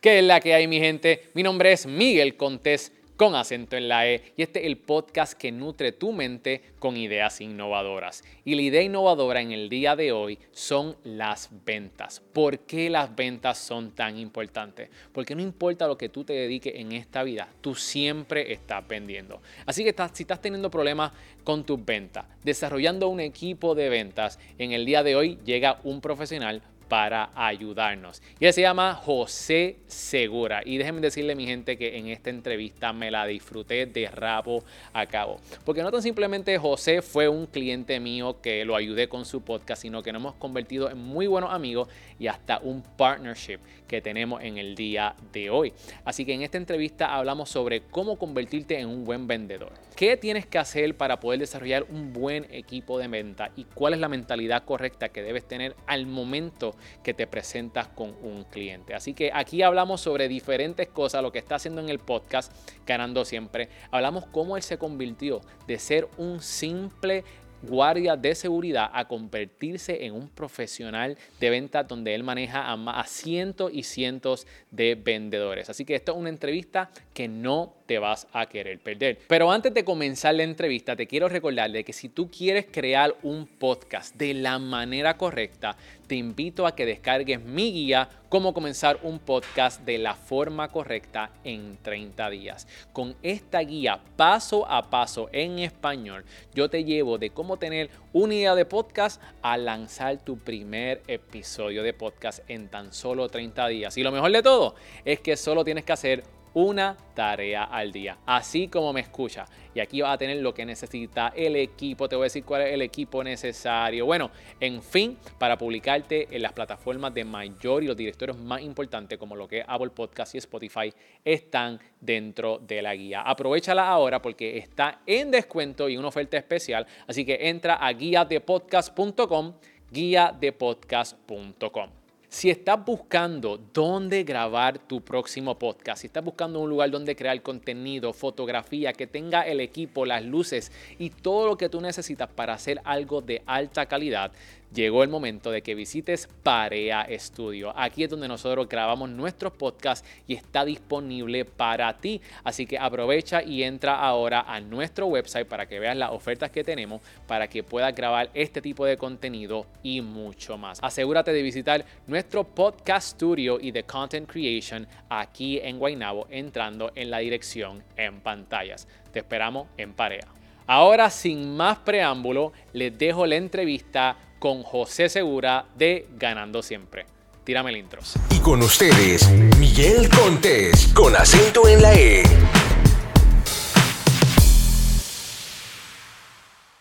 ¿Qué 0.00 0.20
es 0.20 0.24
la 0.24 0.38
que 0.38 0.54
hay, 0.54 0.68
mi 0.68 0.78
gente? 0.78 1.24
Mi 1.34 1.42
nombre 1.42 1.72
es 1.72 1.84
Miguel 1.84 2.36
Contés 2.36 2.92
con 3.16 3.34
acento 3.34 3.76
en 3.76 3.88
la 3.88 4.06
E 4.06 4.32
y 4.36 4.42
este 4.42 4.60
es 4.60 4.66
el 4.66 4.78
podcast 4.78 5.32
que 5.32 5.50
nutre 5.50 5.90
tu 5.90 6.12
mente 6.12 6.62
con 6.78 6.96
ideas 6.96 7.40
innovadoras. 7.40 8.22
Y 8.44 8.54
la 8.54 8.62
idea 8.62 8.80
innovadora 8.80 9.40
en 9.40 9.50
el 9.50 9.68
día 9.68 9.96
de 9.96 10.12
hoy 10.12 10.38
son 10.52 10.96
las 11.02 11.48
ventas. 11.64 12.22
¿Por 12.32 12.60
qué 12.60 12.88
las 12.88 13.16
ventas 13.16 13.58
son 13.58 13.90
tan 13.90 14.16
importantes? 14.18 14.88
Porque 15.10 15.34
no 15.34 15.42
importa 15.42 15.88
lo 15.88 15.98
que 15.98 16.10
tú 16.10 16.22
te 16.22 16.32
dediques 16.32 16.76
en 16.76 16.92
esta 16.92 17.24
vida, 17.24 17.48
tú 17.60 17.74
siempre 17.74 18.52
estás 18.52 18.86
vendiendo. 18.86 19.42
Así 19.66 19.82
que 19.82 19.96
si 20.12 20.22
estás 20.22 20.40
teniendo 20.40 20.70
problemas 20.70 21.10
con 21.42 21.64
tus 21.64 21.84
ventas, 21.84 22.24
desarrollando 22.44 23.08
un 23.08 23.18
equipo 23.18 23.74
de 23.74 23.88
ventas, 23.88 24.38
en 24.58 24.70
el 24.70 24.86
día 24.86 25.02
de 25.02 25.16
hoy 25.16 25.38
llega 25.44 25.80
un 25.82 26.00
profesional 26.00 26.62
para 26.88 27.30
ayudarnos. 27.34 28.22
Y 28.40 28.46
él 28.46 28.52
se 28.52 28.62
llama 28.62 28.94
José 28.94 29.76
Segura. 29.86 30.62
Y 30.64 30.78
déjenme 30.78 31.00
decirle, 31.00 31.34
mi 31.34 31.46
gente, 31.46 31.76
que 31.76 31.98
en 31.98 32.08
esta 32.08 32.30
entrevista 32.30 32.92
me 32.92 33.10
la 33.10 33.26
disfruté 33.26 33.86
de 33.86 34.08
rabo 34.08 34.64
a 34.92 35.06
cabo. 35.06 35.38
Porque 35.64 35.82
no 35.82 35.90
tan 35.90 36.02
simplemente 36.02 36.56
José 36.58 37.02
fue 37.02 37.28
un 37.28 37.46
cliente 37.46 38.00
mío 38.00 38.40
que 38.40 38.64
lo 38.64 38.74
ayudé 38.76 39.08
con 39.08 39.24
su 39.24 39.42
podcast, 39.42 39.82
sino 39.82 40.02
que 40.02 40.12
nos 40.12 40.20
hemos 40.20 40.34
convertido 40.36 40.90
en 40.90 40.98
muy 40.98 41.26
buenos 41.26 41.52
amigos 41.52 41.88
y 42.18 42.26
hasta 42.26 42.58
un 42.58 42.82
partnership 42.82 43.58
que 43.86 44.00
tenemos 44.00 44.42
en 44.42 44.58
el 44.58 44.74
día 44.74 45.14
de 45.32 45.50
hoy. 45.50 45.72
Así 46.04 46.24
que 46.24 46.34
en 46.34 46.42
esta 46.42 46.58
entrevista 46.58 47.14
hablamos 47.14 47.48
sobre 47.48 47.82
cómo 47.82 48.18
convertirte 48.18 48.78
en 48.78 48.88
un 48.88 49.04
buen 49.04 49.26
vendedor. 49.26 49.72
¿Qué 49.96 50.16
tienes 50.16 50.46
que 50.46 50.58
hacer 50.58 50.96
para 50.96 51.20
poder 51.20 51.40
desarrollar 51.40 51.86
un 51.90 52.12
buen 52.12 52.46
equipo 52.50 52.98
de 52.98 53.08
venta 53.08 53.50
y 53.56 53.64
cuál 53.64 53.94
es 53.94 54.00
la 54.00 54.08
mentalidad 54.08 54.64
correcta 54.64 55.08
que 55.08 55.22
debes 55.22 55.46
tener 55.46 55.74
al 55.86 56.06
momento 56.06 56.74
que 57.02 57.14
te 57.14 57.26
presentas 57.26 57.88
con 57.88 58.14
un 58.22 58.44
cliente? 58.44 58.94
Así 58.94 59.14
que 59.14 59.30
aquí 59.32 59.62
hablamos 59.62 60.00
sobre 60.00 60.28
diferentes 60.28 60.88
cosas, 60.88 61.22
lo 61.22 61.32
que 61.32 61.38
está 61.38 61.56
haciendo 61.56 61.80
en 61.80 61.88
el 61.88 61.98
podcast, 61.98 62.52
ganando 62.86 63.24
siempre. 63.24 63.68
Hablamos 63.90 64.26
cómo 64.26 64.56
él 64.56 64.62
se 64.62 64.78
convirtió 64.78 65.40
de 65.66 65.78
ser 65.78 66.08
un 66.16 66.40
simple 66.40 67.24
guardia 67.62 68.16
de 68.16 68.34
seguridad 68.34 68.90
a 68.92 69.06
convertirse 69.08 70.04
en 70.04 70.14
un 70.14 70.28
profesional 70.28 71.18
de 71.40 71.50
venta 71.50 71.82
donde 71.82 72.14
él 72.14 72.22
maneja 72.22 72.72
a, 72.72 73.04
cientos 73.06 73.70
y 73.72 73.82
cientos 73.82 74.46
de 74.70 74.94
vendedores. 74.94 75.70
Así 75.70 75.84
que 75.84 75.94
esto 75.94 76.12
es 76.12 76.18
una 76.18 76.28
entrevista 76.28 76.90
que 77.14 77.28
no 77.28 77.74
te 77.88 77.98
vas 77.98 78.28
a 78.34 78.44
querer 78.44 78.78
perder. 78.78 79.18
Pero 79.26 79.50
antes 79.50 79.72
de 79.72 79.82
comenzar 79.82 80.34
la 80.34 80.42
entrevista, 80.42 80.94
te 80.94 81.06
quiero 81.06 81.26
recordar 81.26 81.72
de 81.72 81.84
que 81.84 81.94
si 81.94 82.10
tú 82.10 82.30
quieres 82.30 82.66
crear 82.70 83.16
un 83.22 83.46
podcast 83.46 84.14
de 84.14 84.34
la 84.34 84.58
manera 84.58 85.16
correcta, 85.16 85.74
te 86.06 86.14
invito 86.14 86.66
a 86.66 86.76
que 86.76 86.84
descargues 86.84 87.42
mi 87.42 87.72
guía 87.72 88.10
Cómo 88.28 88.52
comenzar 88.52 88.98
un 89.04 89.20
podcast 89.20 89.80
de 89.86 89.96
la 89.96 90.14
forma 90.14 90.68
correcta 90.68 91.30
en 91.44 91.78
30 91.80 92.28
días. 92.28 92.68
Con 92.92 93.16
esta 93.22 93.60
guía 93.60 94.00
paso 94.16 94.70
a 94.70 94.90
paso 94.90 95.30
en 95.32 95.58
español, 95.60 96.26
yo 96.52 96.68
te 96.68 96.84
llevo 96.84 97.16
de 97.16 97.30
cómo 97.30 97.56
tener 97.56 97.88
una 98.12 98.34
idea 98.34 98.54
de 98.54 98.66
podcast 98.66 99.22
a 99.40 99.56
lanzar 99.56 100.18
tu 100.18 100.36
primer 100.36 101.00
episodio 101.06 101.82
de 101.82 101.94
podcast 101.94 102.40
en 102.48 102.68
tan 102.68 102.92
solo 102.92 103.30
30 103.30 103.66
días. 103.68 103.96
Y 103.96 104.02
lo 104.02 104.12
mejor 104.12 104.30
de 104.30 104.42
todo 104.42 104.74
es 105.06 105.20
que 105.20 105.34
solo 105.34 105.64
tienes 105.64 105.84
que 105.84 105.92
hacer 105.92 106.22
una 106.58 106.96
tarea 107.14 107.64
al 107.64 107.92
día, 107.92 108.18
así 108.26 108.66
como 108.66 108.92
me 108.92 109.00
escucha. 109.00 109.46
Y 109.74 109.80
aquí 109.80 110.00
vas 110.00 110.14
a 110.14 110.18
tener 110.18 110.38
lo 110.38 110.52
que 110.52 110.66
necesita 110.66 111.32
el 111.36 111.54
equipo, 111.54 112.08
te 112.08 112.16
voy 112.16 112.24
a 112.24 112.26
decir 112.26 112.44
cuál 112.44 112.62
es 112.62 112.74
el 112.74 112.82
equipo 112.82 113.22
necesario. 113.22 114.06
Bueno, 114.06 114.32
en 114.58 114.82
fin, 114.82 115.16
para 115.38 115.56
publicarte 115.56 116.26
en 116.34 116.42
las 116.42 116.52
plataformas 116.52 117.14
de 117.14 117.24
mayor 117.24 117.84
y 117.84 117.86
los 117.86 117.96
directorios 117.96 118.36
más 118.38 118.60
importantes 118.60 119.18
como 119.18 119.36
lo 119.36 119.46
que 119.46 119.60
es 119.60 119.64
Apple 119.68 119.90
Podcast 119.90 120.34
y 120.34 120.38
Spotify 120.38 120.92
están 121.24 121.78
dentro 122.00 122.58
de 122.58 122.82
la 122.82 122.96
guía. 122.96 123.22
Aprovechala 123.22 123.88
ahora 123.88 124.20
porque 124.20 124.58
está 124.58 125.02
en 125.06 125.30
descuento 125.30 125.88
y 125.88 125.96
una 125.96 126.08
oferta 126.08 126.36
especial, 126.36 126.88
así 127.06 127.24
que 127.24 127.48
entra 127.48 127.74
a 127.74 127.92
guiadepodcast.com, 127.92 129.54
guiadepodcast.com. 129.92 132.07
Si 132.30 132.50
estás 132.50 132.84
buscando 132.84 133.58
dónde 133.72 134.22
grabar 134.22 134.78
tu 134.78 135.00
próximo 135.00 135.58
podcast, 135.58 136.02
si 136.02 136.08
estás 136.08 136.22
buscando 136.22 136.60
un 136.60 136.68
lugar 136.68 136.90
donde 136.90 137.16
crear 137.16 137.40
contenido, 137.40 138.12
fotografía, 138.12 138.92
que 138.92 139.06
tenga 139.06 139.46
el 139.46 139.60
equipo, 139.60 140.04
las 140.04 140.22
luces 140.22 140.70
y 140.98 141.08
todo 141.08 141.46
lo 141.46 141.56
que 141.56 141.70
tú 141.70 141.80
necesitas 141.80 142.28
para 142.28 142.52
hacer 142.52 142.82
algo 142.84 143.22
de 143.22 143.42
alta 143.46 143.86
calidad, 143.86 144.30
llegó 144.72 145.02
el 145.02 145.08
momento 145.08 145.50
de 145.50 145.62
que 145.62 145.74
visites 145.74 146.28
Parea 146.42 147.06
Studio. 147.18 147.72
Aquí 147.76 148.04
es 148.04 148.10
donde 148.10 148.28
nosotros 148.28 148.68
grabamos 148.68 149.08
nuestros 149.10 149.52
podcasts 149.52 150.06
y 150.26 150.34
está 150.34 150.64
disponible 150.64 151.44
para 151.44 151.98
ti. 151.98 152.20
Así 152.44 152.66
que 152.66 152.78
aprovecha 152.78 153.42
y 153.42 153.62
entra 153.62 153.98
ahora 153.98 154.42
a 154.42 154.60
nuestro 154.60 155.06
website 155.06 155.46
para 155.46 155.66
que 155.66 155.78
veas 155.78 155.96
las 155.96 156.10
ofertas 156.10 156.50
que 156.50 156.64
tenemos 156.64 157.00
para 157.26 157.48
que 157.48 157.62
puedas 157.62 157.94
grabar 157.94 158.30
este 158.34 158.60
tipo 158.60 158.84
de 158.84 158.96
contenido 158.96 159.66
y 159.82 160.00
mucho 160.00 160.58
más. 160.58 160.78
Asegúrate 160.82 161.32
de 161.32 161.42
visitar 161.42 161.84
nuestro 162.06 162.44
podcast 162.44 163.14
studio 163.14 163.58
y 163.60 163.70
de 163.70 163.84
content 163.84 164.30
creation 164.30 164.86
aquí 165.08 165.58
en 165.58 165.78
Guaynabo 165.78 166.26
entrando 166.30 166.92
en 166.94 167.10
la 167.10 167.18
dirección 167.18 167.82
en 167.96 168.20
pantallas. 168.20 168.88
Te 169.12 169.20
esperamos 169.20 169.68
en 169.76 169.92
Parea. 169.94 170.28
Ahora, 170.66 171.08
sin 171.08 171.56
más 171.56 171.78
preámbulo, 171.78 172.52
les 172.74 172.96
dejo 172.98 173.24
la 173.24 173.36
entrevista 173.36 174.16
con 174.38 174.62
José 174.62 175.08
Segura 175.08 175.66
de 175.76 176.06
Ganando 176.16 176.62
Siempre. 176.62 177.06
Tírame 177.44 177.70
el 177.70 177.78
intro. 177.78 178.00
Y 178.30 178.40
con 178.40 178.60
ustedes, 178.62 179.28
Miguel 179.58 180.08
Contés, 180.10 180.92
con 180.94 181.16
acento 181.16 181.66
en 181.66 181.82
la 181.82 181.94
E. 181.94 182.22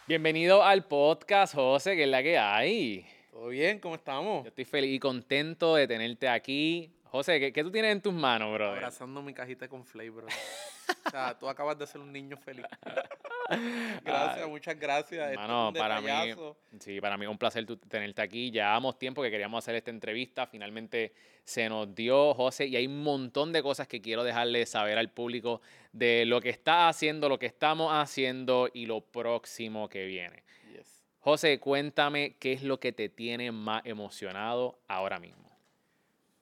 Bienvenido 0.07 0.63
al 0.63 0.85
podcast, 0.85 1.55
José, 1.55 1.95
que 1.95 2.03
es 2.03 2.09
la 2.09 2.23
que 2.23 2.37
hay. 2.37 3.05
¿Todo 3.31 3.47
bien? 3.47 3.79
¿Cómo 3.79 3.95
estamos? 3.95 4.43
Yo 4.43 4.49
estoy 4.49 4.65
feliz 4.65 4.95
y 4.95 4.99
contento 4.99 5.75
de 5.75 5.87
tenerte 5.87 6.27
aquí. 6.29 6.91
José, 7.17 7.51
¿qué, 7.51 7.63
tú 7.63 7.71
tienes 7.71 7.93
en 7.93 7.99
tus 7.99 8.13
manos, 8.13 8.53
bro? 8.53 8.73
Abrazando 8.73 9.23
mi 9.23 9.33
cajita 9.33 9.67
con 9.67 9.83
flavor. 9.83 10.25
o 10.25 11.09
sea, 11.09 11.35
tú 11.35 11.49
acabas 11.49 11.75
de 11.75 11.87
ser 11.87 11.99
un 11.99 12.13
niño 12.13 12.37
feliz. 12.37 12.63
gracias, 14.05 14.47
muchas 14.47 14.79
gracias. 14.79 15.35
Mano, 15.35 15.73
para 15.75 15.99
mí, 15.99 16.11
sí, 16.79 17.01
para 17.01 17.17
mí 17.17 17.25
es 17.25 17.31
un 17.31 17.39
placer 17.39 17.65
tenerte 17.89 18.21
aquí. 18.21 18.51
Llevábamos 18.51 18.99
tiempo 18.99 19.23
que 19.23 19.31
queríamos 19.31 19.63
hacer 19.63 19.73
esta 19.73 19.89
entrevista. 19.89 20.45
Finalmente 20.45 21.11
se 21.43 21.67
nos 21.67 21.95
dio, 21.95 22.35
José, 22.35 22.67
y 22.67 22.75
hay 22.75 22.85
un 22.85 23.01
montón 23.01 23.51
de 23.51 23.63
cosas 23.63 23.87
que 23.87 23.99
quiero 23.99 24.23
dejarle 24.23 24.67
saber 24.67 24.99
al 24.99 25.09
público 25.09 25.63
de 25.93 26.23
lo 26.23 26.39
que 26.39 26.49
está 26.49 26.87
haciendo, 26.87 27.29
lo 27.29 27.39
que 27.39 27.47
estamos 27.47 27.91
haciendo 27.91 28.69
y 28.71 28.85
lo 28.85 29.01
próximo 29.01 29.89
que 29.89 30.05
viene. 30.05 30.43
José, 31.21 31.59
cuéntame 31.59 32.35
qué 32.37 32.53
es 32.53 32.61
lo 32.61 32.79
que 32.79 32.91
te 32.91 33.09
tiene 33.09 33.51
más 33.51 33.83
emocionado 33.87 34.77
ahora 34.87 35.17
mismo. 35.19 35.46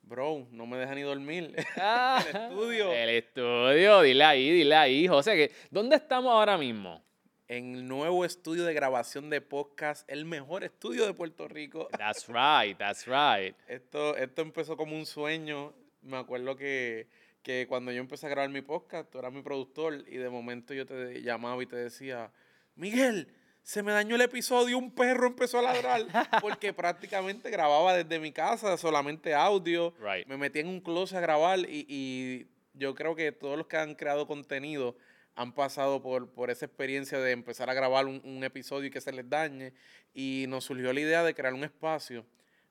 Bro, 0.08 0.48
no 0.52 0.68
me 0.68 0.78
deja 0.78 0.94
ni 0.94 1.02
dormir. 1.02 1.56
Ah, 1.78 2.24
el 2.30 2.36
estudio. 2.36 2.94
El 2.94 3.10
estudio, 3.10 4.02
dile 4.02 4.24
ahí, 4.24 4.52
dile 4.52 4.76
ahí, 4.76 5.08
José, 5.08 5.52
¿dónde 5.72 5.96
estamos 5.96 6.32
ahora 6.32 6.58
mismo? 6.60 7.04
En 7.48 7.74
el 7.74 7.88
nuevo 7.88 8.24
estudio 8.24 8.66
de 8.66 8.74
grabación 8.76 9.32
de 9.32 9.42
podcast, 9.42 10.08
el 10.10 10.26
mejor 10.26 10.64
estudio 10.64 11.08
de 11.08 11.14
Puerto 11.16 11.48
Rico. 11.48 11.88
That's 11.98 12.28
right, 12.28 12.78
that's 12.78 13.06
right. 13.08 13.56
Esto, 13.68 14.16
esto 14.16 14.44
empezó 14.44 14.78
como 14.78 14.96
un 14.96 15.08
sueño. 15.08 15.74
Me 16.02 16.18
acuerdo 16.18 16.56
que, 16.56 17.08
que 17.42 17.66
cuando 17.68 17.92
yo 17.92 18.00
empecé 18.00 18.28
a 18.28 18.30
grabar 18.30 18.50
mi 18.50 18.62
podcast, 18.62 19.10
tú 19.10 19.18
eras 19.18 19.34
mi 19.34 19.42
productor 19.42 20.04
y 20.08 20.18
de 20.18 20.30
momento 20.30 20.74
yo 20.76 20.86
te 20.86 21.22
llamaba 21.24 21.62
y 21.64 21.66
te 21.66 21.78
decía, 21.78 22.32
Miguel, 22.76 23.28
se 23.66 23.82
me 23.82 23.92
dañó 23.92 24.14
el 24.14 24.22
episodio, 24.22 24.78
un 24.78 24.92
perro 24.92 25.26
empezó 25.26 25.58
a 25.58 25.64
ladrar, 25.64 26.06
porque 26.42 26.72
prácticamente 26.72 27.50
grababa 27.50 27.96
desde 27.96 28.20
mi 28.20 28.32
casa, 28.32 28.78
solamente 28.78 29.34
audio. 29.34 29.92
Me 30.28 30.38
metí 30.38 30.60
en 30.60 30.68
un 30.68 30.80
closet 30.80 31.18
a 31.18 31.22
grabar 31.22 31.58
y, 31.68 32.48
yo 32.76 32.94
creo 32.94 33.16
que 33.16 33.32
todos 33.32 33.58
los 33.58 33.66
que 33.66 33.78
han 33.78 33.96
creado 33.96 34.28
contenido 34.28 34.96
han 35.34 35.52
pasado 35.52 36.04
por, 36.04 36.30
por 36.30 36.52
esa 36.52 36.66
experiencia 36.66 37.18
de 37.20 37.32
empezar 37.32 37.70
a 37.70 37.74
grabar 37.74 38.06
un, 38.06 38.22
un, 38.24 38.44
episodio 38.44 38.88
y 38.88 38.92
que 38.92 39.02
se 39.02 39.12
les 39.12 39.28
dañe. 39.28 39.74
Y 40.14 40.46
nos 40.48 40.66
surgió 40.66 40.94
la 40.94 41.00
idea 41.00 41.24
de 41.24 41.34
crear 41.34 41.54
un 41.54 41.64
espacio 41.64 42.26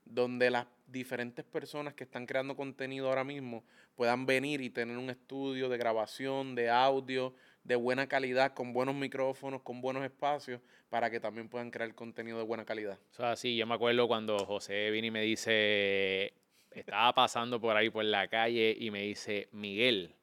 donde 0.05 0.51
las 0.51 0.67
diferentes 0.87 1.45
personas 1.45 1.95
que 1.95 2.05
están 2.05 2.27
creando 2.27 2.55
contenido 2.55 3.09
ahora 3.09 3.25
mismo 3.25 3.65
puedan 3.97 4.27
venir 4.27 4.61
y 4.61 4.71
tener 4.71 4.99
un 4.99 5.11
estudio 5.11 5.69
de 5.69 5.79
grabación, 5.79 6.55
de 6.55 6.71
audio, 6.71 7.35
de 7.65 7.77
buena 7.77 8.07
calidad, 8.07 8.53
con 8.53 8.73
buenos 8.73 8.95
micrófonos, 8.95 9.63
con 9.63 9.81
buenos 9.81 10.05
espacios, 10.05 10.61
para 10.91 11.11
que 11.11 11.19
también 11.19 11.49
puedan 11.49 11.71
crear 11.71 11.95
contenido 11.95 12.39
de 12.39 12.45
buena 12.45 12.65
calidad. 12.65 12.99
O 13.13 13.15
sea, 13.15 13.37
sí, 13.37 13.57
yo 13.57 13.67
me 13.67 13.75
acuerdo 13.75 14.07
cuando 14.07 14.39
José 14.39 14.91
vino 14.91 15.07
y 15.07 15.11
me 15.11 15.23
dice, 15.23 16.35
estaba 16.71 17.13
pasando 17.15 17.61
por 17.61 17.77
ahí 17.77 17.91
por 17.91 18.05
la 18.05 18.29
calle 18.29 18.77
y 18.79 18.91
me 18.91 19.03
dice, 19.03 19.49
Miguel, 19.53 20.15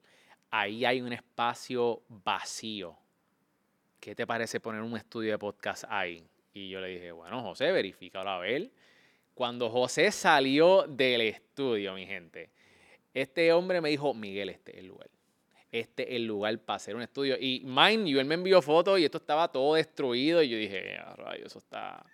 ahí 0.51 0.85
hay 0.85 1.01
un 1.01 1.11
espacio 1.13 2.03
vacío. 2.07 2.95
¿Qué 3.99 4.15
te 4.15 4.25
parece 4.25 4.59
poner 4.59 4.81
un 4.81 4.95
estudio 4.95 5.31
de 5.31 5.37
podcast 5.37 5.83
ahí? 5.89 6.23
Y 6.53 6.69
yo 6.69 6.79
le 6.79 6.89
dije, 6.89 7.11
bueno, 7.11 7.41
José, 7.41 7.71
verifícalo 7.71 8.29
a 8.29 8.39
ver. 8.39 8.71
Cuando 9.33 9.69
José 9.69 10.11
salió 10.11 10.83
del 10.87 11.21
estudio, 11.21 11.93
mi 11.93 12.05
gente, 12.05 12.49
Este 13.13 13.51
hombre 13.51 13.81
me 13.81 13.89
dijo, 13.89 14.13
Miguel, 14.13 14.49
este 14.49 14.71
es 14.71 14.77
el 14.79 14.87
lugar. 14.87 15.09
Este 15.71 16.03
es 16.09 16.15
el 16.17 16.25
lugar 16.25 16.57
para 16.59 16.75
hacer 16.77 16.95
un 16.95 17.01
estudio. 17.01 17.37
Y 17.39 17.61
mind 17.63 18.07
you, 18.07 18.19
él 18.19 18.25
me 18.25 18.35
envió 18.35 18.61
fotos 18.61 18.99
y 18.99 19.05
esto 19.05 19.17
estaba 19.19 19.47
todo 19.49 19.75
destruido. 19.75 20.43
Y 20.43 20.49
yo 20.49 20.57
dije, 20.57 20.97
"Ah, 20.97 21.15
rayos, 21.15 21.45
eso 21.47 21.59
está 21.59 22.05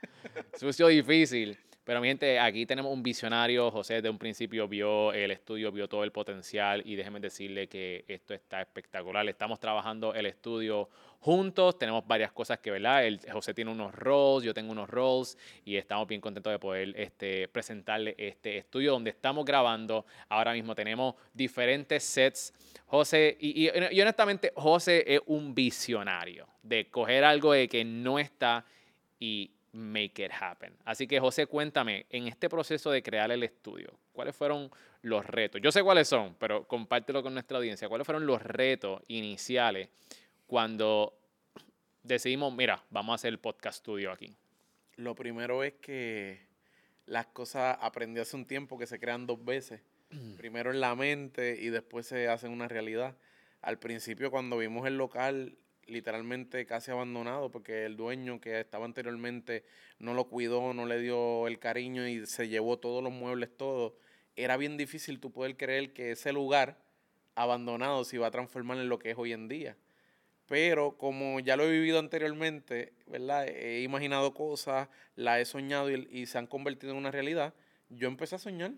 sucio 0.57 0.87
difícil. 0.87 1.57
Pero 1.87 2.01
mi 2.01 2.09
gente, 2.09 2.37
aquí 2.37 2.65
tenemos 2.65 2.91
un 2.91 3.01
visionario. 3.01 3.71
José 3.71 3.93
desde 3.93 4.09
un 4.09 4.17
principio 4.17 4.67
vio 4.67 5.13
el 5.13 5.31
estudio, 5.31 5.71
vio 5.71 5.87
todo 5.87 6.03
el 6.03 6.11
potencial 6.11 6.81
y 6.85 6.97
déjenme 6.97 7.21
decirle 7.21 7.69
que 7.69 8.03
esto 8.09 8.33
está 8.33 8.59
espectacular. 8.59 9.25
Estamos 9.29 9.57
trabajando 9.57 10.13
el 10.13 10.25
estudio 10.25 10.89
juntos, 11.21 11.79
tenemos 11.79 12.05
varias 12.05 12.33
cosas 12.33 12.59
que, 12.59 12.71
¿verdad? 12.71 13.05
El, 13.05 13.21
José 13.31 13.53
tiene 13.53 13.71
unos 13.71 13.95
roles, 13.95 14.43
yo 14.45 14.53
tengo 14.53 14.73
unos 14.73 14.89
roles 14.89 15.37
y 15.63 15.77
estamos 15.77 16.09
bien 16.09 16.19
contentos 16.19 16.51
de 16.51 16.59
poder 16.59 16.93
este, 16.97 17.47
presentarle 17.47 18.15
este 18.17 18.57
estudio 18.57 18.91
donde 18.91 19.11
estamos 19.11 19.45
grabando. 19.45 20.05
Ahora 20.27 20.51
mismo 20.51 20.75
tenemos 20.75 21.15
diferentes 21.33 22.03
sets. 22.03 22.53
José, 22.87 23.37
y, 23.39 23.65
y- 23.65 23.71
y 23.91 24.01
honestamente, 24.01 24.51
José 24.57 25.05
es 25.07 25.21
un 25.27 25.55
visionario 25.55 26.49
de 26.63 26.89
coger 26.89 27.23
algo 27.23 27.53
de 27.53 27.69
que 27.69 27.85
no 27.85 28.19
está 28.19 28.65
y 29.19 29.51
make 29.71 30.23
it 30.23 30.31
happen. 30.31 30.75
Así 30.85 31.07
que 31.07 31.19
José, 31.19 31.45
cuéntame, 31.45 32.05
en 32.09 32.27
este 32.27 32.49
proceso 32.49 32.91
de 32.91 33.03
crear 33.03 33.31
el 33.31 33.43
estudio, 33.43 33.99
¿cuáles 34.13 34.35
fueron 34.35 34.71
los 35.01 35.25
retos? 35.25 35.61
Yo 35.61 35.71
sé 35.71 35.83
cuáles 35.83 36.07
son, 36.07 36.35
pero 36.39 36.67
compártelo 36.67 37.21
con 37.23 37.33
nuestra 37.33 37.57
audiencia. 37.57 37.87
¿Cuáles 37.87 38.05
fueron 38.05 38.25
los 38.25 38.41
retos 38.41 39.01
iniciales 39.07 39.89
cuando 40.47 41.17
decidimos, 42.03 42.53
mira, 42.53 42.83
vamos 42.89 43.13
a 43.13 43.15
hacer 43.15 43.29
el 43.29 43.39
podcast 43.39 43.79
studio 43.79 44.11
aquí? 44.11 44.33
Lo 44.95 45.15
primero 45.15 45.63
es 45.63 45.73
que 45.73 46.39
las 47.05 47.27
cosas 47.27 47.77
aprendí 47.81 48.19
hace 48.19 48.35
un 48.35 48.45
tiempo 48.45 48.77
que 48.77 48.87
se 48.87 48.99
crean 48.99 49.27
dos 49.27 49.43
veces. 49.43 49.81
Primero 50.37 50.71
en 50.71 50.79
la 50.79 50.95
mente 50.95 51.57
y 51.59 51.67
después 51.67 52.07
se 52.07 52.29
hacen 52.29 52.51
una 52.51 52.67
realidad. 52.69 53.17
Al 53.61 53.77
principio 53.77 54.31
cuando 54.31 54.57
vimos 54.57 54.87
el 54.87 54.97
local 54.97 55.57
literalmente 55.87 56.65
casi 56.65 56.91
abandonado 56.91 57.51
porque 57.51 57.85
el 57.85 57.97
dueño 57.97 58.39
que 58.39 58.59
estaba 58.59 58.85
anteriormente 58.85 59.63
no 59.99 60.13
lo 60.13 60.25
cuidó, 60.27 60.73
no 60.73 60.85
le 60.85 60.99
dio 60.99 61.47
el 61.47 61.59
cariño 61.59 62.07
y 62.07 62.25
se 62.25 62.47
llevó 62.49 62.77
todos 62.77 63.03
los 63.03 63.11
muebles, 63.11 63.49
todo. 63.55 63.97
Era 64.35 64.57
bien 64.57 64.77
difícil 64.77 65.19
tú 65.19 65.31
poder 65.31 65.57
creer 65.57 65.93
que 65.93 66.11
ese 66.11 66.31
lugar 66.33 66.77
abandonado 67.35 68.03
se 68.03 68.17
iba 68.17 68.27
a 68.27 68.31
transformar 68.31 68.77
en 68.77 68.89
lo 68.89 68.99
que 68.99 69.11
es 69.11 69.17
hoy 69.17 69.33
en 69.33 69.47
día. 69.47 69.77
Pero 70.47 70.97
como 70.97 71.39
ya 71.39 71.57
lo 71.57 71.65
he 71.65 71.71
vivido 71.71 71.99
anteriormente, 71.99 72.93
¿verdad? 73.05 73.47
He 73.47 73.81
imaginado 73.81 74.33
cosas, 74.33 74.87
las 75.15 75.39
he 75.39 75.45
soñado 75.45 75.91
y, 75.91 76.07
y 76.09 76.25
se 76.25 76.37
han 76.37 76.47
convertido 76.47 76.93
en 76.93 76.99
una 76.99 77.11
realidad. 77.11 77.53
Yo 77.89 78.07
empecé 78.07 78.35
a 78.35 78.39
soñar. 78.39 78.71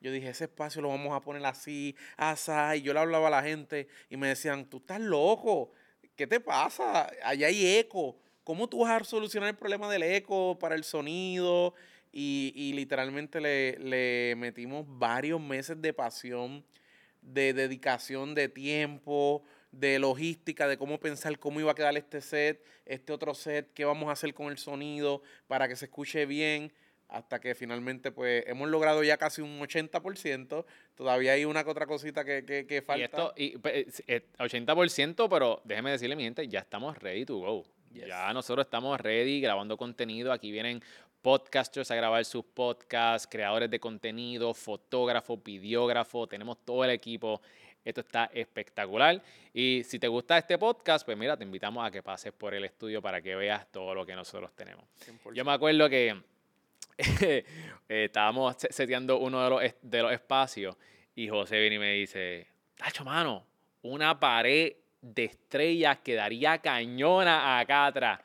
Yo 0.00 0.12
dije, 0.12 0.28
ese 0.28 0.44
espacio 0.44 0.82
lo 0.82 0.88
vamos 0.88 1.14
a 1.14 1.20
poner 1.20 1.44
así, 1.46 1.96
así. 2.16 2.52
Y 2.76 2.82
yo 2.82 2.92
le 2.92 3.00
hablaba 3.00 3.28
a 3.28 3.30
la 3.30 3.42
gente 3.42 3.88
y 4.10 4.16
me 4.16 4.28
decían, 4.28 4.66
tú 4.66 4.78
estás 4.78 5.00
loco. 5.00 5.72
¿Qué 6.16 6.26
te 6.26 6.40
pasa? 6.40 7.10
Allá 7.22 7.48
hay 7.48 7.76
eco. 7.76 8.16
¿Cómo 8.42 8.68
tú 8.68 8.80
vas 8.80 9.02
a 9.02 9.04
solucionar 9.04 9.50
el 9.50 9.56
problema 9.56 9.90
del 9.90 10.02
eco 10.02 10.58
para 10.58 10.74
el 10.74 10.82
sonido? 10.82 11.74
Y, 12.10 12.52
y 12.56 12.72
literalmente 12.72 13.38
le, 13.38 13.78
le 13.78 14.34
metimos 14.36 14.86
varios 14.88 15.38
meses 15.38 15.80
de 15.82 15.92
pasión, 15.92 16.64
de 17.20 17.52
dedicación, 17.52 18.34
de 18.34 18.48
tiempo, 18.48 19.42
de 19.72 19.98
logística, 19.98 20.66
de 20.66 20.78
cómo 20.78 20.98
pensar 20.98 21.38
cómo 21.38 21.60
iba 21.60 21.72
a 21.72 21.74
quedar 21.74 21.94
este 21.98 22.22
set, 22.22 22.64
este 22.86 23.12
otro 23.12 23.34
set, 23.34 23.70
qué 23.74 23.84
vamos 23.84 24.08
a 24.08 24.12
hacer 24.12 24.32
con 24.32 24.46
el 24.46 24.56
sonido 24.56 25.20
para 25.48 25.68
que 25.68 25.76
se 25.76 25.84
escuche 25.84 26.24
bien, 26.24 26.72
hasta 27.08 27.40
que 27.40 27.54
finalmente 27.54 28.10
pues 28.12 28.44
hemos 28.46 28.68
logrado 28.68 29.02
ya 29.04 29.16
casi 29.16 29.40
un 29.42 29.60
80%, 29.60 30.64
todavía 30.94 31.32
hay 31.32 31.44
una 31.44 31.62
que 31.64 31.70
otra 31.70 31.86
cosita 31.86 32.24
que, 32.24 32.44
que, 32.44 32.66
que 32.66 32.82
falta. 32.82 33.00
Y 33.00 33.04
esto, 33.04 33.32
y, 33.36 33.58
pe- 33.58 33.86
eh, 34.08 34.26
80%, 34.38 35.28
pero 35.28 35.60
déjeme 35.64 35.90
decirle, 35.92 36.16
mi 36.16 36.24
gente, 36.24 36.46
ya 36.48 36.60
estamos 36.60 36.98
ready 36.98 37.24
to 37.24 37.36
go. 37.38 37.64
Yes. 37.92 38.06
Ya 38.08 38.32
nosotros 38.32 38.66
estamos 38.66 39.00
ready 39.00 39.40
grabando 39.40 39.76
contenido. 39.76 40.32
Aquí 40.32 40.50
vienen 40.50 40.82
podcasters 41.22 41.90
a 41.90 41.94
grabar 41.94 42.24
sus 42.24 42.44
podcasts, 42.44 43.26
creadores 43.30 43.70
de 43.70 43.80
contenido, 43.80 44.52
fotógrafos, 44.52 45.42
videógrafos. 45.42 46.28
Tenemos 46.28 46.58
todo 46.64 46.84
el 46.84 46.90
equipo. 46.90 47.40
Esto 47.84 48.00
está 48.00 48.28
espectacular. 48.34 49.22
Y 49.54 49.82
si 49.84 49.98
te 49.98 50.08
gusta 50.08 50.36
este 50.38 50.58
podcast, 50.58 51.06
pues 51.06 51.16
mira, 51.16 51.36
te 51.36 51.44
invitamos 51.44 51.86
a 51.86 51.90
que 51.90 52.02
pases 52.02 52.32
por 52.32 52.52
el 52.52 52.64
estudio 52.64 53.00
para 53.00 53.22
que 53.22 53.34
veas 53.36 53.70
todo 53.70 53.94
lo 53.94 54.04
que 54.04 54.14
nosotros 54.14 54.50
tenemos. 54.54 54.84
100%. 55.24 55.32
Yo 55.34 55.44
me 55.44 55.52
acuerdo 55.52 55.88
que 55.88 56.20
estábamos 57.88 58.56
se- 58.58 58.72
seteando 58.72 59.18
uno 59.18 59.42
de 59.44 59.50
los, 59.50 59.74
de 59.82 60.02
los 60.02 60.12
espacios 60.12 60.76
y 61.14 61.28
José 61.28 61.60
viene 61.60 61.76
y 61.76 61.78
me 61.78 61.92
dice, 61.94 62.46
Tacho, 62.76 63.04
mano, 63.04 63.46
una 63.82 64.18
pared 64.18 64.72
de 65.00 65.24
estrellas 65.24 65.98
quedaría 66.04 66.58
cañona 66.58 67.58
acá 67.58 67.86
atrás. 67.86 68.20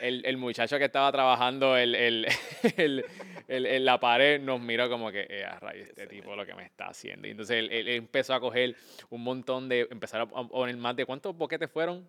El, 0.00 0.24
el 0.26 0.36
muchacho 0.36 0.76
que 0.78 0.84
estaba 0.86 1.10
trabajando 1.12 1.76
el, 1.76 1.94
el, 1.94 2.26
el- 2.76 3.04
el- 3.46 3.66
en 3.66 3.84
la 3.84 4.00
pared 4.00 4.40
nos 4.40 4.58
miró 4.60 4.88
como 4.88 5.10
que, 5.12 5.26
eh, 5.28 5.44
a 5.44 5.58
rayos, 5.60 5.88
este 5.88 6.06
tipo 6.06 6.34
lo 6.34 6.46
que 6.46 6.54
me 6.54 6.64
está 6.64 6.86
haciendo. 6.86 7.28
Y 7.28 7.32
entonces 7.32 7.56
él, 7.58 7.70
él 7.70 7.88
empezó 7.88 8.34
a 8.34 8.40
coger 8.40 8.74
un 9.10 9.22
montón 9.22 9.68
de, 9.68 9.86
empezar 9.90 10.22
a 10.22 10.26
poner 10.26 10.76
más 10.78 10.96
de, 10.96 11.04
¿cuántos 11.04 11.36
boquetes 11.36 11.70
fueron? 11.70 12.08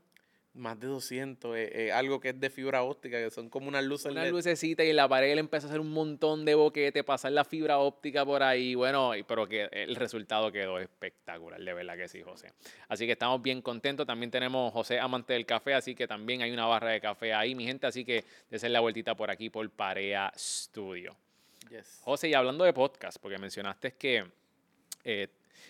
Más 0.55 0.79
de 0.79 0.87
200, 0.87 1.55
eh, 1.57 1.87
eh, 1.87 1.91
algo 1.91 2.21
que 2.21 2.29
es 2.29 2.39
de 2.39 2.49
fibra 2.49 2.81
óptica, 2.83 3.17
que 3.17 3.29
son 3.29 3.49
como 3.49 3.67
unas 3.67 3.83
luces 3.83 4.11
una 4.11 4.23
LED. 4.23 4.31
lucecita 4.31 4.85
y 4.85 4.89
en 4.89 4.95
la 4.95 5.07
pared 5.07 5.31
él 5.31 5.39
empezó 5.39 5.67
a 5.67 5.69
hacer 5.69 5.81
un 5.81 5.91
montón 5.91 6.45
de 6.45 6.55
boquete, 6.55 7.03
pasar 7.03 7.33
la 7.33 7.43
fibra 7.43 7.79
óptica 7.79 8.25
por 8.25 8.41
ahí, 8.41 8.73
bueno, 8.73 9.11
pero 9.27 9.47
que 9.47 9.67
el 9.71 9.95
resultado 9.97 10.51
quedó 10.53 10.79
espectacular, 10.79 11.61
de 11.61 11.73
verdad 11.73 11.97
que 11.97 12.07
sí, 12.07 12.21
José. 12.21 12.53
Así 12.87 13.05
que 13.05 13.11
estamos 13.11 13.41
bien 13.41 13.61
contentos. 13.61 14.07
También 14.07 14.31
tenemos 14.31 14.71
José 14.71 14.97
amante 14.97 15.33
del 15.33 15.45
café, 15.45 15.73
así 15.73 15.93
que 15.93 16.07
también 16.07 16.41
hay 16.41 16.51
una 16.51 16.65
barra 16.65 16.91
de 16.91 17.01
café 17.01 17.33
ahí, 17.33 17.53
mi 17.53 17.65
gente, 17.65 17.85
así 17.85 18.05
que 18.05 18.23
hacer 18.53 18.71
la 18.71 18.79
vueltita 18.79 19.13
por 19.13 19.29
aquí 19.29 19.49
por 19.49 19.69
Parea 19.69 20.31
Studio. 20.37 21.15
Yes. 21.69 21.99
José, 22.03 22.29
y 22.29 22.33
hablando 22.33 22.63
de 22.63 22.71
podcast, 22.71 23.17
porque 23.19 23.37
mencionaste 23.37 23.91
que 23.93 24.23
eh, 25.03 25.27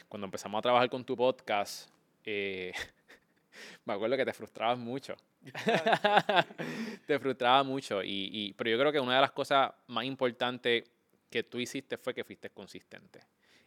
cuando 0.08 0.26
empezamos 0.26 0.60
a 0.60 0.62
trabajar 0.62 0.90
con 0.90 1.04
tu 1.04 1.16
podcast, 1.16 1.90
eh, 2.24 2.72
me 3.86 3.94
acuerdo 3.94 4.18
que 4.18 4.26
te 4.26 4.34
frustrabas 4.34 4.78
mucho. 4.78 5.16
te 7.06 7.20
frustraba 7.20 7.64
mucho. 7.64 8.04
Y, 8.04 8.30
y- 8.32 8.54
pero 8.54 8.70
yo 8.70 8.80
creo 8.80 8.92
que 8.92 9.00
una 9.00 9.16
de 9.16 9.22
las 9.22 9.32
cosas 9.32 9.72
más 9.88 10.06
importantes 10.06 10.84
que 11.30 11.44
tú 11.44 11.60
hiciste 11.60 11.98
fue 11.98 12.14
que 12.14 12.24
fuiste 12.24 12.50
consistente 12.50 13.20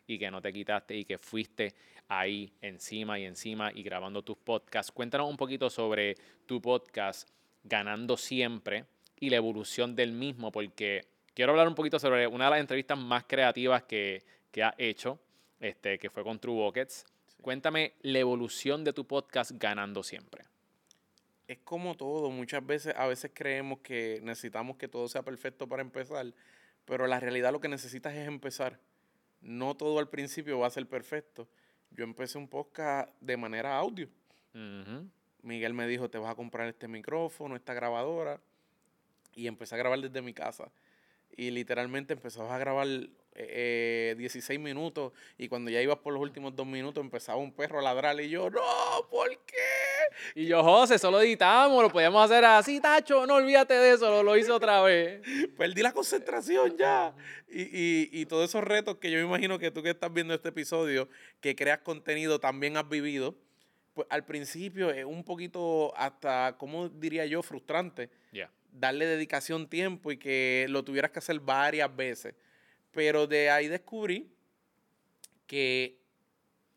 y 0.06 0.19
que 0.19 0.31
no 0.31 0.40
te 0.40 0.52
quitaste 0.52 0.96
y 0.96 1.05
que 1.05 1.19
fuiste 1.19 1.75
ahí 2.08 2.52
encima 2.62 3.19
y 3.19 3.25
encima 3.26 3.70
y 3.75 3.82
grabando 3.82 4.23
tus 4.23 4.38
podcasts. 4.38 4.90
Cuéntanos 4.92 5.28
un 5.28 5.37
poquito 5.37 5.68
sobre 5.68 6.14
tu 6.47 6.61
podcast 6.62 7.28
Ganando 7.64 8.16
Siempre 8.16 8.87
y 9.21 9.28
la 9.30 9.37
evolución 9.37 9.95
del 9.95 10.12
mismo, 10.12 10.50
porque 10.50 11.02
quiero 11.35 11.52
hablar 11.52 11.68
un 11.68 11.75
poquito 11.75 11.99
sobre 11.99 12.26
una 12.26 12.45
de 12.47 12.50
las 12.52 12.61
entrevistas 12.61 12.97
más 12.97 13.25
creativas 13.25 13.83
que, 13.83 14.23
que 14.50 14.62
has 14.62 14.75
hecho, 14.78 15.18
este, 15.61 15.99
que 15.99 16.09
fue 16.09 16.23
con 16.23 16.38
True 16.38 16.54
Buckets. 16.54 17.04
Cuéntame 17.42 17.95
la 18.02 18.18
evolución 18.18 18.83
de 18.85 18.92
tu 18.92 19.07
podcast 19.07 19.52
Ganando 19.54 20.02
Siempre. 20.02 20.45
es 21.47 21.59
como 21.64 21.97
todo, 21.97 22.30
muchas 22.30 22.64
veces, 22.66 22.95
a 22.97 23.07
veces 23.07 23.30
creemos 23.33 23.78
que 23.78 24.21
necesitamos 24.23 24.76
que 24.76 24.87
todo 24.87 25.09
sea 25.09 25.23
perfecto 25.23 25.66
para 25.66 25.80
empezar, 25.80 26.35
pero 26.85 27.07
la 27.07 27.21
realidad 27.21 27.52
lo 27.52 27.61
que 27.61 27.68
necesitas 27.68 28.14
es 28.14 28.28
empezar. 28.28 28.78
No 29.40 29.75
todo 29.76 29.99
al 29.99 30.09
principio 30.11 30.59
va 30.59 30.66
a 30.66 30.71
ser 30.71 30.87
perfecto. 30.87 31.49
Yo 31.90 32.04
empecé 32.04 32.37
un 32.37 32.49
podcast 32.49 33.09
de 33.21 33.37
manera 33.37 33.78
audio. 33.78 34.09
Miguel 35.42 35.73
me 35.73 35.87
dijo, 35.87 36.11
te 36.11 36.18
vas 36.18 36.33
a 36.33 36.35
comprar 36.35 36.68
este 36.68 36.88
micrófono, 36.88 37.57
esta 37.57 37.73
grabadora, 37.73 38.40
y 39.35 39.47
empecé 39.47 39.76
a 39.76 39.78
grabar 39.78 40.00
desde 40.00 40.21
mi 40.21 40.35
casa. 40.35 40.71
Y 41.37 41.50
literalmente 41.50 42.12
empezabas 42.12 42.52
a 42.52 42.59
grabar 42.59 42.88
eh, 43.40 44.11
eh, 44.12 44.14
16 44.18 44.59
minutos, 44.59 45.12
y 45.37 45.49
cuando 45.49 45.71
ya 45.71 45.80
ibas 45.80 45.99
por 45.99 46.12
los 46.12 46.21
últimos 46.21 46.54
dos 46.57 46.66
minutos 46.66 47.02
empezaba 47.02 47.38
un 47.38 47.52
perro 47.52 47.78
a 47.78 47.83
ladrar, 47.83 48.21
y 48.21 48.28
yo, 48.28 48.50
no, 48.50 48.61
¿por 49.11 49.28
qué? 49.47 49.54
Y 50.35 50.47
yo, 50.47 50.62
José, 50.62 50.97
eso 50.97 51.11
lo 51.11 51.21
editamos, 51.21 51.83
lo 51.83 51.90
podíamos 51.90 52.25
hacer 52.25 52.45
así, 52.45 52.80
Tacho, 52.80 53.26
no 53.26 53.37
olvídate 53.37 53.75
de 53.75 53.92
eso, 53.95 54.11
lo, 54.11 54.23
lo 54.23 54.37
hice 54.37 54.50
otra 54.50 54.83
vez. 54.83 55.21
perdí 55.57 55.83
la 55.83 55.92
concentración 55.92 56.76
ya. 56.76 57.14
Y, 57.49 57.62
y, 57.62 58.11
y 58.12 58.26
todos 58.26 58.49
esos 58.49 58.64
retos 58.64 58.97
que 58.97 59.11
yo 59.11 59.18
me 59.18 59.25
imagino 59.25 59.59
que 59.59 59.71
tú 59.71 59.83
que 59.83 59.90
estás 59.90 60.12
viendo 60.12 60.35
este 60.35 60.49
episodio, 60.49 61.09
que 61.40 61.54
creas 61.54 61.78
contenido, 61.78 62.40
también 62.40 62.76
has 62.76 62.88
vivido, 62.88 63.37
pues 63.95 64.07
al 64.11 64.25
principio 64.25 64.90
es 64.90 65.04
un 65.04 65.25
poquito 65.25 65.92
hasta, 65.97 66.57
¿cómo 66.59 66.88
diría 66.88 67.26
yo?, 67.26 67.42
frustrante 67.42 68.11
Ya. 68.33 68.50
darle 68.73 69.07
dedicación, 69.07 69.68
tiempo 69.68 70.12
y 70.12 70.16
que 70.18 70.66
lo 70.68 70.85
tuvieras 70.85 71.11
que 71.11 71.18
hacer 71.18 71.38
varias 71.40 71.95
veces. 71.95 72.35
Pero 72.99 73.28
de 73.28 73.49
ahí 73.49 73.69
descubrí 73.69 74.28
que 75.47 76.00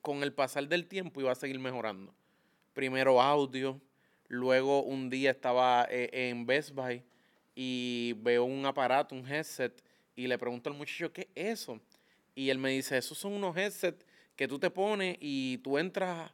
con 0.03 0.21
el 0.21 0.31
pasar 0.33 0.67
del 0.67 0.85
tiempo 0.85 1.19
iba 1.19 1.31
a 1.31 1.35
seguir 1.35 1.57
mejorando. 1.57 2.13
Primero 2.73 3.19
audio, 3.19 3.81
luego 4.27 4.83
un 4.83 5.09
día 5.09 5.31
estaba 5.31 5.87
eh, 5.89 6.11
en 6.29 6.45
Best 6.45 6.75
Buy 6.75 7.01
y 7.55 8.13
veo 8.17 8.43
un 8.43 8.63
aparato, 8.67 9.15
un 9.15 9.27
headset, 9.27 9.83
y 10.15 10.27
le 10.27 10.37
pregunto 10.37 10.69
al 10.69 10.75
muchacho, 10.75 11.11
¿qué 11.11 11.27
es 11.33 11.59
eso? 11.59 11.81
Y 12.35 12.51
él 12.51 12.59
me 12.59 12.69
dice, 12.69 12.99
esos 12.99 13.17
son 13.17 13.33
unos 13.33 13.57
headsets 13.57 14.05
que 14.35 14.47
tú 14.47 14.59
te 14.59 14.69
pones 14.69 15.17
y 15.19 15.57
tú 15.63 15.79
entras 15.79 16.31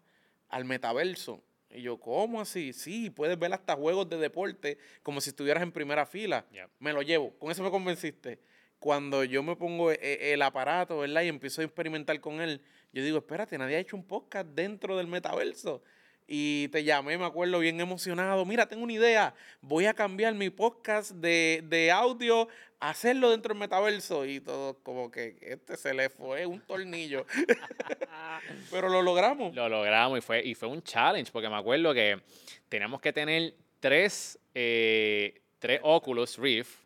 al 0.49 0.65
metaverso. 0.65 1.41
Y 1.69 1.83
yo, 1.83 1.97
¿cómo 1.97 2.41
así? 2.41 2.73
Sí, 2.73 3.09
puedes 3.09 3.39
ver 3.39 3.53
hasta 3.53 3.73
juegos 3.77 4.09
de 4.09 4.17
deporte 4.17 4.79
como 5.01 5.21
si 5.21 5.29
estuvieras 5.29 5.63
en 5.63 5.71
primera 5.71 6.05
fila. 6.05 6.45
Me 6.77 6.91
lo 6.91 7.01
llevo. 7.03 7.31
Con 7.39 7.51
eso 7.51 7.63
me 7.63 7.71
convenciste. 7.71 8.37
Cuando 8.79 9.23
yo 9.23 9.41
me 9.43 9.55
pongo 9.55 9.91
e- 9.91 9.99
e- 10.01 10.33
el 10.33 10.41
aparato, 10.41 10.99
¿verdad? 10.99 11.23
Y 11.23 11.27
empiezo 11.29 11.61
a 11.61 11.65
experimentar 11.65 12.19
con 12.19 12.41
él, 12.41 12.61
yo 12.93 13.03
digo, 13.03 13.17
espérate, 13.17 13.57
nadie 13.57 13.75
ha 13.75 13.79
hecho 13.79 13.95
un 13.95 14.03
podcast 14.05 14.47
dentro 14.49 14.97
del 14.97 15.07
metaverso. 15.07 15.83
Y 16.29 16.67
te 16.69 16.83
llamé, 16.83 17.17
me 17.17 17.25
acuerdo, 17.25 17.59
bien 17.59 17.79
emocionado. 17.79 18.43
Mira, 18.45 18.67
tengo 18.67 18.83
una 18.83 18.91
idea. 18.93 19.33
Voy 19.61 19.85
a 19.85 19.93
cambiar 19.93 20.33
mi 20.35 20.49
podcast 20.49 21.11
de, 21.11 21.63
de 21.65 21.89
audio, 21.89 22.49
a 22.81 22.89
hacerlo 22.89 23.31
dentro 23.31 23.53
del 23.53 23.59
metaverso. 23.61 24.25
Y 24.25 24.41
todo 24.41 24.77
como 24.83 25.09
que 25.09 25.37
este 25.41 25.77
se 25.77 25.93
le 25.93 26.09
fue 26.09 26.45
un 26.45 26.59
tornillo. 26.59 27.25
Pero 28.71 28.89
lo 28.89 29.01
logramos. 29.01 29.55
Lo 29.55 29.69
logramos 29.69 30.19
y 30.19 30.21
fue, 30.21 30.43
y 30.45 30.53
fue 30.53 30.67
un 30.67 30.83
challenge, 30.83 31.31
porque 31.31 31.49
me 31.49 31.55
acuerdo 31.55 31.93
que 31.93 32.19
teníamos 32.67 32.99
que 32.99 33.13
tener 33.13 33.55
tres, 33.79 34.37
eh, 34.53 35.41
tres 35.59 35.79
Oculus 35.81 36.37
Rift. 36.37 36.77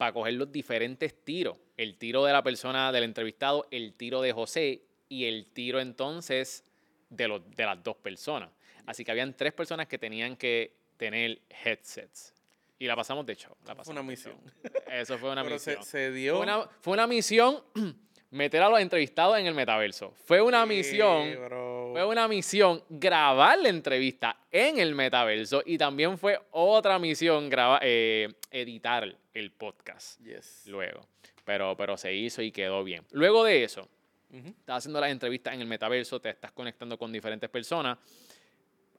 Para 0.00 0.14
coger 0.14 0.32
los 0.32 0.50
diferentes 0.50 1.14
tiros. 1.24 1.58
El 1.76 1.98
tiro 1.98 2.24
de 2.24 2.32
la 2.32 2.42
persona, 2.42 2.90
del 2.90 3.04
entrevistado, 3.04 3.68
el 3.70 3.92
tiro 3.92 4.22
de 4.22 4.32
José 4.32 4.80
y 5.10 5.26
el 5.26 5.44
tiro 5.52 5.78
entonces 5.78 6.64
de, 7.10 7.28
los, 7.28 7.42
de 7.54 7.66
las 7.66 7.84
dos 7.84 7.96
personas. 7.96 8.48
Así 8.86 9.04
que 9.04 9.10
habían 9.10 9.36
tres 9.36 9.52
personas 9.52 9.88
que 9.88 9.98
tenían 9.98 10.36
que 10.38 10.74
tener 10.96 11.42
headsets. 11.50 12.32
Y 12.78 12.86
la 12.86 12.96
pasamos 12.96 13.26
de 13.26 13.36
show. 13.36 13.54
La 13.66 13.74
Fue 13.74 13.92
una 13.92 14.02
misión. 14.02 14.36
show. 14.42 14.72
Eso 14.90 15.18
fue 15.18 15.32
una 15.32 15.42
Pero 15.42 15.56
misión. 15.56 15.84
se, 15.84 15.90
se 15.90 16.12
dio. 16.12 16.36
Fue 16.36 16.44
una, 16.44 16.66
fue 16.80 16.94
una 16.94 17.06
misión 17.06 17.62
meter 18.30 18.62
a 18.62 18.68
los 18.68 18.80
entrevistados 18.80 19.38
en 19.38 19.46
el 19.46 19.54
metaverso. 19.54 20.12
Fue 20.24 20.40
una 20.40 20.64
misión 20.66 21.34
fue 21.92 22.04
una 22.06 22.28
misión 22.28 22.84
grabar 22.88 23.58
la 23.58 23.68
entrevista 23.68 24.36
en 24.50 24.78
el 24.78 24.94
metaverso 24.94 25.62
y 25.66 25.76
también 25.76 26.16
fue 26.16 26.38
otra 26.52 26.98
misión 27.00 27.50
eh, 27.82 28.28
editar 28.50 29.12
el 29.34 29.50
podcast 29.52 30.20
Yes. 30.24 30.66
luego. 30.66 31.00
Pero, 31.44 31.76
pero 31.76 31.96
se 31.96 32.14
hizo 32.14 32.42
y 32.42 32.52
quedó 32.52 32.84
bien. 32.84 33.04
Luego 33.10 33.42
de 33.42 33.64
eso, 33.64 33.88
estás 34.32 34.76
haciendo 34.78 35.00
las 35.00 35.10
entrevistas 35.10 35.52
en 35.54 35.62
el 35.62 35.66
metaverso, 35.66 36.20
te 36.20 36.28
estás 36.30 36.52
conectando 36.52 36.96
con 36.96 37.10
diferentes 37.10 37.50
personas. 37.50 37.98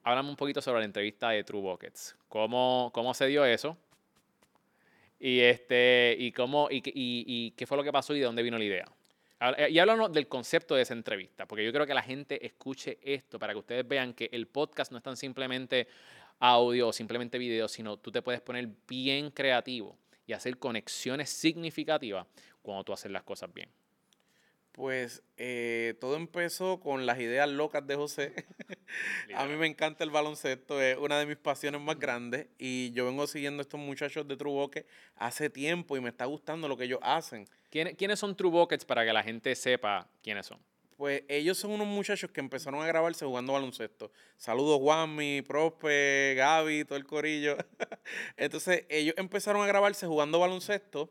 Háblame 0.04 0.30
un 0.30 0.36
poquito 0.36 0.62
sobre 0.62 0.80
la 0.80 0.86
entrevista 0.86 1.30
de 1.30 1.44
True 1.46 1.62
Buckets. 1.62 2.18
¿Cómo, 2.28 2.92
cómo 2.94 3.14
se 3.14 3.28
dio 3.28 3.46
eso? 3.46 3.78
Y, 5.20 5.40
este, 5.40 6.16
y, 6.20 6.32
cómo, 6.32 6.68
y, 6.70 6.78
y- 6.78 7.24
y 7.28 7.52
qué 7.52 7.66
fue 7.68 7.78
lo 7.78 7.84
que 7.84 7.92
pasó 7.92 8.14
y 8.16 8.20
de 8.20 8.26
dónde 8.26 8.42
vino 8.44 8.58
la 8.58 8.64
idea. 8.66 8.86
Habla- 9.41 9.69
Y 9.69 9.79
háblanos 9.79 10.13
del 10.13 10.27
concepto 10.27 10.75
de 10.75 10.83
esa 10.83 10.93
entrevista, 10.93 11.48
porque 11.48 11.65
yo 11.65 11.74
creo 11.74 11.88
que 11.88 11.95
la 11.95 12.03
gente 12.03 12.45
escuche 12.45 13.00
esto 13.01 13.39
para 13.39 13.53
que 13.53 13.60
ustedes 13.60 13.88
vean 13.88 14.13
que 14.13 14.29
el 14.31 14.48
podcast 14.48 14.91
no 14.91 15.00
es 15.00 15.03
tan 15.03 15.17
simplemente 15.17 15.88
audio 16.39 16.89
o 16.89 16.93
simplemente 16.93 17.39
video, 17.39 17.67
sino 17.67 17.98
tú 17.98 18.12
te 18.12 18.21
puedes 18.21 18.39
poner 18.41 18.69
bien 18.88 19.31
creativo 19.31 19.98
y 20.27 20.33
hacer 20.33 20.60
conexiones 20.60 21.31
significativas 21.31 22.27
cuando 22.62 22.83
tú 22.83 22.93
haces 22.93 23.12
las 23.12 23.24
cosas 23.24 23.51
bien. 23.51 23.67
Pues 24.72 25.22
eh, 25.38 25.96
todo 26.00 26.16
empezó 26.16 26.80
con 26.80 27.06
las 27.06 27.20
ideas 27.20 27.50
locas 27.50 27.86
de 27.86 27.96
José. 27.96 28.34
A 29.36 29.46
mí 29.46 29.56
me 29.58 29.68
encanta 29.68 30.04
el 30.04 30.12
baloncesto, 30.12 30.82
es 30.82 30.98
una 30.98 31.20
de 31.20 31.25
mis 31.25 31.38
pasiones 31.38 31.82
más 31.82 32.00
grandes 32.00 32.48
y 32.58 32.92
yo 32.92 33.06
vengo 33.06 33.28
siguiendo 33.28 33.62
a 33.62 33.63
estos 33.63 33.80
muchachos 33.80 34.28
de 34.28 34.38
Truboque 34.38 34.86
hace 35.16 35.50
tiempo 35.50 35.98
y 35.98 36.01
me 36.01 36.10
está 36.10 36.25
gustando 36.25 36.68
lo 36.68 36.78
que 36.78 36.86
ellos 36.86 37.00
hacen. 37.01 37.48
¿Quiénes, 37.70 37.96
quiénes 37.96 38.20
son 38.20 38.36
True 38.36 38.51
Buckets 38.51 38.86
para 38.86 39.06
que 39.06 39.12
la 39.12 39.24
gente 39.24 39.56
sepa 39.56 40.08
quiénes 40.24 40.46
son? 40.46 40.60
Pues 40.96 41.24
ellos 41.28 41.58
son 41.58 41.72
unos 41.72 41.88
muchachos 41.88 42.30
que 42.32 42.40
empezaron 42.40 42.82
a 42.82 42.86
grabarse 42.86 43.25
jugando 43.25 43.54
baloncesto. 43.54 44.12
Saludos 44.38 44.80
Juanmi, 44.80 45.42
Prospe, 45.42 46.36
Gaby, 46.38 46.86
todo 46.86 46.98
el 46.98 47.06
corillo. 47.06 47.58
Entonces 48.38 48.86
ellos 48.88 49.16
empezaron 49.18 49.63
a 49.63 49.68
grabarse 49.68 50.06
jugando 50.06 50.40
baloncesto 50.40 51.10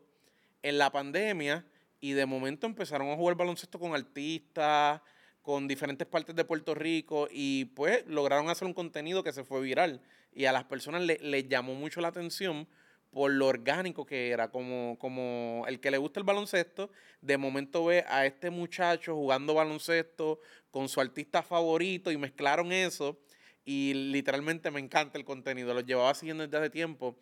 en 0.63 0.79
la 0.79 0.91
pandemia 0.93 1.67
y 2.01 2.13
de 2.13 2.27
momento 2.27 2.67
empezaron 2.67 3.09
a 3.11 3.17
jugar 3.17 3.37
baloncesto 3.37 3.79
con 3.79 3.95
artistas, 3.95 5.01
con 5.43 5.69
diferentes 5.69 6.07
partes 6.07 6.35
de 6.37 6.45
Puerto 6.45 6.75
Rico 6.75 7.29
y 7.31 7.67
pues 7.67 8.05
lograron 8.07 8.49
hacer 8.51 8.67
un 8.67 8.75
contenido 8.75 9.23
que 9.23 9.33
se 9.33 9.45
fue 9.45 9.61
viral. 9.61 10.01
Y 10.33 10.45
a 10.45 10.53
las 10.53 10.65
personas 10.65 11.03
le- 11.03 11.19
les 11.21 11.49
llamó 11.49 11.75
mucho 11.75 12.01
la 12.01 12.09
atención 12.09 12.69
por 13.11 13.33
lo 13.33 13.49
orgánico 13.49 14.07
que 14.07 14.31
era, 14.31 14.51
como, 14.51 14.97
como 15.01 15.65
el 15.67 15.81
que 15.81 15.91
le 15.91 15.99
gusta 15.99 16.21
el 16.21 16.25
baloncesto, 16.25 16.91
de 17.21 17.37
momento 17.39 17.85
ve 17.85 18.05
a 18.09 18.25
este 18.25 18.51
muchacho 18.51 19.17
jugando 19.17 19.55
baloncesto 19.55 20.39
con 20.71 20.89
su 20.89 21.01
artista 21.01 21.43
favorito 21.43 22.13
y 22.13 22.17
mezclaron 22.17 22.71
eso 22.71 23.19
y 23.65 23.95
literalmente 23.95 24.71
me 24.71 24.79
encanta 24.81 25.19
el 25.19 25.25
contenido, 25.25 25.75
los 25.75 25.85
llevaba 25.85 26.15
siguiendo 26.15 26.45
desde 26.45 26.59
hace 26.59 26.71
tiempo 26.71 27.17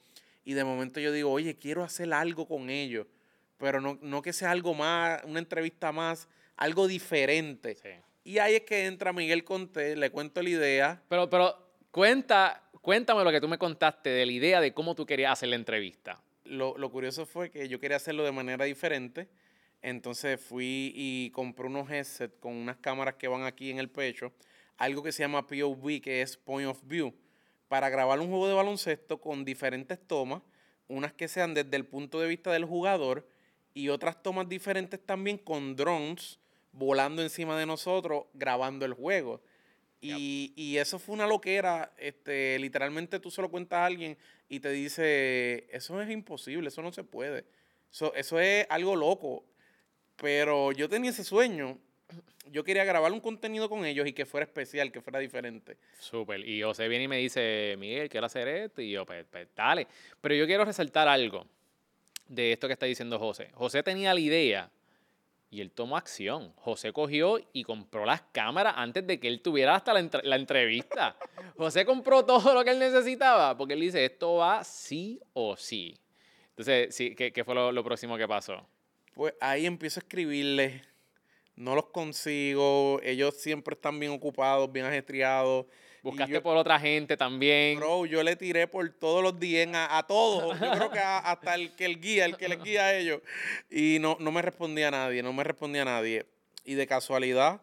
y 0.44 0.52
de 0.52 0.64
momento 0.64 1.00
yo 1.00 1.10
digo, 1.10 1.30
oye, 1.32 1.56
quiero 1.56 1.82
hacer 1.82 2.12
algo 2.12 2.46
con 2.46 2.68
ellos, 2.68 3.06
pero 3.58 3.80
no, 3.80 3.98
no 4.00 4.22
que 4.22 4.32
sea 4.32 4.50
algo 4.52 4.74
más, 4.74 5.22
una 5.24 5.40
entrevista 5.40 5.92
más, 5.92 6.28
algo 6.56 6.86
diferente. 6.86 7.74
Sí. 7.74 7.90
Y 8.24 8.38
ahí 8.38 8.56
es 8.56 8.62
que 8.62 8.86
entra 8.86 9.12
Miguel 9.12 9.44
Conté, 9.44 9.96
le 9.96 10.10
cuento 10.10 10.42
la 10.42 10.48
idea. 10.48 11.02
Pero, 11.08 11.28
pero 11.28 11.56
cuenta, 11.90 12.62
cuéntame 12.82 13.24
lo 13.24 13.30
que 13.30 13.40
tú 13.40 13.48
me 13.48 13.58
contaste 13.58 14.10
de 14.10 14.26
la 14.26 14.32
idea 14.32 14.60
de 14.60 14.72
cómo 14.74 14.94
tú 14.94 15.06
querías 15.06 15.32
hacer 15.32 15.48
la 15.48 15.56
entrevista. 15.56 16.22
Lo, 16.44 16.76
lo 16.78 16.90
curioso 16.90 17.26
fue 17.26 17.50
que 17.50 17.68
yo 17.68 17.80
quería 17.80 17.96
hacerlo 17.96 18.24
de 18.24 18.32
manera 18.32 18.64
diferente. 18.64 19.28
Entonces 19.80 20.40
fui 20.40 20.92
y 20.94 21.30
compré 21.30 21.66
unos 21.66 21.90
headsets 21.90 22.34
con 22.40 22.54
unas 22.54 22.76
cámaras 22.76 23.14
que 23.14 23.28
van 23.28 23.44
aquí 23.44 23.70
en 23.70 23.78
el 23.78 23.88
pecho. 23.88 24.32
Algo 24.76 25.02
que 25.02 25.12
se 25.12 25.22
llama 25.22 25.46
POV, 25.46 26.00
que 26.02 26.22
es 26.22 26.36
Point 26.36 26.68
of 26.68 26.80
View, 26.84 27.14
para 27.68 27.88
grabar 27.88 28.20
un 28.20 28.28
juego 28.28 28.48
de 28.48 28.54
baloncesto 28.54 29.20
con 29.20 29.44
diferentes 29.44 29.98
tomas. 30.06 30.42
Unas 30.88 31.12
que 31.12 31.28
sean 31.28 31.54
desde 31.54 31.76
el 31.76 31.86
punto 31.86 32.20
de 32.20 32.28
vista 32.28 32.52
del 32.52 32.64
jugador 32.64 33.26
y 33.78 33.90
otras 33.90 34.20
tomas 34.20 34.48
diferentes 34.48 34.98
también 34.98 35.38
con 35.38 35.76
drones 35.76 36.40
volando 36.72 37.22
encima 37.22 37.56
de 37.56 37.64
nosotros 37.64 38.24
grabando 38.34 38.84
el 38.84 38.92
juego. 38.92 39.40
Y, 40.00 40.52
y 40.56 40.78
eso 40.78 40.98
fue 40.98 41.14
una 41.14 41.28
loquera. 41.28 41.92
Este, 41.96 42.58
literalmente 42.58 43.20
tú 43.20 43.30
solo 43.30 43.48
cuentas 43.48 43.78
a 43.78 43.86
alguien 43.86 44.18
y 44.48 44.58
te 44.58 44.72
dice, 44.72 45.68
eso 45.70 46.02
es 46.02 46.10
imposible, 46.10 46.66
eso 46.66 46.82
no 46.82 46.90
se 46.90 47.04
puede. 47.04 47.44
Eso, 47.92 48.12
eso 48.14 48.40
es 48.40 48.66
algo 48.68 48.96
loco. 48.96 49.44
Pero 50.16 50.72
yo 50.72 50.88
tenía 50.88 51.10
ese 51.10 51.22
sueño. 51.22 51.78
Yo 52.50 52.64
quería 52.64 52.84
grabar 52.84 53.12
un 53.12 53.20
contenido 53.20 53.68
con 53.68 53.86
ellos 53.86 54.08
y 54.08 54.12
que 54.12 54.26
fuera 54.26 54.44
especial, 54.44 54.90
que 54.90 55.00
fuera 55.00 55.20
diferente. 55.20 55.76
Súper. 56.00 56.40
Y 56.48 56.62
José 56.62 56.88
viene 56.88 57.04
y 57.04 57.08
me 57.08 57.18
dice, 57.18 57.76
Miguel, 57.78 58.08
quiero 58.08 58.26
hacer 58.26 58.48
esto. 58.48 58.82
Y 58.82 58.90
yo, 58.90 59.06
pues, 59.06 59.24
pues, 59.30 59.46
dale. 59.54 59.86
Pero 60.20 60.34
yo 60.34 60.46
quiero 60.46 60.64
resaltar 60.64 61.06
algo 61.06 61.46
de 62.28 62.52
esto 62.52 62.66
que 62.66 62.74
está 62.74 62.86
diciendo 62.86 63.18
José. 63.18 63.50
José 63.54 63.82
tenía 63.82 64.14
la 64.14 64.20
idea 64.20 64.70
y 65.50 65.60
él 65.60 65.70
tomó 65.70 65.96
acción. 65.96 66.52
José 66.56 66.92
cogió 66.92 67.40
y 67.52 67.64
compró 67.64 68.04
las 68.04 68.22
cámaras 68.32 68.74
antes 68.76 69.06
de 69.06 69.18
que 69.18 69.28
él 69.28 69.40
tuviera 69.40 69.74
hasta 69.74 69.92
la, 69.94 70.00
entre- 70.00 70.22
la 70.24 70.36
entrevista. 70.36 71.16
José 71.56 71.84
compró 71.84 72.24
todo 72.24 72.54
lo 72.54 72.64
que 72.64 72.70
él 72.70 72.78
necesitaba 72.78 73.56
porque 73.56 73.74
él 73.74 73.80
dice, 73.80 74.04
esto 74.04 74.34
va 74.34 74.62
sí 74.62 75.20
o 75.32 75.56
sí. 75.56 75.96
Entonces, 76.50 76.94
sí, 76.94 77.14
¿qué, 77.14 77.32
qué 77.32 77.44
fue 77.44 77.54
lo, 77.54 77.72
lo 77.72 77.82
próximo 77.84 78.16
que 78.18 78.26
pasó? 78.28 78.66
Pues 79.14 79.32
ahí 79.40 79.64
empiezo 79.66 80.00
a 80.00 80.02
escribirles. 80.02 80.82
No 81.56 81.74
los 81.74 81.86
consigo. 81.86 83.00
Ellos 83.02 83.34
siempre 83.36 83.74
están 83.74 83.98
bien 83.98 84.12
ocupados, 84.12 84.70
bien 84.70 84.86
ajetreados. 84.86 85.66
Buscaste 86.02 86.34
yo- 86.34 86.42
por 86.42 86.56
otra 86.56 86.78
gente 86.78 87.16
también. 87.16 87.78
Bro, 87.78 88.06
yo 88.06 88.22
le 88.22 88.36
tiré 88.36 88.66
por 88.68 88.88
todos 88.90 89.22
los 89.22 89.38
DM 89.38 89.74
a, 89.76 89.98
a 89.98 90.06
todos. 90.06 90.58
Yo 90.60 90.70
creo 90.70 90.90
que 90.90 90.98
a- 90.98 91.18
hasta 91.18 91.54
el 91.54 91.74
que 91.74 91.84
el 91.84 92.00
guía, 92.00 92.24
el 92.24 92.36
que 92.36 92.48
les 92.48 92.62
guía 92.62 92.84
a 92.86 92.94
ellos. 92.96 93.20
Y 93.70 93.98
no, 94.00 94.16
no 94.20 94.30
me 94.32 94.42
respondía 94.42 94.90
nadie, 94.90 95.22
no 95.22 95.32
me 95.32 95.44
respondía 95.44 95.84
nadie. 95.84 96.26
Y 96.64 96.74
de 96.74 96.86
casualidad, 96.86 97.60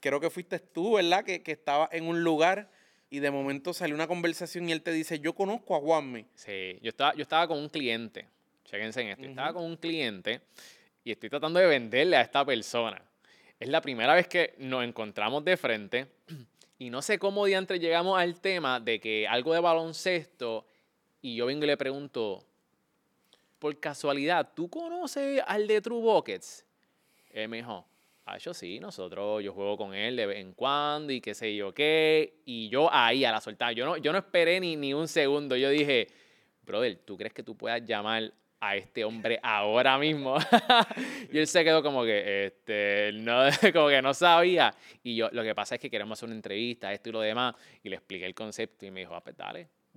creo 0.00 0.20
que 0.20 0.30
fuiste 0.30 0.58
tú, 0.58 0.94
¿verdad? 0.94 1.24
Que, 1.24 1.42
que 1.42 1.52
estaba 1.52 1.88
en 1.92 2.04
un 2.06 2.22
lugar 2.24 2.70
y 3.08 3.20
de 3.20 3.30
momento 3.30 3.72
salió 3.72 3.94
una 3.94 4.08
conversación 4.08 4.68
y 4.68 4.72
él 4.72 4.82
te 4.82 4.90
dice, 4.92 5.20
yo 5.20 5.32
conozco 5.34 5.76
a 5.76 5.80
Juanmi. 5.80 6.26
Sí, 6.34 6.78
yo 6.82 6.88
estaba, 6.90 7.14
yo 7.14 7.22
estaba 7.22 7.46
con 7.46 7.58
un 7.58 7.68
cliente. 7.68 8.26
Chéquense 8.64 9.00
en 9.02 9.08
esto. 9.10 9.22
yo 9.22 9.28
Estaba 9.30 9.50
Ujú. 9.50 9.58
con 9.60 9.64
un 9.70 9.76
cliente 9.76 10.40
y 11.04 11.12
estoy 11.12 11.30
tratando 11.30 11.60
de 11.60 11.66
venderle 11.66 12.16
a 12.16 12.22
esta 12.22 12.44
persona. 12.44 13.00
Es 13.60 13.68
la 13.68 13.80
primera 13.80 14.12
vez 14.14 14.26
que 14.26 14.54
nos 14.58 14.82
encontramos 14.84 15.44
de 15.44 15.56
frente 15.56 16.06
y 16.78 16.90
no 16.90 17.02
sé 17.02 17.18
cómo 17.18 17.46
diantre 17.46 17.78
llegamos 17.78 18.18
al 18.18 18.40
tema 18.40 18.80
de 18.80 19.00
que 19.00 19.26
algo 19.26 19.54
de 19.54 19.60
baloncesto 19.60 20.66
y 21.22 21.36
yo 21.36 21.46
vengo 21.46 21.64
y 21.64 21.66
le 21.68 21.76
pregunto, 21.76 22.44
por 23.58 23.78
casualidad, 23.80 24.52
¿tú 24.54 24.68
conoces 24.68 25.42
al 25.46 25.66
de 25.66 25.80
True 25.80 26.00
Buckets? 26.00 26.64
Él 27.30 27.48
me 27.48 27.58
dijo, 27.58 27.86
ah, 28.26 28.38
yo 28.38 28.52
sí, 28.52 28.78
nosotros, 28.78 29.42
yo 29.42 29.52
juego 29.52 29.76
con 29.76 29.94
él 29.94 30.16
de 30.16 30.26
vez 30.26 30.38
en 30.38 30.52
cuando 30.52 31.12
y 31.12 31.20
qué 31.20 31.34
sé 31.34 31.56
yo 31.56 31.72
qué. 31.72 32.40
Y 32.44 32.68
yo 32.68 32.92
ahí 32.92 33.24
a 33.24 33.32
la 33.32 33.40
soltada, 33.40 33.72
yo 33.72 33.86
no, 33.86 33.96
yo 33.96 34.12
no 34.12 34.18
esperé 34.18 34.60
ni, 34.60 34.76
ni 34.76 34.92
un 34.92 35.08
segundo, 35.08 35.56
yo 35.56 35.70
dije, 35.70 36.08
brother, 36.62 36.96
¿tú 37.04 37.16
crees 37.16 37.32
que 37.32 37.42
tú 37.42 37.56
puedas 37.56 37.84
llamar 37.84 38.32
a 38.60 38.76
este 38.76 39.04
hombre 39.04 39.38
ahora 39.42 39.98
mismo. 39.98 40.36
y 41.32 41.38
él 41.38 41.46
se 41.46 41.64
quedó 41.64 41.82
como 41.82 42.04
que, 42.04 42.46
este, 42.46 43.10
no, 43.14 43.42
como 43.72 43.88
que 43.88 44.02
no 44.02 44.14
sabía. 44.14 44.74
Y 45.02 45.16
yo, 45.16 45.28
lo 45.32 45.42
que 45.42 45.54
pasa 45.54 45.76
es 45.76 45.80
que 45.80 45.90
queremos 45.90 46.18
hacer 46.18 46.28
una 46.28 46.36
entrevista, 46.36 46.92
esto 46.92 47.10
y 47.10 47.12
lo 47.12 47.20
demás. 47.20 47.54
Y 47.82 47.88
le 47.88 47.96
expliqué 47.96 48.26
el 48.26 48.34
concepto 48.34 48.86
y 48.86 48.90
me 48.90 49.00
dijo, 49.00 49.14
ah, 49.14 49.22
pues. 49.22 49.36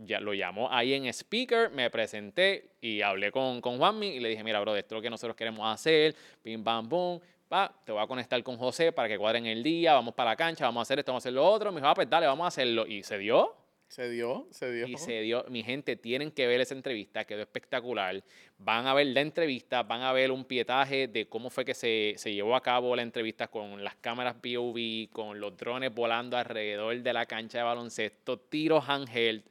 Ya 0.02 0.22
lo 0.22 0.34
llamó 0.34 0.72
ahí 0.72 0.94
en 0.94 1.08
speaker, 1.08 1.72
me 1.72 1.90
presenté 1.90 2.72
y 2.80 3.02
hablé 3.02 3.34
con, 3.34 3.60
con 3.60 3.78
Juanmi 3.78 4.08
y 4.08 4.20
le 4.22 4.30
dije, 4.30 4.46
mira, 4.46 4.62
bro, 4.62 4.74
esto 4.78 5.02
que 5.02 5.10
nosotros 5.10 5.36
queremos 5.36 5.68
hacer, 5.70 6.16
pim, 6.42 6.64
bam, 6.64 6.88
boom. 6.88 7.20
Va, 7.52 7.74
te 7.84 7.92
voy 7.92 8.02
a 8.02 8.08
conectar 8.08 8.42
con 8.44 8.56
José 8.58 8.94
para 8.94 9.10
que 9.10 9.18
cuadren 9.18 9.46
el 9.48 9.62
día, 9.62 9.94
vamos 9.94 10.14
para 10.14 10.30
la 10.30 10.36
cancha, 10.38 10.66
vamos 10.66 10.82
a 10.82 10.84
hacer 10.84 11.00
esto, 11.00 11.12
vamos 11.12 11.26
a 11.26 11.28
hacer 11.28 11.34
lo 11.34 11.46
otro. 11.46 11.72
Me 11.72 11.82
dijo, 11.82 11.90
ah, 11.90 11.96
pues 11.96 12.10
dale, 12.10 12.28
vamos 12.28 12.46
a 12.46 12.48
hacerlo. 12.48 12.88
Y 12.88 13.04
se 13.04 13.18
dio. 13.18 13.56
Se 13.90 14.08
dio, 14.08 14.48
se 14.52 14.72
dio. 14.72 14.88
Y 14.88 14.98
se 14.98 15.22
dio, 15.22 15.44
mi 15.50 15.64
gente, 15.64 15.96
tienen 15.96 16.30
que 16.30 16.46
ver 16.46 16.62
esa 16.62 16.76
entrevista, 16.76 17.26
quedó 17.26 17.42
espectacular. 17.42 18.24
Van 18.60 18.86
a 18.86 18.94
ver 18.94 19.08
la 19.08 19.22
entrevista, 19.22 19.82
van 19.82 20.04
a 20.04 20.14
ver 20.14 20.30
un 20.30 20.46
pietaje 20.46 21.08
de 21.08 21.28
cómo 21.28 21.50
fue 21.50 21.66
que 21.66 21.74
se, 21.74 22.14
se 22.18 22.32
llevó 22.32 22.56
a 22.56 22.62
cabo 22.62 22.96
la 22.96 23.02
entrevista 23.02 23.48
con 23.48 23.84
las 23.84 23.96
cámaras 23.96 24.36
POV, 24.36 25.10
con 25.12 25.40
los 25.40 25.58
drones 25.58 25.92
volando 25.92 26.38
alrededor 26.38 27.02
de 27.02 27.14
la 27.14 27.26
cancha 27.26 27.58
de 27.58 27.64
baloncesto, 27.64 28.40
tiros 28.40 28.88
handheld. 28.88 29.44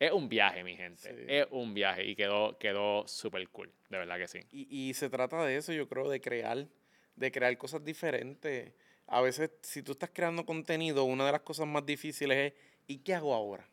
Es 0.00 0.10
un 0.10 0.28
viaje, 0.28 0.64
mi 0.64 0.76
gente. 0.76 1.24
Es 1.28 1.46
un 1.52 1.72
viaje 1.72 2.04
y 2.04 2.16
quedó, 2.16 2.58
quedó 2.58 3.06
súper 3.06 3.48
cool, 3.50 3.70
de 3.90 3.98
verdad 3.98 4.18
que 4.18 4.26
sí. 4.26 4.40
Y, 4.50 4.88
y 4.88 4.94
se 4.94 5.08
trata 5.08 5.44
de 5.44 5.56
eso, 5.56 5.72
yo 5.72 5.88
creo, 5.88 6.10
de 6.10 6.20
crear, 6.20 6.66
de 7.14 7.30
crear 7.30 7.56
cosas 7.56 7.84
diferentes. 7.84 8.72
A 9.06 9.20
veces, 9.20 9.52
si 9.62 9.84
tú 9.84 9.92
estás 9.92 10.10
creando 10.12 10.44
contenido, 10.44 11.04
una 11.04 11.26
de 11.26 11.30
las 11.30 11.42
cosas 11.42 11.68
más 11.68 11.86
difíciles 11.86 12.52
es, 12.52 12.60
¿y 12.88 12.98
qué 12.98 13.14
hago 13.14 13.32
ahora? 13.32 13.68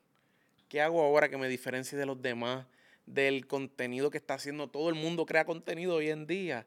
¿Qué 0.71 0.79
hago 0.79 1.01
ahora 1.03 1.27
que 1.27 1.35
me 1.35 1.49
diferencie 1.49 1.97
de 1.97 2.05
los 2.05 2.21
demás? 2.21 2.65
Del 3.05 3.45
contenido 3.45 4.09
que 4.09 4.17
está 4.17 4.35
haciendo 4.35 4.69
todo 4.69 4.87
el 4.87 4.95
mundo, 4.95 5.25
crea 5.25 5.43
contenido 5.43 5.95
hoy 5.95 6.09
en 6.09 6.27
día. 6.27 6.65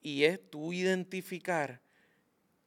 Y 0.00 0.24
es 0.24 0.40
tú 0.48 0.72
identificar 0.72 1.82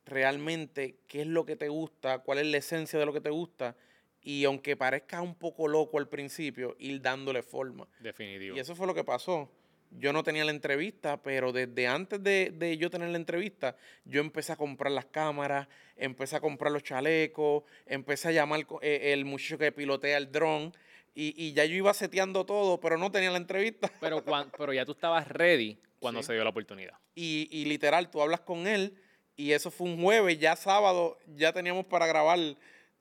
realmente 0.06 1.00
qué 1.08 1.22
es 1.22 1.28
lo 1.28 1.44
que 1.44 1.56
te 1.56 1.70
gusta, 1.70 2.20
cuál 2.20 2.38
es 2.38 2.46
la 2.46 2.58
esencia 2.58 3.00
de 3.00 3.08
lo 3.08 3.14
que 3.14 3.20
te 3.20 3.32
gusta. 3.32 3.76
Y 4.22 4.44
aunque 4.44 4.78
parezca 4.78 5.24
un 5.24 5.34
poco 5.34 5.68
loco 5.68 5.98
al 5.98 6.08
principio, 6.08 6.76
ir 6.78 7.02
dándole 7.02 7.42
forma. 7.42 7.88
Definitivo. 8.00 8.56
Y 8.56 8.60
eso 8.60 8.76
fue 8.76 8.86
lo 8.86 8.94
que 8.94 9.04
pasó 9.04 9.50
yo 9.91 10.13
no 10.13 10.24
tenía 10.24 10.46
la 10.46 10.51
entrevista, 10.51 11.22
pero 11.22 11.51
desde 11.51 11.88
antes 11.88 12.24
de, 12.24 12.77
yo 12.79 12.89
tener 12.89 13.10
la 13.10 13.17
entrevista, 13.17 13.75
yo 14.05 14.22
empecé 14.22 14.53
a 14.53 14.55
comprar 14.55 14.91
las 14.91 15.05
cámaras, 15.05 15.67
empecé 15.96 16.36
a 16.36 16.39
comprar 16.39 16.72
los 16.72 16.84
chalecos, 16.84 17.63
empecé 17.86 18.29
a 18.29 18.31
llamar 18.31 18.65
eh, 18.81 19.13
el 19.13 19.25
muchacho 19.25 19.58
que 19.58 19.72
pilotea 19.72 20.17
el 20.17 20.31
dron. 20.31 20.74
Y, 21.15 21.51
ya 21.51 21.65
yo 21.65 21.75
iba 21.75 21.93
seteando 21.93 22.46
todo, 22.46 22.79
pero 22.79 22.98
no 22.98 23.12
tenía 23.12 23.29
la 23.29 23.38
entrevista. 23.38 23.91
Pero, 24.00 24.24
pero 24.58 24.72
ya 24.72 24.86
tú 24.86 24.93
estabas 24.93 25.27
ready 25.27 25.77
cuando 26.00 26.24
se 26.24 26.31
dio 26.31 26.46
la 26.46 26.51
oportunidad. 26.51 26.93
Y, 27.13 27.50
y 27.51 27.65
literal, 27.65 28.10
tú 28.10 28.22
hablas 28.22 28.39
con 28.39 28.67
él 28.67 28.96
y 29.36 29.53
eso 29.53 29.72
fue 29.72 29.88
un 29.88 30.01
jueves, 30.01 30.38
ya 30.38 30.58
sábado, 30.58 31.17
ya 31.36 31.53
teníamos 31.53 31.86
para 31.86 32.08
grabar 32.08 32.39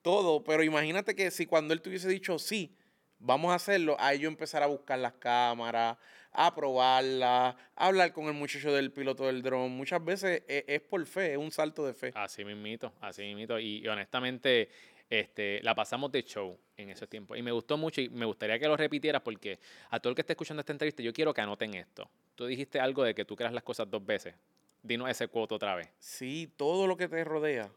todo. 0.02 0.44
Pero 0.44 0.62
imagínate 0.62 1.16
que 1.16 1.32
si 1.32 1.46
cuando 1.46 1.74
él 1.74 1.80
te 1.80 1.88
hubiese 1.88 2.08
dicho 2.08 2.38
sí, 2.38 2.76
vamos 3.18 3.50
a 3.50 3.56
hacerlo, 3.56 3.96
ahí 3.98 4.20
yo 4.20 4.28
empezar 4.28 4.62
a 4.62 4.66
buscar 4.66 4.98
las 5.00 5.14
cámaras, 5.14 5.96
a 6.32 6.54
probarla, 6.54 7.56
a 7.74 7.86
hablar 7.86 8.12
con 8.12 8.26
el 8.26 8.34
muchacho 8.34 8.72
del 8.72 8.92
piloto 8.92 9.26
del 9.26 9.42
dron. 9.42 9.70
Muchas 9.70 10.04
veces 10.04 10.42
e, 10.48 10.64
es, 10.66 10.80
por 10.80 11.04
fe, 11.06 11.32
es 11.32 11.38
un 11.38 11.50
salto 11.50 11.86
de 11.86 11.94
fe. 11.94 12.12
Así 12.14 12.44
mismito, 12.44 12.92
así 13.00 13.22
mismito. 13.22 13.58
Y, 13.58 13.78
y 13.78 13.88
honestamente, 13.88 14.68
este, 15.10 15.62
la 15.62 15.74
pasamos 15.74 16.12
de 16.12 16.22
show 16.22 16.58
en 16.76 16.90
esos 16.90 17.08
tiempos. 17.08 17.38
Y 17.38 17.42
me 17.42 17.52
gustó 17.52 17.76
mucho 17.76 18.00
y 18.00 18.08
me 18.08 18.26
gustaría 18.26 18.58
que 18.58 18.66
lo 18.66 18.76
repitieras 18.76 19.22
porque 19.22 19.58
a 19.90 20.00
todo 20.00 20.10
el 20.10 20.14
que 20.14 20.22
esté 20.22 20.34
escuchando 20.34 20.60
esta 20.60 20.72
entrevista, 20.72 21.02
yo 21.02 21.12
quiero 21.12 21.32
que 21.32 21.40
anoten 21.40 21.74
esto. 21.74 22.08
Tú 22.34 22.46
dijiste 22.46 22.78
algo 22.80 23.02
de 23.02 23.14
que 23.14 23.24
tú 23.24 23.34
creas 23.36 23.52
las 23.52 23.64
cosas 23.64 23.90
dos 23.90 24.04
veces. 24.04 24.34
Dinos 24.82 25.10
ese 25.10 25.28
cuoto 25.28 25.56
otra 25.56 25.74
vez. 25.74 25.88
Sí, 25.98 26.52
todo 26.56 26.86
lo 26.86 26.96
que 26.96 27.08
te 27.08 27.24
rodea 27.24 27.70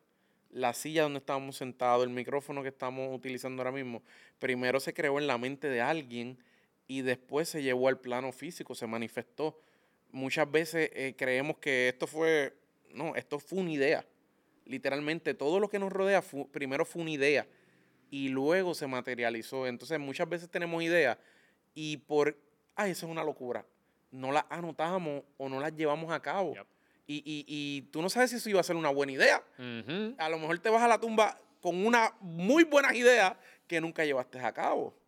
la 0.53 0.73
silla 0.73 1.03
donde 1.03 1.19
estamos 1.19 1.57
sentados, 1.57 2.03
el 2.03 2.09
micrófono 2.09 2.61
que 2.61 2.69
estamos 2.69 3.15
utilizando 3.15 3.61
ahora 3.61 3.71
mismo, 3.71 4.03
primero 4.39 4.79
se 4.79 4.93
creó 4.93 5.17
en 5.19 5.27
la 5.27 5.37
mente 5.37 5.69
de 5.69 5.81
alguien 5.81 6.37
y 6.91 7.03
después 7.03 7.47
se 7.47 7.63
llevó 7.63 7.87
al 7.87 8.01
plano 8.01 8.33
físico, 8.33 8.75
se 8.75 8.85
manifestó. 8.85 9.57
Muchas 10.11 10.51
veces 10.51 10.89
eh, 10.93 11.15
creemos 11.17 11.57
que 11.57 11.87
esto 11.87 12.05
fue, 12.05 12.53
no, 12.89 13.15
esto 13.15 13.39
fue 13.39 13.59
una 13.59 13.71
idea. 13.71 14.05
Literalmente 14.65 15.33
todo 15.33 15.61
lo 15.61 15.69
que 15.69 15.79
nos 15.79 15.89
rodea 15.89 16.21
primero 16.51 16.83
fue 16.83 17.03
una 17.03 17.11
idea 17.11 17.47
y 18.09 18.27
luego 18.27 18.73
se 18.73 18.87
materializó. 18.87 19.67
Entonces 19.67 20.01
muchas 20.01 20.27
veces 20.27 20.49
tenemos 20.49 20.83
ideas 20.83 21.17
y 21.73 21.95
por, 21.95 22.37
ay, 22.75 22.91
eso 22.91 23.05
es 23.05 23.11
una 23.13 23.23
locura, 23.23 23.65
no 24.11 24.33
las 24.33 24.43
anotamos 24.49 25.23
o 25.37 25.47
no 25.47 25.61
las 25.61 25.73
llevamos 25.73 26.11
a 26.11 26.21
cabo. 26.21 26.55
Y, 27.07 27.19
y, 27.19 27.45
y, 27.47 27.83
tú 27.83 28.01
no 28.01 28.09
sabes 28.09 28.31
si 28.31 28.35
eso 28.35 28.49
iba 28.49 28.59
a 28.59 28.63
ser 28.63 28.75
una 28.75 28.89
buena 28.89 29.13
idea. 29.13 29.41
A 30.17 30.27
lo 30.27 30.37
mejor 30.37 30.59
te 30.59 30.69
vas 30.69 30.81
a 30.81 30.89
la 30.89 30.99
tumba 30.99 31.39
con 31.61 31.85
una 31.85 32.13
muy 32.19 32.65
buena 32.65 32.93
idea 32.93 33.39
que 33.65 33.79
nunca 33.79 34.03
llevaste 34.03 34.41
a 34.41 34.51
cabo. 34.51 35.00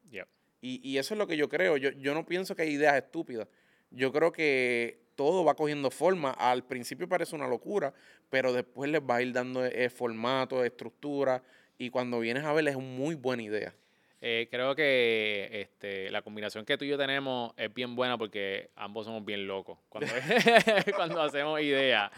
Y, 0.66 0.80
y, 0.82 0.98
eso 0.98 1.14
es 1.14 1.18
lo 1.18 1.28
que 1.28 1.36
yo 1.36 1.50
creo. 1.50 1.76
Yo, 1.76 1.90
yo 1.92 2.14
no 2.14 2.26
pienso 2.26 2.56
que 2.56 2.62
hay 2.62 2.70
ideas 2.70 2.96
estúpidas. 2.96 3.50
Yo 3.92 4.14
creo 4.14 4.32
que 4.32 5.04
todo 5.16 5.44
va 5.44 5.56
cogiendo 5.56 5.92
forma. 5.92 6.32
Al 6.32 6.64
principio 6.64 7.06
parece 7.10 7.36
una 7.36 7.50
locura, 7.50 7.94
pero 8.30 8.54
después 8.54 8.90
les 8.90 9.02
va 9.02 9.18
a 9.18 9.22
ir 9.22 9.34
dando 9.34 9.66
el 9.66 9.90
formato, 9.90 10.64
estructura. 10.64 11.44
Y 11.78 11.90
cuando 11.90 12.22
vienes 12.22 12.46
a 12.46 12.54
ver, 12.54 12.66
es 12.70 12.78
una 12.78 12.86
muy 12.86 13.16
buena 13.16 13.44
idea. 13.44 13.76
Eh, 14.26 14.48
creo 14.50 14.74
que 14.74 15.50
este, 15.52 16.10
la 16.10 16.22
combinación 16.22 16.64
que 16.64 16.78
tú 16.78 16.86
y 16.86 16.88
yo 16.88 16.98
tenemos 16.98 17.54
es 17.58 17.74
bien 17.74 17.94
buena 17.94 18.18
porque 18.18 18.70
ambos 18.78 19.06
somos 19.06 19.26
bien 19.26 19.46
locos 19.46 19.80
cuando, 19.90 20.14
cuando 20.96 21.22
hacemos 21.22 21.60
ideas. 21.60 22.10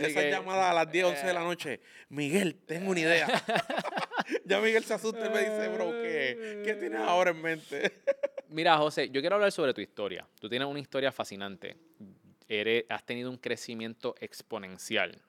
Esa 0.00 0.22
llamada 0.22 0.70
a 0.70 0.72
las 0.72 0.90
10, 0.90 1.04
11 1.04 1.26
de 1.26 1.34
la 1.34 1.40
noche, 1.40 1.80
Miguel, 2.08 2.54
tengo 2.54 2.92
una 2.92 3.00
idea. 3.00 3.28
ya 4.46 4.60
Miguel 4.62 4.82
se 4.84 4.94
asusta 4.94 5.26
y 5.26 5.28
me 5.28 5.40
dice, 5.40 5.68
bro, 5.68 5.90
¿qué, 5.90 6.62
¿qué 6.64 6.74
tienes 6.76 7.00
ahora 7.00 7.32
en 7.32 7.42
mente? 7.42 8.00
Mira, 8.48 8.78
José, 8.78 9.10
yo 9.10 9.20
quiero 9.20 9.36
hablar 9.36 9.52
sobre 9.52 9.74
tu 9.74 9.82
historia. 9.82 10.26
Tú 10.40 10.48
tienes 10.48 10.66
una 10.66 10.80
historia 10.80 11.12
fascinante. 11.12 11.76
Eres, 12.48 12.86
has 12.88 13.04
tenido 13.04 13.28
un 13.28 13.36
crecimiento 13.36 14.14
exponencial. 14.20 15.20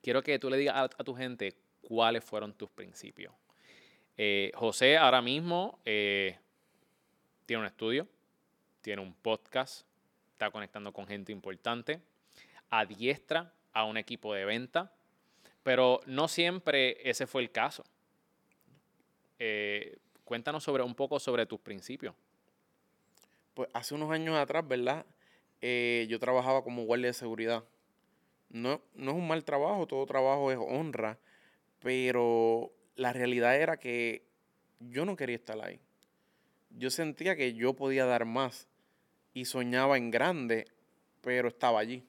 Quiero 0.00 0.22
que 0.22 0.38
tú 0.38 0.48
le 0.48 0.56
digas 0.56 0.74
a 0.96 1.04
tu 1.04 1.14
gente 1.14 1.54
cuáles 1.82 2.24
fueron 2.24 2.54
tus 2.54 2.70
principios. 2.70 3.34
Eh, 4.24 4.52
José 4.54 4.96
ahora 4.96 5.20
mismo 5.20 5.80
eh, 5.84 6.38
tiene 7.44 7.62
un 7.62 7.66
estudio, 7.66 8.06
tiene 8.80 9.02
un 9.02 9.14
podcast, 9.14 9.84
está 10.30 10.48
conectando 10.52 10.92
con 10.92 11.08
gente 11.08 11.32
importante, 11.32 12.00
adiestra 12.70 13.52
a 13.72 13.84
un 13.84 13.96
equipo 13.96 14.32
de 14.32 14.44
venta, 14.44 14.92
pero 15.64 16.02
no 16.06 16.28
siempre 16.28 16.98
ese 17.02 17.26
fue 17.26 17.42
el 17.42 17.50
caso. 17.50 17.82
Eh, 19.40 19.98
cuéntanos 20.24 20.68
un 20.68 20.94
poco 20.94 21.18
sobre 21.18 21.44
tus 21.44 21.58
principios. 21.58 22.14
Pues 23.54 23.68
hace 23.72 23.92
unos 23.92 24.12
años 24.12 24.36
atrás, 24.36 24.64
¿verdad? 24.68 25.04
yo 25.60 26.18
trabajaba 26.20 26.62
como 26.62 26.84
guardia 26.84 27.08
de 27.08 27.12
seguridad. 27.12 27.64
No, 28.50 28.80
no 28.94 29.10
es 29.10 29.16
un 29.16 29.26
mal 29.26 29.42
trabajo, 29.42 29.88
todo 29.88 30.06
trabajo 30.06 30.52
es 30.52 30.58
honra, 30.58 31.18
pero 31.80 32.72
la 32.96 33.12
realidad 33.12 33.56
era 33.56 33.76
que 33.76 34.24
yo 34.80 35.04
no 35.04 35.16
quería 35.16 35.36
estar 35.36 35.58
ahí. 35.60 35.80
Yo 36.70 36.90
sentía 36.90 37.36
que 37.36 37.54
yo 37.54 37.74
podía 37.74 38.04
dar 38.04 38.24
más 38.24 38.68
y 39.34 39.44
soñaba 39.44 39.96
en 39.96 40.10
grande, 40.10 40.66
pero 41.20 41.48
estaba 41.48 41.80
allí. 41.80 42.04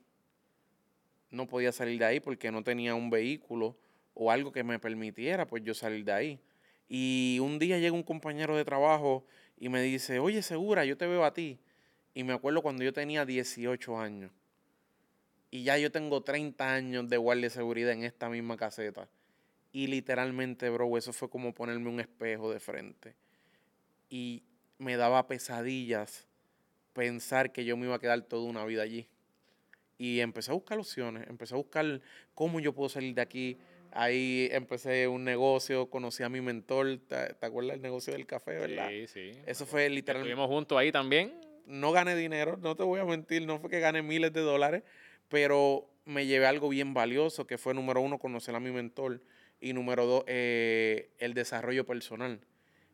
No 1.30 1.48
podía 1.48 1.72
salir 1.72 2.00
de 2.00 2.06
ahí 2.06 2.20
porque 2.20 2.52
no 2.52 2.64
tenía 2.64 2.96
un 2.96 3.10
vehículo 3.10 3.78
o 4.14 4.32
algo 4.32 4.52
que 4.52 4.64
me 4.64 4.80
permitiera 4.80 5.48
pues 5.48 5.64
yo 5.64 5.74
salir 5.74 6.06
de 6.06 6.12
ahí. 6.12 6.40
Y 6.88 7.40
un 7.42 7.60
día 7.60 7.80
llega 7.80 7.96
un 7.96 8.04
compañero 8.04 8.56
de 8.56 8.66
trabajo 8.66 9.26
y 9.58 9.70
me 9.70 9.82
dice, 9.82 10.20
oye, 10.20 10.42
segura, 10.42 10.86
yo 10.86 10.98
te 10.98 11.08
veo 11.08 11.24
a 11.26 11.34
ti. 11.34 11.60
Y 12.14 12.24
me 12.24 12.34
acuerdo 12.34 12.62
cuando 12.62 12.84
yo 12.84 12.94
tenía 12.94 13.26
18 13.26 13.98
años. 14.00 14.32
Y 15.50 15.64
ya 15.64 15.78
yo 15.78 15.92
tengo 15.92 16.22
30 16.22 16.74
años 16.74 17.10
de 17.10 17.18
guardia 17.18 17.44
de 17.44 17.50
seguridad 17.50 17.92
en 17.92 18.04
esta 18.04 18.30
misma 18.30 18.58
caseta. 18.58 19.08
Y 19.76 19.88
literalmente, 19.88 20.70
bro, 20.70 20.98
eso 21.00 21.12
fue 21.12 21.30
como 21.30 21.52
ponerme 21.52 21.90
un 21.90 22.00
espejo 22.00 22.54
de 22.54 22.60
frente. 22.60 23.16
Y 24.08 24.44
me 24.78 24.96
daba 24.98 25.28
pesadillas 25.28 26.28
pensar 26.94 27.52
que 27.52 27.66
yo 27.66 27.76
me 27.76 27.88
iba 27.88 27.96
a 27.96 28.00
quedar 28.00 28.22
toda 28.22 28.44
una 28.44 28.64
vida 28.66 28.84
allí. 28.84 29.10
Y 29.98 30.20
empecé 30.20 30.52
a 30.52 30.54
buscar 30.54 30.78
opciones, 30.78 31.28
empecé 31.28 31.56
a 31.56 31.58
buscar 31.58 32.02
cómo 32.36 32.60
yo 32.60 32.74
puedo 32.74 32.88
salir 32.88 33.16
de 33.16 33.22
aquí. 33.22 33.58
Ahí 33.92 34.48
empecé 34.52 35.08
un 35.08 35.24
negocio, 35.24 35.90
conocí 35.90 36.22
a 36.22 36.30
mi 36.30 36.40
mentor, 36.40 37.00
¿te, 37.08 37.44
acuerdas 37.44 37.74
del 37.74 37.82
negocio 37.82 38.14
del 38.14 38.28
café, 38.28 38.60
verdad? 38.60 38.90
Sí, 38.90 39.08
sí. 39.08 39.32
Eso 39.48 39.66
fue 39.66 39.90
literalmente... 39.90 40.32
Estuvimos 40.32 40.56
juntos 40.56 40.78
ahí 40.78 40.92
también. 40.92 41.34
No 41.66 41.92
gané 41.92 42.16
dinero, 42.16 42.58
no 42.58 42.76
te 42.76 42.84
voy 42.84 43.00
a 43.00 43.06
mentir, 43.06 43.44
no 43.48 43.60
fue 43.60 43.72
que 43.72 43.80
gané 43.80 44.04
miles 44.04 44.34
de 44.34 44.42
dólares, 44.42 44.84
pero 45.30 45.90
me 46.06 46.28
llevé 46.28 46.46
algo 46.46 46.70
bien 46.70 46.94
valioso, 46.94 47.48
que 47.48 47.58
fue 47.58 47.74
número 47.74 48.02
uno, 48.02 48.20
conocer 48.20 48.54
a 48.54 48.60
mi 48.60 48.70
mentor 48.70 49.22
y 49.64 49.72
número 49.72 50.06
dos, 50.06 50.24
eh, 50.28 51.10
el 51.20 51.34
desarrollo 51.34 51.86
personal. 51.86 52.42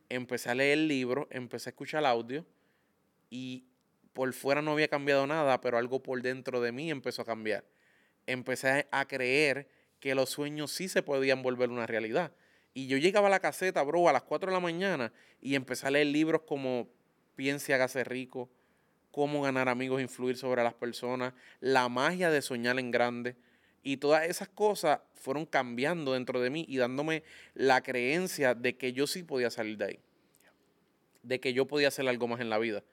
Empecé 0.08 0.51
a 0.51 0.55
leer 0.55 0.77
libros, 0.77 1.27
empecé 1.32 1.69
a 1.69 1.71
escuchar 1.71 2.05
audio 2.05 2.45
y 3.32 3.65
por 4.13 4.32
fuera 4.34 4.62
no 4.62 4.73
había 4.73 4.88
cambiado 4.88 5.25
nada, 5.25 5.62
pero 5.62 5.79
algo 5.79 6.03
por 6.03 6.21
dentro 6.21 6.62
de 6.62 6.71
mí 6.71 6.91
empezó 6.91 7.23
a 7.23 7.25
cambiar. 7.25 7.65
Empecé 8.27 8.88
a 8.91 9.08
creer 9.08 9.67
que 9.99 10.13
los 10.13 10.29
sueños 10.29 10.71
sí 10.71 10.88
se 10.88 11.01
podían 11.01 11.41
volver 11.41 11.71
una 11.71 11.88
realidad. 11.88 12.34
Y 12.75 12.86
yo 12.86 12.97
llegaba 12.97 13.27
a 13.27 13.32
la 13.32 13.39
caseta, 13.39 13.82
bro, 13.82 14.08
a 14.08 14.13
las 14.13 14.23
4 14.23 14.51
de 14.51 14.53
la 14.53 14.62
mañana 14.62 15.12
y 15.41 15.55
empecé 15.55 15.88
a 15.88 15.91
leer 15.91 16.08
libros 16.08 16.43
como 16.43 16.88
Piense, 17.36 17.73
hágase 17.73 18.03
rico, 18.03 18.47
Cómo 19.10 19.41
ganar 19.41 19.69
amigos, 19.69 19.99
e 19.99 20.03
influir 20.03 20.38
sobre 20.38 20.63
las 20.63 20.75
personas, 20.75 21.34
La 21.62 21.89
magia 21.89 22.29
de 22.29 22.43
soñar 22.43 22.77
en 22.77 22.91
grande. 22.91 23.36
Y 23.83 23.97
todas 23.97 24.27
esas 24.27 24.49
cosas 24.49 24.99
fueron 25.15 25.45
cambiando 25.45 26.13
dentro 26.13 26.39
de 26.41 26.49
mí 26.49 26.65
y 26.67 26.77
dándome 26.77 27.23
la 27.53 27.81
creencia 27.81 28.55
de 28.55 28.75
que 28.75 28.93
yo 28.93 29.07
sí 29.07 29.23
podía 29.23 29.49
salir 29.49 29.77
de 29.77 29.85
ahí. 29.85 29.99
De 31.23 31.39
que 31.39 31.53
yo 31.53 31.65
podía 31.65 31.87
hacer 31.87 32.07
algo 32.07 32.27
más 32.27 32.41
en 32.41 32.49
la 32.49 32.57
vida. 32.57 32.83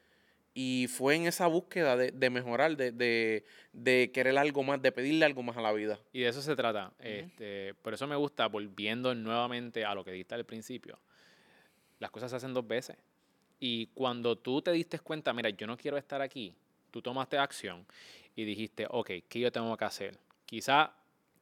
Y 0.58 0.86
fue 0.88 1.16
en 1.16 1.26
esa 1.26 1.46
búsqueda 1.48 1.98
de, 1.98 2.30
mejorar, 2.30 2.76
de, 2.76 4.10
querer 4.14 4.38
algo 4.38 4.62
más, 4.62 4.80
de 4.80 4.90
pedirle 4.90 5.26
algo 5.26 5.42
más 5.42 5.56
a 5.58 5.60
la 5.60 5.70
vida. 5.72 6.00
Y 6.14 6.20
de 6.20 6.28
eso 6.28 6.40
se 6.40 6.56
trata. 6.56 6.92
este, 6.98 7.74
por 7.82 7.92
eso 7.92 8.06
me 8.06 8.16
gusta, 8.16 8.46
volviendo 8.46 9.14
nuevamente 9.14 9.84
a 9.84 9.94
lo 9.94 10.02
que 10.02 10.12
dijiste 10.12 10.34
al 10.34 10.46
principio, 10.46 10.98
las 11.98 12.10
cosas 12.10 12.30
se 12.30 12.38
hacen 12.38 12.54
dos 12.54 12.66
veces. 12.66 12.96
Y 13.60 13.88
cuando 13.88 14.36
tú 14.36 14.62
te 14.62 14.72
diste 14.72 14.98
cuenta, 14.98 15.32
mira, 15.32 15.50
yo 15.50 15.66
no 15.66 15.76
quiero 15.76 15.98
estar 15.98 16.22
aquí, 16.22 16.54
tú 16.90 17.02
tomaste 17.02 17.36
acción 17.36 17.86
y 18.34 18.44
dijiste, 18.44 18.86
ok, 18.88 19.10
¿qué 19.28 19.40
yo 19.40 19.52
tengo 19.52 19.76
que 19.76 19.84
hacer? 19.84 20.18
Quizá 20.46 20.94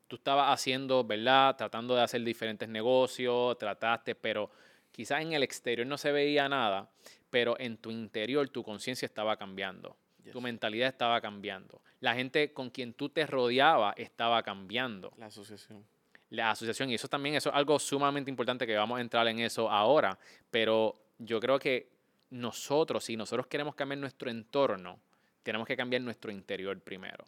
tú 0.08 0.16
estabas 0.16 0.52
haciendo, 0.52 1.04
¿verdad? 1.04 1.56
Tratando 1.56 1.94
de 1.94 2.02
hacer 2.02 2.24
diferentes 2.24 2.68
negocios, 2.68 3.56
trataste, 3.58 4.14
pero 4.14 4.50
quizás 4.90 5.22
en 5.22 5.32
el 5.32 5.42
exterior 5.42 5.86
no 5.86 5.98
se 5.98 6.10
veía 6.10 6.48
nada 6.48 6.90
pero 7.34 7.58
en 7.58 7.78
tu 7.78 7.90
interior 7.90 8.48
tu 8.48 8.62
conciencia 8.62 9.06
estaba 9.06 9.36
cambiando. 9.36 9.96
Tu 10.30 10.40
mentalidad 10.40 10.88
estaba 10.88 11.20
cambiando. 11.20 11.82
La 11.98 12.14
gente 12.14 12.52
con 12.52 12.70
quien 12.70 12.94
tú 12.94 13.08
te 13.08 13.26
rodeabas 13.26 13.92
estaba 13.98 14.40
cambiando. 14.44 15.12
La 15.16 15.26
asociación. 15.26 15.84
La 16.30 16.52
asociación. 16.52 16.90
Y 16.90 16.94
eso 16.94 17.08
también 17.08 17.34
eso 17.34 17.48
es 17.50 17.56
algo 17.56 17.76
sumamente 17.80 18.30
importante 18.30 18.68
que 18.68 18.76
vamos 18.76 18.98
a 18.98 19.00
entrar 19.00 19.26
en 19.26 19.40
eso 19.40 19.68
ahora. 19.68 20.16
Pero 20.48 20.96
yo 21.18 21.40
creo 21.40 21.58
que 21.58 21.90
nosotros, 22.30 23.02
si 23.02 23.16
nosotros 23.16 23.48
queremos 23.48 23.74
cambiar 23.74 23.98
nuestro 23.98 24.30
entorno, 24.30 25.00
tenemos 25.42 25.66
que 25.66 25.76
cambiar 25.76 26.02
nuestro 26.02 26.30
interior 26.30 26.80
primero. 26.82 27.24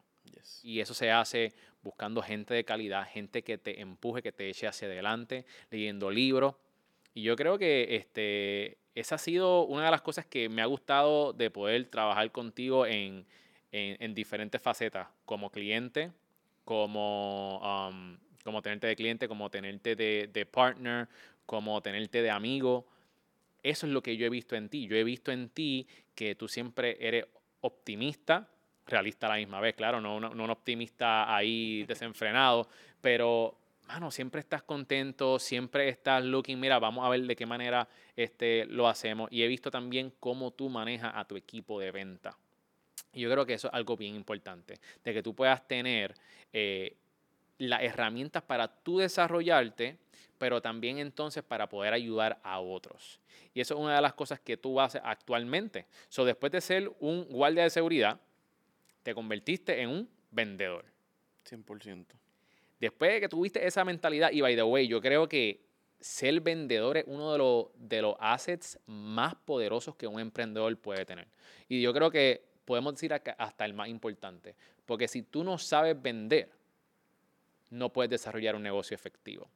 Y 0.62 0.80
eso 0.80 0.94
se 0.94 1.10
hace 1.10 1.52
buscando 1.82 2.20
gente 2.20 2.52
de 2.52 2.64
calidad, 2.64 3.06
gente 3.08 3.42
que 3.42 3.58
te 3.58 3.80
empuje, 3.80 4.22
que 4.22 4.32
te 4.32 4.48
eche 4.48 4.66
hacia 4.66 4.88
adelante, 4.88 5.46
leyendo 5.70 6.10
libros. 6.10 6.54
Y 7.14 7.22
yo 7.22 7.36
creo 7.36 7.58
que 7.58 7.96
este, 7.96 8.78
esa 8.94 9.14
ha 9.14 9.18
sido 9.18 9.64
una 9.64 9.86
de 9.86 9.90
las 9.90 10.02
cosas 10.02 10.26
que 10.26 10.48
me 10.48 10.62
ha 10.62 10.66
gustado 10.66 11.32
de 11.32 11.50
poder 11.50 11.86
trabajar 11.86 12.30
contigo 12.32 12.86
en, 12.86 13.24
diferentes 14.14 14.60
facetas, 14.60 15.08
como 15.24 15.50
cliente, 15.50 16.10
como, 16.64 17.60
um, 17.60 18.16
como 18.42 18.62
tenerte 18.62 18.86
de 18.86 18.96
cliente, 18.96 19.28
como 19.28 19.50
tenerte 19.50 19.94
de, 19.96 20.30
de, 20.32 20.46
partner, 20.46 21.08
como 21.44 21.80
tenerte 21.82 22.22
de 22.22 22.30
amigo. 22.30 22.86
Eso 23.62 23.86
es 23.86 23.92
lo 23.92 24.02
que 24.02 24.16
yo 24.16 24.26
he 24.26 24.30
visto 24.30 24.56
en 24.56 24.68
ti. 24.68 24.86
Yo 24.86 24.96
he 24.96 25.04
visto 25.04 25.30
en 25.30 25.50
ti 25.50 25.86
que 26.14 26.34
tú 26.34 26.48
siempre 26.48 26.96
eres 27.00 27.26
optimista, 27.60 28.48
realista 28.86 29.26
a 29.26 29.30
la 29.30 29.36
misma 29.36 29.60
vez, 29.60 29.74
claro, 29.74 30.00
no, 30.00 30.20
no 30.20 30.44
un 30.44 30.50
optimista 30.50 31.34
ahí 31.34 31.84
desenfrenado, 31.88 32.68
pero 33.00 33.56
mano, 33.86 34.10
siempre 34.10 34.40
estás 34.40 34.62
contento, 34.62 35.38
siempre 35.38 35.88
estás 35.88 36.24
looking, 36.24 36.58
mira, 36.58 36.78
vamos 36.78 37.04
a 37.04 37.08
ver 37.08 37.22
de 37.22 37.36
qué 37.36 37.46
manera 37.46 37.88
este, 38.16 38.66
lo 38.66 38.88
hacemos. 38.88 39.30
Y 39.30 39.42
he 39.42 39.46
visto 39.46 39.70
también 39.70 40.12
cómo 40.20 40.50
tú 40.50 40.68
manejas 40.68 41.12
a 41.14 41.24
tu 41.24 41.36
equipo 41.36 41.78
de 41.80 41.90
venta. 41.90 42.36
Y 43.12 43.20
yo 43.20 43.30
creo 43.30 43.46
que 43.46 43.54
eso 43.54 43.68
es 43.68 43.74
algo 43.74 43.96
bien 43.96 44.14
importante, 44.14 44.78
de 45.04 45.14
que 45.14 45.22
tú 45.22 45.34
puedas 45.34 45.66
tener 45.66 46.14
eh, 46.52 46.96
las 47.58 47.82
herramientas 47.82 48.42
para 48.42 48.68
tú 48.68 48.98
desarrollarte, 48.98 49.96
pero 50.38 50.60
también 50.60 50.98
entonces 50.98 51.42
para 51.42 51.68
poder 51.68 51.94
ayudar 51.94 52.38
a 52.42 52.60
otros. 52.60 53.20
Y 53.54 53.60
eso 53.60 53.74
es 53.74 53.80
una 53.80 53.96
de 53.96 54.02
las 54.02 54.12
cosas 54.12 54.38
que 54.40 54.58
tú 54.58 54.80
haces 54.80 55.00
actualmente. 55.02 55.86
So, 56.10 56.26
después 56.26 56.52
de 56.52 56.60
ser 56.60 56.92
un 57.00 57.24
guardia 57.24 57.62
de 57.62 57.70
seguridad, 57.70 58.20
te 59.06 59.14
convertiste 59.14 59.80
en 59.80 59.90
un 59.90 60.10
vendedor. 60.32 60.84
100%. 61.48 62.06
Después 62.80 63.12
de 63.12 63.20
que 63.20 63.28
tuviste 63.28 63.64
esa 63.64 63.84
mentalidad, 63.84 64.32
y 64.32 64.40
by 64.40 64.56
the 64.56 64.64
way, 64.64 64.88
yo 64.88 65.00
creo 65.00 65.28
que 65.28 65.64
ser 66.00 66.40
vendedor 66.40 66.96
es 66.96 67.04
uno 67.06 67.30
de 67.30 67.38
los, 67.38 67.66
de 67.76 68.02
los 68.02 68.16
assets 68.18 68.80
más 68.86 69.36
poderosos 69.36 69.94
que 69.94 70.08
un 70.08 70.18
emprendedor 70.18 70.76
puede 70.78 71.04
tener. 71.04 71.28
Y 71.68 71.80
yo 71.80 71.94
creo 71.94 72.10
que 72.10 72.48
podemos 72.64 72.94
decir 72.94 73.12
hasta 73.14 73.64
el 73.64 73.74
más 73.74 73.86
importante, 73.86 74.56
porque 74.86 75.06
si 75.06 75.22
tú 75.22 75.44
no 75.44 75.56
sabes 75.56 76.02
vender, 76.02 76.50
no 77.70 77.92
puedes 77.92 78.10
desarrollar 78.10 78.56
un 78.56 78.64
negocio 78.64 78.96
efectivo. 78.96 79.48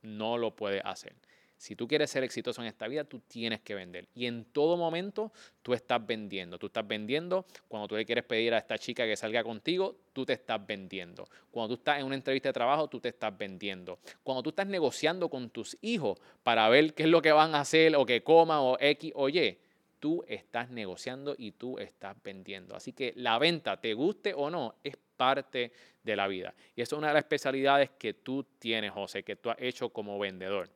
No 0.00 0.38
lo 0.38 0.56
puedes 0.56 0.80
hacer. 0.86 1.14
Si 1.56 1.74
tú 1.74 1.88
quieres 1.88 2.10
ser 2.10 2.22
exitoso 2.22 2.60
en 2.60 2.68
esta 2.68 2.86
vida, 2.86 3.04
tú 3.04 3.20
tienes 3.20 3.60
que 3.60 3.74
vender. 3.74 4.08
Y 4.14 4.26
en 4.26 4.44
todo 4.44 4.76
momento 4.76 5.32
tú 5.62 5.72
estás 5.72 6.04
vendiendo. 6.06 6.58
Tú 6.58 6.66
estás 6.66 6.86
vendiendo 6.86 7.46
cuando 7.68 7.88
tú 7.88 7.96
le 7.96 8.04
quieres 8.04 8.24
pedir 8.24 8.52
a 8.54 8.58
esta 8.58 8.76
chica 8.78 9.06
que 9.06 9.16
salga 9.16 9.42
contigo, 9.42 9.96
tú 10.12 10.26
te 10.26 10.34
estás 10.34 10.64
vendiendo. 10.66 11.28
Cuando 11.50 11.74
tú 11.74 11.80
estás 11.80 11.98
en 11.98 12.06
una 12.06 12.14
entrevista 12.14 12.50
de 12.50 12.52
trabajo, 12.52 12.88
tú 12.88 13.00
te 13.00 13.08
estás 13.08 13.36
vendiendo. 13.36 13.98
Cuando 14.22 14.42
tú 14.42 14.50
estás 14.50 14.66
negociando 14.66 15.30
con 15.30 15.50
tus 15.50 15.78
hijos 15.80 16.18
para 16.42 16.68
ver 16.68 16.92
qué 16.94 17.04
es 17.04 17.08
lo 17.08 17.22
que 17.22 17.32
van 17.32 17.54
a 17.54 17.60
hacer 17.60 17.96
o 17.96 18.04
que 18.04 18.22
coman 18.22 18.58
o 18.60 18.76
X 18.78 19.12
o 19.14 19.28
Y, 19.28 19.58
tú 19.98 20.24
estás 20.28 20.70
negociando 20.70 21.34
y 21.38 21.52
tú 21.52 21.78
estás 21.78 22.16
vendiendo. 22.22 22.76
Así 22.76 22.92
que 22.92 23.12
la 23.16 23.38
venta, 23.38 23.80
te 23.80 23.94
guste 23.94 24.34
o 24.34 24.50
no, 24.50 24.74
es 24.84 24.96
parte 25.16 25.72
de 26.02 26.16
la 26.16 26.28
vida. 26.28 26.54
Y 26.74 26.82
eso 26.82 26.96
es 26.96 26.98
una 26.98 27.08
de 27.08 27.14
las 27.14 27.22
especialidades 27.22 27.90
que 27.98 28.14
tú 28.14 28.44
tienes, 28.58 28.92
José, 28.92 29.22
que 29.22 29.36
tú 29.36 29.50
has 29.50 29.56
hecho 29.58 29.88
como 29.88 30.18
vendedor. 30.18 30.70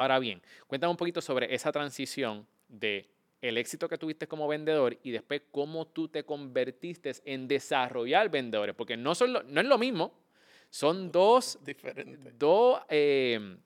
Ahora 0.00 0.18
bien, 0.18 0.40
cuéntame 0.66 0.92
un 0.92 0.96
poquito 0.96 1.20
sobre 1.20 1.54
esa 1.54 1.70
transición 1.70 2.46
de 2.68 3.06
el 3.42 3.58
éxito 3.58 3.86
que 3.86 3.98
tuviste 3.98 4.26
como 4.26 4.48
vendedor 4.48 4.96
y 5.02 5.10
después 5.10 5.42
cómo 5.50 5.86
tú 5.88 6.08
te 6.08 6.24
convertiste 6.24 7.12
en 7.26 7.46
desarrollar 7.46 8.30
vendedores, 8.30 8.74
porque 8.74 8.96
no, 8.96 9.14
son 9.14 9.30
no 9.32 9.60
es 9.60 9.66
lo 9.66 9.76
mismo, 9.76 10.14
son 10.70 11.12
dos, 11.12 11.58
Diferentes. 11.62 12.38
dos, 12.38 12.80
em, 12.88 13.58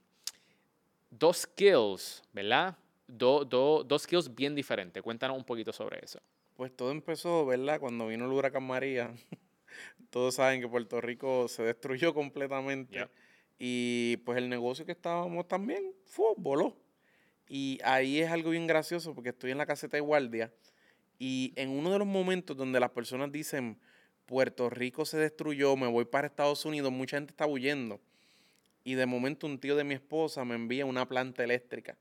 dos 1.09 1.37
skills, 1.37 2.25
¿verdad? 2.33 2.77
dos 3.07 4.03
skills 4.03 4.35
bien 4.35 4.57
diferentes. 4.57 5.01
Cuéntanos 5.05 5.37
un 5.37 5.45
poquito 5.45 5.73
sobre 5.73 6.01
eso. 6.05 6.19
Pues 6.57 6.75
todo 6.75 6.91
empezó, 6.91 7.47
¿verdad? 7.47 7.79
Cuando 7.79 8.09
vino 8.09 8.25
el 8.25 8.33
huracán 8.33 8.67
María. 8.67 9.15
Todos 10.11 10.35
saben 10.35 10.61
que 10.61 10.67
Puerto 10.67 11.01
Rico 11.01 11.47
se 11.47 11.63
destruyó 11.63 12.13
completamente. 12.13 13.09
Y 13.67 14.19
pues 14.27 14.37
el 14.37 14.51
negocio 14.51 14.85
que 14.85 14.93
estábamos 14.93 15.49
también 15.49 15.95
fue, 16.05 16.27
voló. 16.37 16.77
Y 17.49 17.79
ahí 17.83 18.21
es 18.21 18.31
algo 18.31 18.51
bien 18.51 18.67
gracioso 18.67 19.15
porque 19.15 19.31
estoy 19.31 19.53
en 19.53 19.57
la 19.57 19.65
caseta 19.65 19.97
de 19.97 20.03
guardia 20.03 20.53
y 21.19 21.55
en 21.57 21.71
uno 21.71 21.91
de 21.91 21.99
los 21.99 22.07
momentos 22.07 22.59
donde 22.59 22.79
las 22.79 22.91
personas 22.91 23.33
dicen, 23.33 23.81
Puerto 24.27 24.69
Rico 24.69 25.07
se 25.07 25.17
destruyó, 25.17 25.79
me 25.79 25.87
voy 25.87 26.05
para 26.05 26.27
Estados 26.27 26.67
Unidos, 26.67 26.93
mucha 26.93 27.17
gente 27.17 27.31
está 27.31 27.47
huyendo. 27.47 28.03
Y 28.85 28.97
de 28.97 29.07
momento 29.07 29.47
un 29.47 29.59
tío 29.59 29.77
de 29.77 29.85
mi 29.85 29.95
esposa 29.95 30.45
me 30.45 30.57
envía 30.57 30.85
una 30.85 31.09
planta 31.09 31.43
eléctrica. 31.43 31.97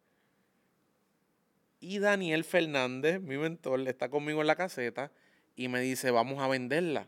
Y 1.80 2.00
Daniel 2.00 2.44
Fernández, 2.44 3.22
mi 3.22 3.38
mentor, 3.38 3.88
está 3.88 4.10
conmigo 4.10 4.42
en 4.42 4.48
la 4.48 4.58
caseta 4.58 5.14
y 5.56 5.70
me 5.70 5.80
dice, 5.80 6.12
vamos 6.12 6.40
a 6.42 6.50
venderla. 6.50 7.08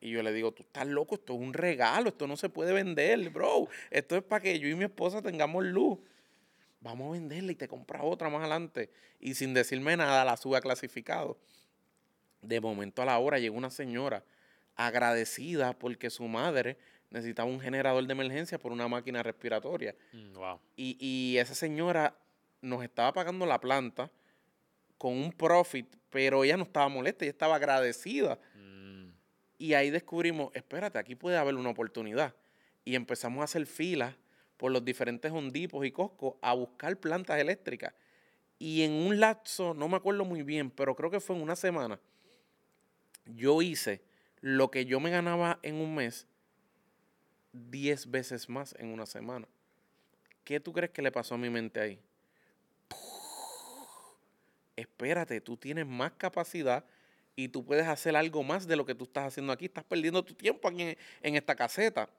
Y 0.00 0.10
yo 0.10 0.22
le 0.22 0.32
digo, 0.32 0.52
tú 0.52 0.62
estás 0.62 0.86
loco, 0.86 1.16
esto 1.16 1.34
es 1.34 1.40
un 1.40 1.52
regalo, 1.52 2.10
esto 2.10 2.26
no 2.26 2.36
se 2.36 2.48
puede 2.48 2.72
vender, 2.72 3.30
bro. 3.30 3.68
Esto 3.90 4.16
es 4.16 4.22
para 4.22 4.42
que 4.42 4.58
yo 4.58 4.68
y 4.68 4.74
mi 4.74 4.84
esposa 4.84 5.22
tengamos 5.22 5.64
luz. 5.64 5.98
Vamos 6.80 7.08
a 7.08 7.12
venderla 7.12 7.50
y 7.50 7.56
te 7.56 7.66
compras 7.66 8.02
otra 8.04 8.28
más 8.28 8.40
adelante. 8.40 8.90
Y 9.18 9.34
sin 9.34 9.54
decirme 9.54 9.96
nada, 9.96 10.24
la 10.24 10.36
sube 10.36 10.56
a 10.56 10.60
clasificado. 10.60 11.36
De 12.42 12.60
momento 12.60 13.02
a 13.02 13.04
la 13.04 13.18
hora 13.18 13.40
llegó 13.40 13.56
una 13.56 13.70
señora 13.70 14.22
agradecida 14.76 15.76
porque 15.76 16.08
su 16.10 16.28
madre 16.28 16.78
necesitaba 17.10 17.50
un 17.50 17.58
generador 17.58 18.06
de 18.06 18.12
emergencia 18.12 18.58
por 18.58 18.70
una 18.70 18.86
máquina 18.86 19.24
respiratoria. 19.24 19.96
Mm, 20.12 20.34
wow. 20.34 20.60
y, 20.76 20.96
y 21.00 21.38
esa 21.38 21.56
señora 21.56 22.16
nos 22.60 22.84
estaba 22.84 23.12
pagando 23.12 23.44
la 23.46 23.60
planta 23.60 24.12
con 24.96 25.14
un 25.14 25.32
profit, 25.32 25.88
pero 26.10 26.44
ella 26.44 26.56
no 26.56 26.62
estaba 26.64 26.88
molesta, 26.88 27.24
ella 27.24 27.32
estaba 27.32 27.56
agradecida 27.56 28.38
y 29.58 29.74
ahí 29.74 29.90
descubrimos, 29.90 30.54
espérate, 30.54 30.98
aquí 30.98 31.16
puede 31.16 31.36
haber 31.36 31.56
una 31.56 31.70
oportunidad. 31.70 32.34
Y 32.84 32.94
empezamos 32.94 33.40
a 33.40 33.44
hacer 33.44 33.66
filas 33.66 34.14
por 34.56 34.72
los 34.72 34.84
diferentes 34.84 35.30
hondipos 35.32 35.84
y 35.84 35.90
coscos 35.90 36.36
a 36.40 36.54
buscar 36.54 36.96
plantas 36.96 37.38
eléctricas. 37.38 37.92
Y 38.58 38.82
en 38.82 38.92
un 38.92 39.20
lapso, 39.20 39.74
no 39.74 39.88
me 39.88 39.96
acuerdo 39.96 40.24
muy 40.24 40.42
bien, 40.42 40.70
pero 40.70 40.94
creo 40.94 41.10
que 41.10 41.20
fue 41.20 41.36
en 41.36 41.42
una 41.42 41.56
semana, 41.56 42.00
yo 43.26 43.60
hice 43.60 44.02
lo 44.40 44.70
que 44.70 44.84
yo 44.84 45.00
me 45.00 45.10
ganaba 45.10 45.58
en 45.62 45.74
un 45.76 45.94
mes 45.94 46.26
10 47.52 48.10
veces 48.10 48.48
más 48.48 48.74
en 48.78 48.88
una 48.88 49.06
semana. 49.06 49.46
¿Qué 50.44 50.60
tú 50.60 50.72
crees 50.72 50.92
que 50.92 51.02
le 51.02 51.12
pasó 51.12 51.34
a 51.34 51.38
mi 51.38 51.50
mente 51.50 51.80
ahí? 51.80 52.00
Espérate, 54.76 55.40
tú 55.40 55.56
tienes 55.56 55.86
más 55.86 56.12
capacidad 56.12 56.84
y 57.38 57.50
tú 57.50 57.64
puedes 57.64 57.86
hacer 57.86 58.16
algo 58.16 58.42
más 58.42 58.66
de 58.66 58.74
lo 58.74 58.84
que 58.84 58.96
tú 58.96 59.04
estás 59.04 59.26
haciendo 59.26 59.52
aquí. 59.52 59.66
Estás 59.66 59.84
perdiendo 59.84 60.24
tu 60.24 60.34
tiempo 60.34 60.66
aquí 60.66 60.82
en, 60.82 60.98
en 61.22 61.36
esta 61.36 61.54
caseta. 61.54 62.10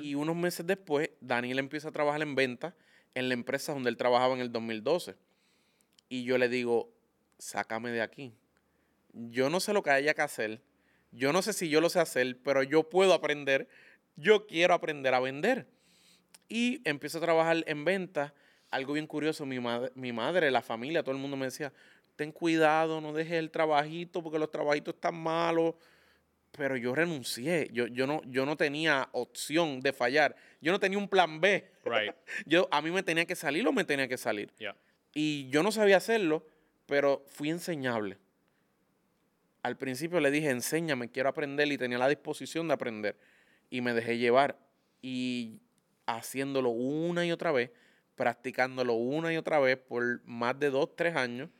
Y 0.00 0.14
unos 0.14 0.34
meses 0.36 0.66
después, 0.66 1.10
Daniel 1.20 1.58
empieza 1.58 1.88
a 1.88 1.92
trabajar 1.92 2.22
en 2.22 2.34
venta 2.34 2.74
en 3.14 3.28
la 3.28 3.34
empresa 3.34 3.74
donde 3.74 3.90
él 3.90 3.98
trabajaba 3.98 4.32
en 4.32 4.40
el 4.40 4.50
2012. 4.50 5.16
Y 6.08 6.24
yo 6.24 6.38
le 6.38 6.48
digo, 6.48 6.90
sácame 7.36 7.90
de 7.90 8.00
aquí. 8.00 8.32
Yo 9.12 9.50
no 9.50 9.60
sé 9.60 9.74
lo 9.74 9.82
que 9.82 9.90
haya 9.90 10.14
que 10.14 10.22
hacer. 10.22 10.62
Yo 11.12 11.34
no 11.34 11.42
sé 11.42 11.52
si 11.52 11.68
yo 11.68 11.82
lo 11.82 11.90
sé 11.90 12.00
hacer, 12.00 12.38
pero 12.42 12.62
yo 12.62 12.88
puedo 12.88 13.12
aprender. 13.12 13.68
Yo 14.16 14.46
quiero 14.46 14.72
aprender 14.72 15.12
a 15.12 15.20
vender. 15.20 15.68
Y 16.48 16.80
empiezo 16.88 17.18
a 17.18 17.20
trabajar 17.20 17.64
en 17.66 17.84
venta. 17.84 18.32
Algo 18.70 18.94
bien 18.94 19.06
curioso, 19.06 19.44
mi, 19.44 19.60
madre, 19.60 19.92
mi 19.94 20.14
madre, 20.14 20.50
la 20.50 20.62
familia, 20.62 21.02
todo 21.02 21.14
el 21.14 21.20
mundo 21.20 21.36
me 21.36 21.44
decía, 21.44 21.70
ten 22.18 22.32
cuidado, 22.32 23.00
no 23.00 23.12
dejes 23.12 23.34
el 23.34 23.48
trabajito 23.48 24.24
porque 24.24 24.40
los 24.40 24.50
trabajitos 24.50 24.94
están 24.94 25.14
malos. 25.14 25.76
Pero 26.50 26.76
yo 26.76 26.92
renuncié. 26.92 27.68
Yo, 27.72 27.86
yo, 27.86 28.08
no, 28.08 28.22
yo 28.26 28.44
no 28.44 28.56
tenía 28.56 29.08
opción 29.12 29.80
de 29.80 29.92
fallar. 29.92 30.34
Yo 30.60 30.72
no 30.72 30.80
tenía 30.80 30.98
un 30.98 31.08
plan 31.08 31.40
B. 31.40 31.70
Right. 31.84 32.12
Yo, 32.46 32.66
a 32.72 32.82
mí 32.82 32.90
me 32.90 33.04
tenía 33.04 33.24
que 33.24 33.36
salir 33.36 33.68
o 33.68 33.72
me 33.72 33.84
tenía 33.84 34.08
que 34.08 34.16
salir. 34.16 34.50
Yeah. 34.58 34.74
Y 35.14 35.48
yo 35.50 35.62
no 35.62 35.70
sabía 35.70 35.98
hacerlo, 35.98 36.44
pero 36.86 37.22
fui 37.28 37.50
enseñable. 37.50 38.18
Al 39.62 39.76
principio 39.76 40.18
le 40.18 40.30
dije, 40.30 40.50
enséñame, 40.50 41.10
quiero 41.10 41.28
aprender 41.28 41.70
y 41.70 41.78
tenía 41.78 41.98
la 41.98 42.08
disposición 42.08 42.66
de 42.66 42.74
aprender. 42.74 43.16
Y 43.70 43.80
me 43.80 43.94
dejé 43.94 44.18
llevar. 44.18 44.58
Y 45.02 45.60
haciéndolo 46.06 46.70
una 46.70 47.24
y 47.24 47.30
otra 47.30 47.52
vez, 47.52 47.70
practicándolo 48.16 48.94
una 48.94 49.32
y 49.32 49.36
otra 49.36 49.60
vez 49.60 49.76
por 49.76 50.24
más 50.24 50.58
de 50.58 50.70
dos, 50.70 50.96
tres 50.96 51.14
años, 51.14 51.50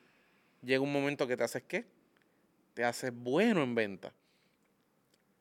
llega 0.62 0.80
un 0.80 0.92
momento 0.92 1.26
que 1.26 1.36
te 1.36 1.44
haces 1.44 1.62
qué? 1.62 1.86
Te 2.74 2.84
haces 2.84 3.12
bueno 3.14 3.62
en 3.62 3.74
venta. 3.74 4.12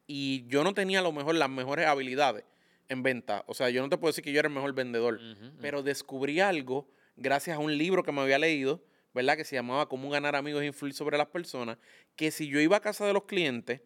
Y 0.08 0.46
yo 0.48 0.64
no 0.64 0.74
tenía 0.74 1.00
a 1.00 1.04
lo 1.04 1.12
mejor 1.12 1.36
las 1.36 1.50
mejores 1.50 1.86
habilidades 1.86 2.46
en 2.90 3.04
venta. 3.04 3.44
O 3.48 3.54
sea, 3.54 3.70
yo 3.70 3.82
no 3.82 3.90
te 3.90 3.98
puedo 3.98 4.10
decir 4.10 4.24
que 4.24 4.32
yo 4.32 4.40
era 4.40 4.48
el 4.48 4.54
mejor 4.54 4.74
vendedor, 4.74 5.20
pero 5.62 5.84
descubrí 5.84 6.40
algo 6.40 6.88
gracias 7.18 7.58
a 7.58 7.60
un 7.60 7.78
libro 7.78 8.04
que 8.04 8.12
me 8.12 8.22
había 8.22 8.40
leído, 8.40 8.84
¿verdad? 9.14 9.36
Que 9.36 9.44
se 9.44 9.56
llamaba 9.56 9.90
Cómo 9.90 10.10
ganar 10.10 10.36
amigos 10.36 10.64
e 10.64 10.68
influir 10.68 10.94
sobre 10.94 11.18
las 11.18 11.28
personas, 11.28 11.78
que 12.16 12.32
si 12.32 12.48
yo 12.48 12.60
iba 12.60 12.78
a 12.78 12.82
casa 12.82 13.06
de 13.06 13.14
los 13.14 13.26
clientes 13.26 13.82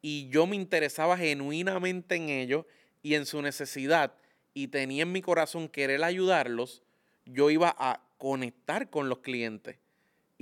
y 0.00 0.28
yo 0.30 0.46
me 0.46 0.56
interesaba 0.56 1.16
genuinamente 1.16 2.16
en 2.16 2.28
ellos 2.28 2.66
y 3.02 3.14
en 3.14 3.26
su 3.26 3.40
necesidad 3.42 4.14
y 4.54 4.68
tenía 4.68 5.02
en 5.02 5.12
mi 5.12 5.22
corazón 5.22 5.68
querer 5.68 6.02
ayudarlos, 6.02 6.82
yo 7.24 7.50
iba 7.50 7.74
a 7.78 8.02
conectar 8.18 8.90
con 8.90 9.08
los 9.08 9.18
clientes. 9.18 9.78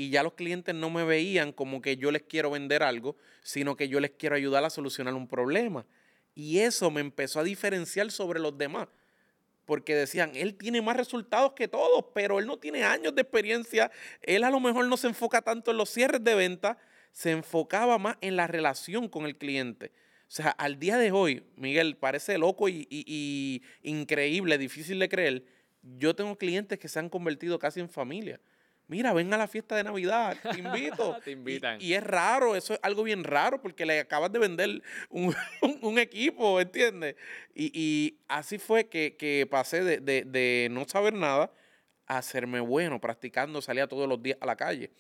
Y 0.01 0.09
ya 0.09 0.23
los 0.23 0.33
clientes 0.33 0.75
no 0.75 0.89
me 0.89 1.05
veían 1.05 1.53
como 1.53 1.83
que 1.83 1.99
yo 1.99 2.11
les 2.11 2.23
quiero 2.23 2.51
vender 2.51 2.83
algo, 2.83 3.19
sino 3.43 3.77
que 3.77 3.87
yo 3.87 4.01
les 4.01 4.13
quiero 4.13 4.35
ayudar 4.35 4.65
a 4.65 4.71
solucionar 4.71 5.13
un 5.13 5.29
problema. 5.29 5.85
Y 6.35 6.61
eso 6.61 6.91
me 6.91 7.03
empezó 7.03 7.39
a 7.39 7.45
diferenciar 7.45 8.11
sobre 8.11 8.41
los 8.41 8.57
demás. 8.57 8.89
Porque 9.67 9.95
decían, 9.95 10.33
él 10.35 10.55
tiene 10.55 10.81
más 10.81 10.97
resultados 10.97 11.53
que 11.53 11.69
todos, 11.69 12.07
pero 12.15 12.39
él 12.39 12.47
no 12.47 12.57
tiene 12.57 12.83
años 12.83 13.15
de 13.15 13.21
experiencia. 13.21 13.91
Él 14.23 14.45
a 14.45 14.49
lo 14.49 14.59
mejor 14.59 14.87
no 14.87 14.97
se 14.97 15.07
enfoca 15.07 15.43
tanto 15.43 15.71
en 15.71 15.77
los 15.77 15.91
cierres 15.91 16.25
de 16.25 16.35
venta, 16.35 16.79
se 17.13 17.33
enfocaba 17.33 17.99
más 17.99 18.17
en 18.23 18.37
la 18.37 18.47
relación 18.47 19.07
con 19.07 19.27
el 19.27 19.37
cliente. 19.37 19.93
O 20.29 20.31
sea, 20.31 20.49
al 20.49 20.79
día 20.79 20.97
de 20.97 21.13
hoy, 21.13 21.45
Miguel, 21.57 21.99
parece 21.99 22.39
loco 22.39 22.71
y, 22.71 23.63
increíble, 23.83 24.57
difícil 24.57 24.99
de 24.99 25.11
creer. 25.11 25.45
Yo 25.83 26.17
tengo 26.17 26.39
clientes 26.39 26.79
que 26.79 26.89
se 26.89 26.99
han 26.99 27.11
convertido 27.11 27.59
casi 27.59 27.81
en 27.81 27.91
familia. 27.91 28.41
Mira, 28.91 29.13
ven 29.13 29.33
a 29.33 29.37
la 29.39 29.47
fiesta 29.47 29.77
de 29.77 29.85
Navidad, 29.85 30.37
te 30.43 30.59
invito. 30.59 31.17
Te 31.25 31.31
Y- 31.31 31.35
invitan. 31.35 31.79
Y, 31.81 31.93
es 31.95 32.03
raro, 32.03 32.57
eso 32.57 32.75
es 32.75 32.81
algo 32.83 33.05
bien 33.05 33.23
raro 33.23 33.63
porque 33.63 33.87
le 33.87 34.01
acabas 34.01 34.33
de 34.33 34.41
vender 34.41 34.83
un, 35.11 35.33
un- 35.63 35.79
un 35.81 35.99
equipo, 36.01 36.61
¿entiendes? 36.61 37.15
Y, 37.55 37.71
y 37.73 38.19
así 38.27 38.59
fue 38.59 38.89
que, 38.89 39.15
que 39.17 39.47
pasé 39.49 39.85
de, 39.85 39.99
de- 39.99 40.25
de 40.25 40.67
no 40.73 40.89
saber 40.89 41.15
nada 41.15 41.53
a 42.09 42.19
hacerme 42.19 42.59
bueno, 42.59 43.01
practicando, 43.01 43.63
salía 43.63 43.87
todos 43.87 44.09
los 44.09 44.21
días 44.21 44.39
a 44.41 44.47
la 44.47 44.57
calle. 44.57 44.91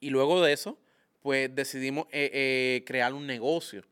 Y 0.00 0.10
luego 0.10 0.42
de 0.42 0.52
eso, 0.52 0.78
pues 1.22 1.54
decidimos 1.54 2.04
eh, 2.12 2.30
eh, 2.34 2.84
crear 2.86 3.14
un 3.14 3.26
negocio, 3.26 3.82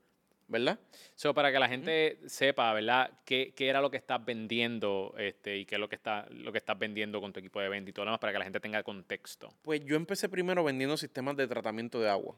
¿verdad? 0.52 0.78
So, 1.16 1.34
para 1.34 1.50
que 1.50 1.58
la 1.58 1.68
gente 1.68 2.20
sepa, 2.26 2.72
¿verdad? 2.72 3.10
¿Qué, 3.24 3.52
qué 3.56 3.68
era 3.68 3.80
lo 3.80 3.90
que 3.90 3.96
estás 3.96 4.24
vendiendo 4.24 5.14
este, 5.18 5.58
y 5.58 5.64
qué 5.64 5.74
es 5.74 5.80
lo 5.80 5.88
que, 5.88 5.96
está, 5.96 6.26
lo 6.30 6.52
que 6.52 6.58
estás 6.58 6.78
vendiendo 6.78 7.20
con 7.20 7.32
tu 7.32 7.40
equipo 7.40 7.60
de 7.60 7.68
venta 7.68 7.90
y 7.90 7.92
todo 7.92 8.04
lo 8.04 8.10
demás 8.10 8.20
para 8.20 8.32
que 8.32 8.38
la 8.38 8.44
gente 8.44 8.60
tenga 8.60 8.82
contexto? 8.84 9.52
Pues 9.62 9.84
yo 9.84 9.96
empecé 9.96 10.28
primero 10.28 10.62
vendiendo 10.62 10.96
sistemas 10.96 11.36
de 11.36 11.48
tratamiento 11.48 12.00
de 12.00 12.08
agua. 12.08 12.36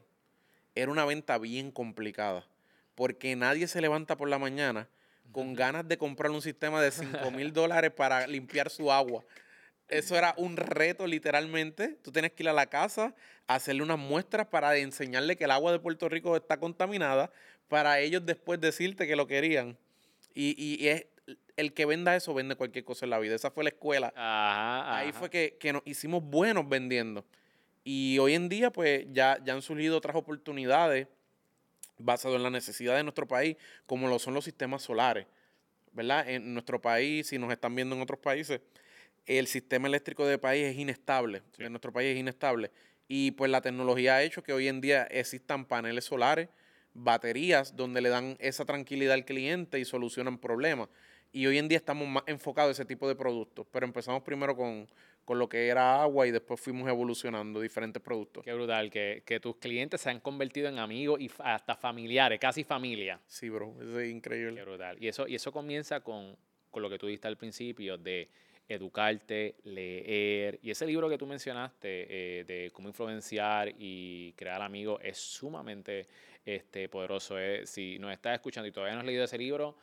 Era 0.73 0.91
una 0.91 1.05
venta 1.05 1.37
bien 1.37 1.71
complicada, 1.71 2.47
porque 2.95 3.35
nadie 3.35 3.67
se 3.67 3.81
levanta 3.81 4.17
por 4.17 4.29
la 4.29 4.39
mañana 4.39 4.89
con 5.31 5.53
ganas 5.53 5.87
de 5.87 5.97
comprar 5.97 6.31
un 6.31 6.41
sistema 6.41 6.81
de 6.81 6.91
5 6.91 7.29
mil 7.31 7.51
dólares 7.53 7.91
para 7.91 8.25
limpiar 8.25 8.69
su 8.69 8.91
agua. 8.91 9.23
Eso 9.87 10.17
era 10.17 10.33
un 10.37 10.57
reto 10.57 11.05
literalmente. 11.05 11.99
Tú 12.01 12.11
tienes 12.11 12.31
que 12.31 12.43
ir 12.43 12.49
a 12.49 12.53
la 12.53 12.65
casa, 12.65 13.13
hacerle 13.45 13.83
unas 13.83 13.99
muestras 13.99 14.47
para 14.47 14.75
enseñarle 14.77 15.35
que 15.35 15.43
el 15.43 15.51
agua 15.51 15.71
de 15.71 15.79
Puerto 15.79 16.09
Rico 16.09 16.35
está 16.35 16.57
contaminada, 16.57 17.31
para 17.67 17.99
ellos 17.99 18.25
después 18.25 18.59
decirte 18.59 19.07
que 19.07 19.15
lo 19.15 19.27
querían. 19.27 19.77
Y, 20.33 20.55
y 20.57 20.87
es, 20.87 21.05
el 21.57 21.73
que 21.73 21.85
venda 21.85 22.15
eso 22.15 22.33
vende 22.33 22.55
cualquier 22.55 22.83
cosa 22.83 23.05
en 23.05 23.11
la 23.11 23.19
vida. 23.19 23.35
Esa 23.35 23.51
fue 23.51 23.63
la 23.63 23.69
escuela 23.69 24.13
Ajá, 24.15 24.97
ahí 24.97 25.09
ajá. 25.09 25.19
fue 25.19 25.29
que, 25.29 25.57
que 25.59 25.73
nos 25.73 25.81
hicimos 25.85 26.23
buenos 26.23 26.67
vendiendo. 26.67 27.25
Y 27.83 28.17
hoy 28.19 28.33
en 28.33 28.49
día, 28.49 28.71
pues, 28.71 29.05
ya, 29.11 29.37
ya 29.43 29.53
han 29.53 29.61
surgido 29.61 29.97
otras 29.97 30.15
oportunidades 30.15 31.07
basadas 31.97 32.37
en 32.37 32.43
la 32.43 32.49
necesidad 32.49 32.95
de 32.95 33.03
nuestro 33.03 33.27
país, 33.27 33.57
como 33.85 34.07
lo 34.07 34.19
son 34.19 34.33
los 34.33 34.43
sistemas 34.43 34.81
solares. 34.81 35.27
¿Verdad? 35.91 36.29
En 36.29 36.53
nuestro 36.53 36.81
país, 36.81 37.27
si 37.27 37.37
nos 37.37 37.51
están 37.51 37.73
viendo 37.73 37.95
en 37.95 38.01
otros 38.01 38.19
países, 38.19 38.59
el 39.25 39.47
sistema 39.47 39.87
eléctrico 39.87 40.25
del 40.25 40.39
país 40.39 40.65
es 40.65 40.77
inestable. 40.77 41.41
En 41.57 41.71
nuestro 41.71 41.93
país 41.93 42.13
es 42.13 42.19
inestable. 42.19 42.71
Y 43.07 43.31
pues 43.31 43.49
la 43.49 43.61
tecnología 43.61 44.15
ha 44.15 44.23
hecho 44.23 44.43
que 44.43 44.51
hoy 44.51 44.67
en 44.67 44.81
día 44.81 45.03
existan 45.03 45.65
paneles 45.65 46.05
solares, 46.05 46.49
baterías, 46.95 47.75
donde 47.75 48.01
le 48.01 48.09
dan 48.09 48.35
esa 48.39 48.65
tranquilidad 48.65 49.13
al 49.13 49.25
cliente 49.25 49.79
y 49.79 49.85
solucionan 49.85 50.39
problemas. 50.39 50.89
Y 51.31 51.45
hoy 51.47 51.57
en 51.57 51.67
día 51.67 51.77
estamos 51.77 52.07
más 52.07 52.23
enfocados 52.27 52.69
en 52.69 52.71
ese 52.71 52.85
tipo 52.85 53.07
de 53.07 53.15
productos. 53.15 53.67
Pero 53.69 53.85
empezamos 53.85 54.23
primero 54.23 54.55
con, 54.55 54.87
con 55.25 55.37
lo 55.37 55.49
que 55.49 55.67
era 55.67 56.01
agua 56.01 56.25
y 56.25 56.31
después 56.31 56.61
fuimos 56.61 56.87
evolucionando 56.87 57.59
diferentes 57.59 58.01
productos. 58.01 58.43
Qué 58.43 58.53
brutal, 58.53 58.89
que, 58.89 59.21
que 59.25 59.41
tus 59.41 59.57
clientes 59.57 59.99
se 59.99 60.09
han 60.09 60.21
convertido 60.21 60.69
en 60.69 60.79
amigos 60.79 61.19
y 61.19 61.29
hasta 61.39 61.75
familiares, 61.75 62.39
casi 62.39 62.63
familia. 62.63 63.19
Sí, 63.27 63.49
bro, 63.49 63.75
eso 63.81 63.99
es 63.99 64.05
Qué 64.05 64.11
increíble. 64.11 64.63
brutal. 64.63 64.97
Y 65.01 65.09
eso, 65.09 65.27
y 65.27 65.35
eso 65.35 65.51
comienza 65.51 65.99
con, 65.99 66.37
con 66.71 66.81
lo 66.81 66.89
que 66.89 66.97
tú 66.97 67.07
dijiste 67.07 67.27
al 67.27 67.37
principio, 67.37 67.97
de 67.97 68.29
educarte, 68.67 69.55
leer. 69.63 70.59
Y 70.61 70.71
ese 70.71 70.87
libro 70.87 71.09
que 71.09 71.17
tú 71.17 71.27
mencionaste, 71.27 72.39
eh, 72.39 72.43
de 72.45 72.71
cómo 72.71 72.87
influenciar 72.87 73.73
y 73.77 74.31
crear 74.33 74.61
amigos, 74.61 75.01
es 75.03 75.17
sumamente 75.17 76.07
este, 76.45 76.87
poderoso. 76.89 77.39
eh. 77.39 77.65
Si 77.65 77.97
nos 77.99 78.13
estás 78.13 78.35
escuchando 78.35 78.67
y 78.67 78.71
todavía 78.71 78.93
no 78.93 79.01
has 79.01 79.05
leído 79.05 79.23
ese 79.23 79.37
libro, 79.37 79.75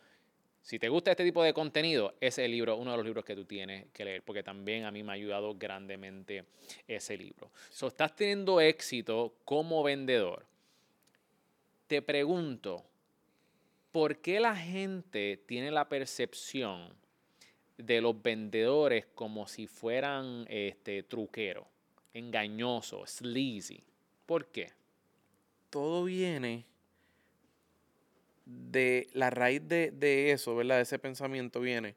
si 0.62 0.78
te 0.78 0.88
gusta 0.88 1.10
este 1.10 1.24
tipo 1.24 1.42
de 1.42 1.52
contenido, 1.52 2.14
ese 2.20 2.44
es 2.44 2.50
libro, 2.50 2.76
uno 2.76 2.92
de 2.92 2.96
los 2.96 3.04
libros 3.04 3.24
que 3.24 3.34
tú 3.34 3.44
tienes 3.44 3.86
que 3.92 4.04
leer, 4.04 4.22
porque 4.22 4.44
también 4.44 4.84
a 4.84 4.92
mí 4.92 5.02
me 5.02 5.10
ha 5.10 5.14
ayudado 5.14 5.56
grandemente 5.56 6.44
ese 6.86 7.16
libro. 7.16 7.50
So, 7.70 7.88
estás 7.88 8.14
teniendo 8.14 8.60
éxito 8.60 9.34
como 9.44 9.82
vendedor. 9.82 10.46
Te 11.88 12.00
pregunto, 12.00 12.84
¿por 13.90 14.18
qué 14.18 14.38
la 14.38 14.54
gente 14.54 15.42
tiene 15.46 15.72
la 15.72 15.88
percepción 15.88 16.94
de 17.76 18.00
los 18.00 18.22
vendedores 18.22 19.06
como 19.16 19.48
si 19.48 19.66
fueran 19.66 20.46
este, 20.48 21.02
truqueros, 21.02 21.66
engañosos, 22.14 23.10
sleazy? 23.10 23.82
¿Por 24.26 24.46
qué? 24.46 24.70
Todo 25.72 26.04
viene 26.04 26.66
de 28.44 29.08
la 29.14 29.30
raíz 29.30 29.66
de, 29.66 29.90
de 29.90 30.30
eso, 30.30 30.54
¿verdad? 30.54 30.76
De 30.76 30.82
ese 30.82 30.98
pensamiento 30.98 31.60
viene 31.60 31.96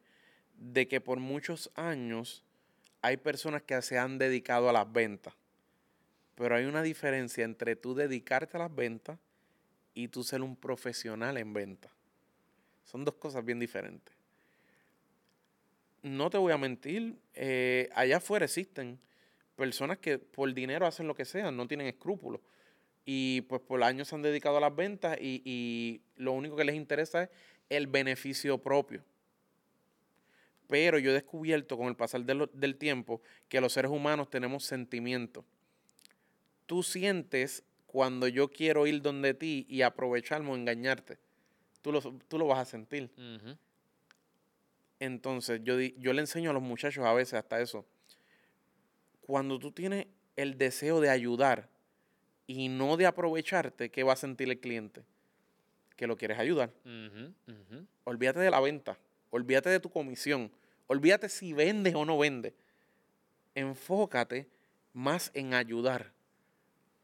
de 0.57 0.87
que 0.87 1.01
por 1.01 1.19
muchos 1.19 1.69
años 1.75 2.45
hay 3.01 3.17
personas 3.17 3.63
que 3.63 3.79
se 3.81 3.99
han 3.99 4.17
dedicado 4.17 4.69
a 4.69 4.73
las 4.73 4.89
ventas. 4.89 5.33
Pero 6.35 6.55
hay 6.55 6.63
una 6.63 6.83
diferencia 6.83 7.43
entre 7.43 7.75
tú 7.75 7.95
dedicarte 7.95 8.55
a 8.55 8.61
las 8.61 8.73
ventas 8.73 9.19
y 9.93 10.07
tú 10.07 10.23
ser 10.23 10.41
un 10.41 10.55
profesional 10.55 11.35
en 11.37 11.51
ventas. 11.51 11.91
Son 12.85 13.03
dos 13.03 13.15
cosas 13.15 13.43
bien 13.43 13.59
diferentes. 13.59 14.15
No 16.01 16.29
te 16.29 16.37
voy 16.37 16.53
a 16.53 16.57
mentir, 16.57 17.17
eh, 17.33 17.89
allá 17.93 18.17
afuera 18.17 18.45
existen 18.45 18.97
personas 19.57 19.97
que 19.97 20.17
por 20.17 20.53
dinero 20.53 20.87
hacen 20.87 21.07
lo 21.07 21.15
que 21.15 21.25
sea, 21.25 21.51
no 21.51 21.67
tienen 21.67 21.87
escrúpulos 21.87 22.39
y 23.05 23.41
pues 23.41 23.61
por 23.61 23.83
años 23.83 24.07
se 24.07 24.15
han 24.15 24.21
dedicado 24.21 24.57
a 24.57 24.61
las 24.61 24.75
ventas 24.75 25.17
y, 25.21 25.41
y 25.45 26.01
lo 26.15 26.31
único 26.33 26.55
que 26.55 26.63
les 26.65 26.75
interesa 26.75 27.23
es 27.23 27.29
el 27.69 27.87
beneficio 27.87 28.57
propio. 28.57 29.03
Pero 30.67 30.97
yo 30.97 31.11
he 31.11 31.13
descubierto 31.13 31.77
con 31.77 31.87
el 31.87 31.95
pasar 31.95 32.23
de 32.25 32.33
lo- 32.33 32.47
del 32.47 32.75
tiempo 32.77 33.21
que 33.47 33.61
los 33.61 33.73
seres 33.73 33.91
humanos 33.91 34.29
tenemos 34.29 34.63
sentimientos. 34.65 35.45
Tú 36.65 36.81
sientes 36.81 37.63
cuando 37.85 38.27
yo 38.27 38.49
quiero 38.49 38.87
ir 38.87 39.01
donde 39.01 39.35
ti 39.35 39.67
y 39.69 39.83
aprovecharme 39.83 40.49
o 40.51 40.55
engañarte. 40.55 41.19
Tú 41.83 41.91
lo, 41.91 42.01
tú 42.01 42.39
lo 42.39 42.47
vas 42.47 42.59
a 42.59 42.65
sentir. 42.65 43.11
Entonces, 44.99 45.61
yo, 45.63 45.79
yo 45.79 46.13
le 46.13 46.21
enseño 46.21 46.49
a 46.49 46.53
los 46.53 46.63
muchachos 46.63 47.05
a 47.05 47.13
veces 47.13 47.35
hasta 47.35 47.61
eso. 47.61 47.85
Cuando 49.21 49.59
tú 49.59 49.71
tienes 49.71 50.07
el 50.35 50.57
deseo 50.57 50.99
de 51.01 51.09
ayudar 51.09 51.69
y 52.47 52.69
no 52.69 52.97
de 52.97 53.05
aprovecharte, 53.05 53.89
¿qué 53.89 54.03
va 54.03 54.13
a 54.13 54.17
sentir 54.17 54.49
el 54.49 54.59
cliente? 54.59 55.03
Que 55.95 56.07
lo 56.07 56.17
quieres 56.17 56.39
ayudar. 56.39 56.71
Olvídate 58.03 58.39
de 58.39 58.51
la 58.51 58.59
venta. 58.59 58.97
Olvídate 59.29 59.69
de 59.69 59.79
tu 59.79 59.89
comisión. 59.89 60.51
Olvídate 60.87 61.29
si 61.29 61.53
vendes 61.53 61.95
o 61.95 62.05
no 62.05 62.17
vendes. 62.17 62.53
Enfócate 63.55 64.47
más 64.93 65.31
en 65.33 65.53
ayudar. 65.53 66.11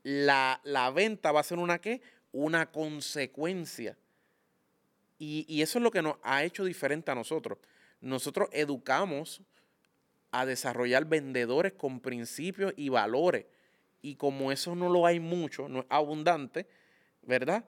La, 0.04 0.62
la 0.64 0.90
venta 0.92 1.32
va 1.32 1.40
a 1.40 1.44
ser 1.44 1.58
una 1.58 1.80
qué? 1.80 2.02
Una 2.32 2.72
consecuencia. 2.72 3.98
Y, 5.18 5.46
y 5.48 5.62
eso 5.62 5.80
es 5.80 5.84
lo 5.84 5.92
que 5.92 6.02
nos 6.02 6.18
ha 6.24 6.44
hecho 6.44 6.66
diferente 6.66 7.12
a 7.12 7.16
nosotros. 7.16 7.58
Nosotros 8.02 8.50
educamos 8.52 9.42
a 10.32 10.46
desarrollar 10.46 11.06
vendedores 11.06 11.74
con 11.74 12.00
principios 12.00 12.74
y 12.76 12.90
valores. 12.90 13.46
Y 14.02 14.16
como 14.16 14.52
eso 14.52 14.76
no 14.76 14.90
lo 14.90 15.06
hay 15.06 15.20
mucho, 15.20 15.68
no 15.70 15.80
es 15.82 15.86
abundante, 15.90 16.66
¿verdad? 17.22 17.66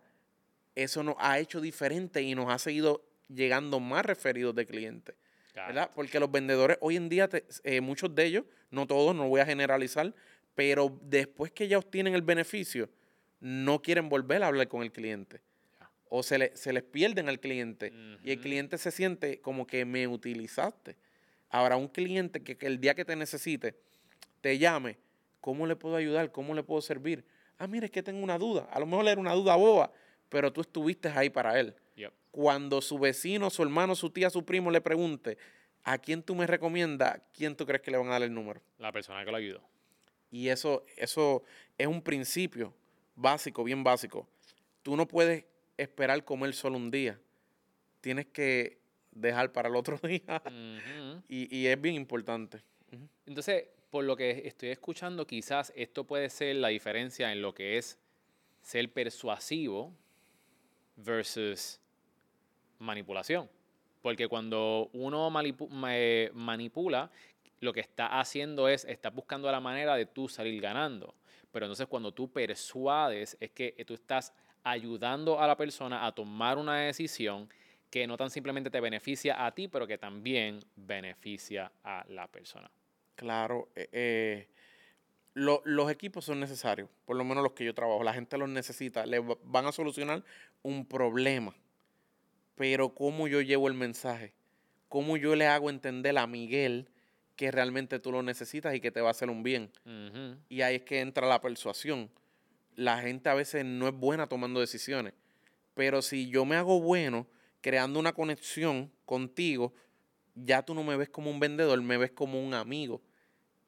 Eso 0.75 1.03
nos 1.03 1.15
ha 1.19 1.37
hecho 1.39 1.61
diferente 1.61 2.21
y 2.23 2.33
nos 2.35 2.51
ha 2.51 2.57
seguido 2.57 3.03
llegando 3.29 3.79
más 3.79 4.05
referidos 4.05 4.55
de 4.55 4.65
clientes. 4.65 5.15
Claro. 5.53 5.67
¿verdad? 5.67 5.91
Porque 5.93 6.19
los 6.19 6.31
vendedores 6.31 6.77
hoy 6.81 6.95
en 6.95 7.09
día, 7.09 7.27
te- 7.27 7.45
eh, 7.63 7.79
muchos 7.79 8.13
de 8.15 8.25
ellos, 8.25 8.45
no 8.71 8.87
todos, 8.87 9.15
no 9.15 9.27
voy 9.29 9.39
a 9.39 9.45
generalizar, 9.45 10.13
pero 10.55 10.97
después 11.03 11.51
que 11.51 11.67
ya 11.67 11.77
obtienen 11.77 12.15
el 12.15 12.23
beneficio, 12.23 12.89
no 13.39 13.81
quieren 13.81 14.09
volver 14.09 14.41
a 14.41 14.47
hablar 14.47 14.67
con 14.67 14.81
el 14.81 14.91
cliente. 14.91 15.41
O 16.09 16.23
se, 16.23 16.37
le- 16.39 16.57
se 16.57 16.73
les 16.73 16.81
pierden 16.83 17.29
al 17.29 17.39
cliente 17.39 17.93
y 18.23 18.31
el 18.31 18.39
cliente 18.39 18.77
se 18.79 18.89
siente 18.91 19.41
como 19.41 19.67
que 19.67 19.85
me 19.85 20.07
utilizaste. 20.07 20.95
Ahora, 21.49 21.75
un 21.77 21.87
cliente 21.87 22.41
que, 22.41 22.57
que 22.57 22.65
el 22.65 22.79
día 22.79 22.95
que 22.95 23.05
te 23.05 23.15
necesite 23.15 23.75
te 24.41 24.57
llame, 24.57 24.97
¿cómo 25.43 25.67
le 25.67 25.75
puedo 25.75 25.97
ayudar? 25.97 26.31
¿Cómo 26.31 26.53
le 26.55 26.63
puedo 26.63 26.81
servir? 26.81 27.25
Ah, 27.57 27.67
mira, 27.67 27.85
es 27.85 27.91
que 27.91 28.01
tengo 28.01 28.23
una 28.23 28.37
duda. 28.37 28.65
A 28.71 28.79
lo 28.79 28.85
mejor 28.85 29.05
era 29.09 29.19
una 29.19 29.33
duda 29.33 29.57
boba, 29.57 29.91
pero 30.29 30.53
tú 30.53 30.61
estuviste 30.61 31.09
ahí 31.09 31.29
para 31.29 31.59
él 31.59 31.75
Yep. 31.97 32.13
cuando 32.31 32.81
su 32.81 32.97
vecino, 32.97 33.49
su 33.49 33.61
hermano, 33.61 33.93
su 33.93 34.09
tía, 34.09 34.29
su 34.29 34.45
primo 34.45 34.71
le 34.71 34.79
pregunte, 34.79 35.37
¿a 35.83 35.97
quién 35.97 36.23
tú 36.23 36.33
me 36.33 36.47
recomiendas? 36.47 37.19
¿Quién 37.33 37.57
tú 37.57 37.65
crees 37.65 37.81
que 37.81 37.91
le 37.91 37.97
van 37.97 38.07
a 38.07 38.11
dar 38.11 38.23
el 38.23 38.33
número? 38.33 38.61
La 38.77 38.93
persona 38.93 39.25
que 39.25 39.31
lo 39.31 39.37
ayudó. 39.37 39.61
Y 40.31 40.47
eso, 40.47 40.85
eso 40.95 41.43
es 41.77 41.87
un 41.87 42.01
principio 42.01 42.73
básico, 43.15 43.65
bien 43.65 43.83
básico. 43.83 44.25
Tú 44.81 44.95
no 44.95 45.07
puedes 45.09 45.43
esperar 45.77 46.23
comer 46.23 46.53
solo 46.53 46.77
un 46.77 46.89
día. 46.89 47.19
Tienes 47.99 48.25
que 48.27 48.79
dejar 49.11 49.51
para 49.51 49.67
el 49.67 49.75
otro 49.75 49.97
día. 50.07 50.41
Y, 51.27 51.53
y 51.55 51.67
es 51.67 51.79
bien 51.81 51.95
importante. 51.95 52.63
Entonces, 53.25 53.65
por 53.93 54.05
lo 54.05 54.15
que 54.15 54.47
estoy 54.47 54.69
escuchando, 54.69 55.27
quizás 55.27 55.71
esto 55.75 56.03
puede 56.03 56.27
ser 56.31 56.55
la 56.55 56.69
diferencia 56.69 57.31
en 57.31 57.43
lo 57.43 57.53
que 57.53 57.77
es 57.77 57.99
ser 58.59 58.91
persuasivo 58.91 59.93
versus 60.95 61.79
manipulación. 62.79 63.47
Porque 64.01 64.27
cuando 64.27 64.89
uno 64.93 65.31
eh, 65.89 66.31
manipula, 66.33 67.11
lo 67.59 67.71
que 67.71 67.81
está 67.81 68.19
haciendo 68.19 68.67
es, 68.67 68.83
está 68.85 69.11
buscando 69.11 69.51
la 69.51 69.59
manera 69.59 69.95
de 69.95 70.07
tú 70.07 70.27
salir 70.27 70.59
ganando. 70.59 71.13
Pero 71.51 71.67
entonces 71.67 71.85
cuando 71.85 72.11
tú 72.11 72.31
persuades, 72.31 73.37
es 73.39 73.51
que 73.51 73.73
tú 73.85 73.93
estás 73.93 74.33
ayudando 74.63 75.39
a 75.39 75.45
la 75.45 75.55
persona 75.55 76.07
a 76.07 76.11
tomar 76.15 76.57
una 76.57 76.77
decisión 76.77 77.47
que 77.91 78.07
no 78.07 78.17
tan 78.17 78.31
simplemente 78.31 78.71
te 78.71 78.81
beneficia 78.81 79.45
a 79.45 79.53
ti, 79.53 79.67
pero 79.67 79.85
que 79.85 79.99
también 79.99 80.61
beneficia 80.75 81.71
a 81.83 82.03
la 82.09 82.27
persona. 82.27 82.71
Claro, 83.15 83.69
eh, 83.75 83.89
eh, 83.91 84.47
lo- 85.33 85.61
los 85.65 85.89
equipos 85.91 86.25
son 86.25 86.39
necesarios, 86.39 86.89
por 87.05 87.15
lo 87.15 87.23
menos 87.23 87.43
los 87.43 87.53
que 87.53 87.65
yo 87.65 87.73
trabajo. 87.73 88.03
La 88.03 88.13
gente 88.13 88.37
los 88.37 88.49
necesita, 88.49 89.05
le 89.05 89.19
va- 89.19 89.37
van 89.43 89.65
a 89.65 89.71
solucionar 89.71 90.23
un 90.61 90.85
problema. 90.85 91.55
Pero 92.55 92.93
¿cómo 92.93 93.27
yo 93.27 93.41
llevo 93.41 93.67
el 93.67 93.73
mensaje? 93.73 94.33
¿Cómo 94.89 95.17
yo 95.17 95.35
le 95.35 95.47
hago 95.47 95.69
entender 95.69 96.17
a 96.17 96.27
Miguel 96.27 96.87
que 97.35 97.49
realmente 97.51 97.99
tú 97.99 98.11
lo 98.11 98.21
necesitas 98.21 98.75
y 98.75 98.79
que 98.79 98.91
te 98.91 99.01
va 99.01 99.07
a 99.07 99.11
hacer 99.11 99.29
un 99.29 99.41
bien? 99.41 99.71
Y 100.49 100.61
ahí 100.61 100.75
es 100.75 100.83
que 100.83 100.99
entra 101.01 101.27
la 101.27 101.41
persuasión. 101.41 102.11
La 102.75 102.99
gente 102.99 103.29
a 103.29 103.33
veces 103.33 103.65
no 103.65 103.87
es 103.87 103.93
buena 103.95 104.27
tomando 104.27 104.59
decisiones. 104.59 105.13
Pero 105.73 106.03
si 106.03 106.29
yo 106.29 106.45
me 106.45 106.55
hago 106.55 106.79
bueno 106.79 107.25
creando 107.61 107.99
una 107.99 108.13
conexión 108.13 108.91
contigo, 109.05 109.73
ya 110.35 110.63
tú 110.63 110.73
no 110.73 110.83
me 110.83 110.95
ves 110.97 111.09
como 111.09 111.29
un 111.29 111.39
vendedor, 111.39 111.81
me 111.81 111.97
ves 111.97 112.11
como 112.11 112.43
un 112.43 112.53
amigo. 112.53 113.01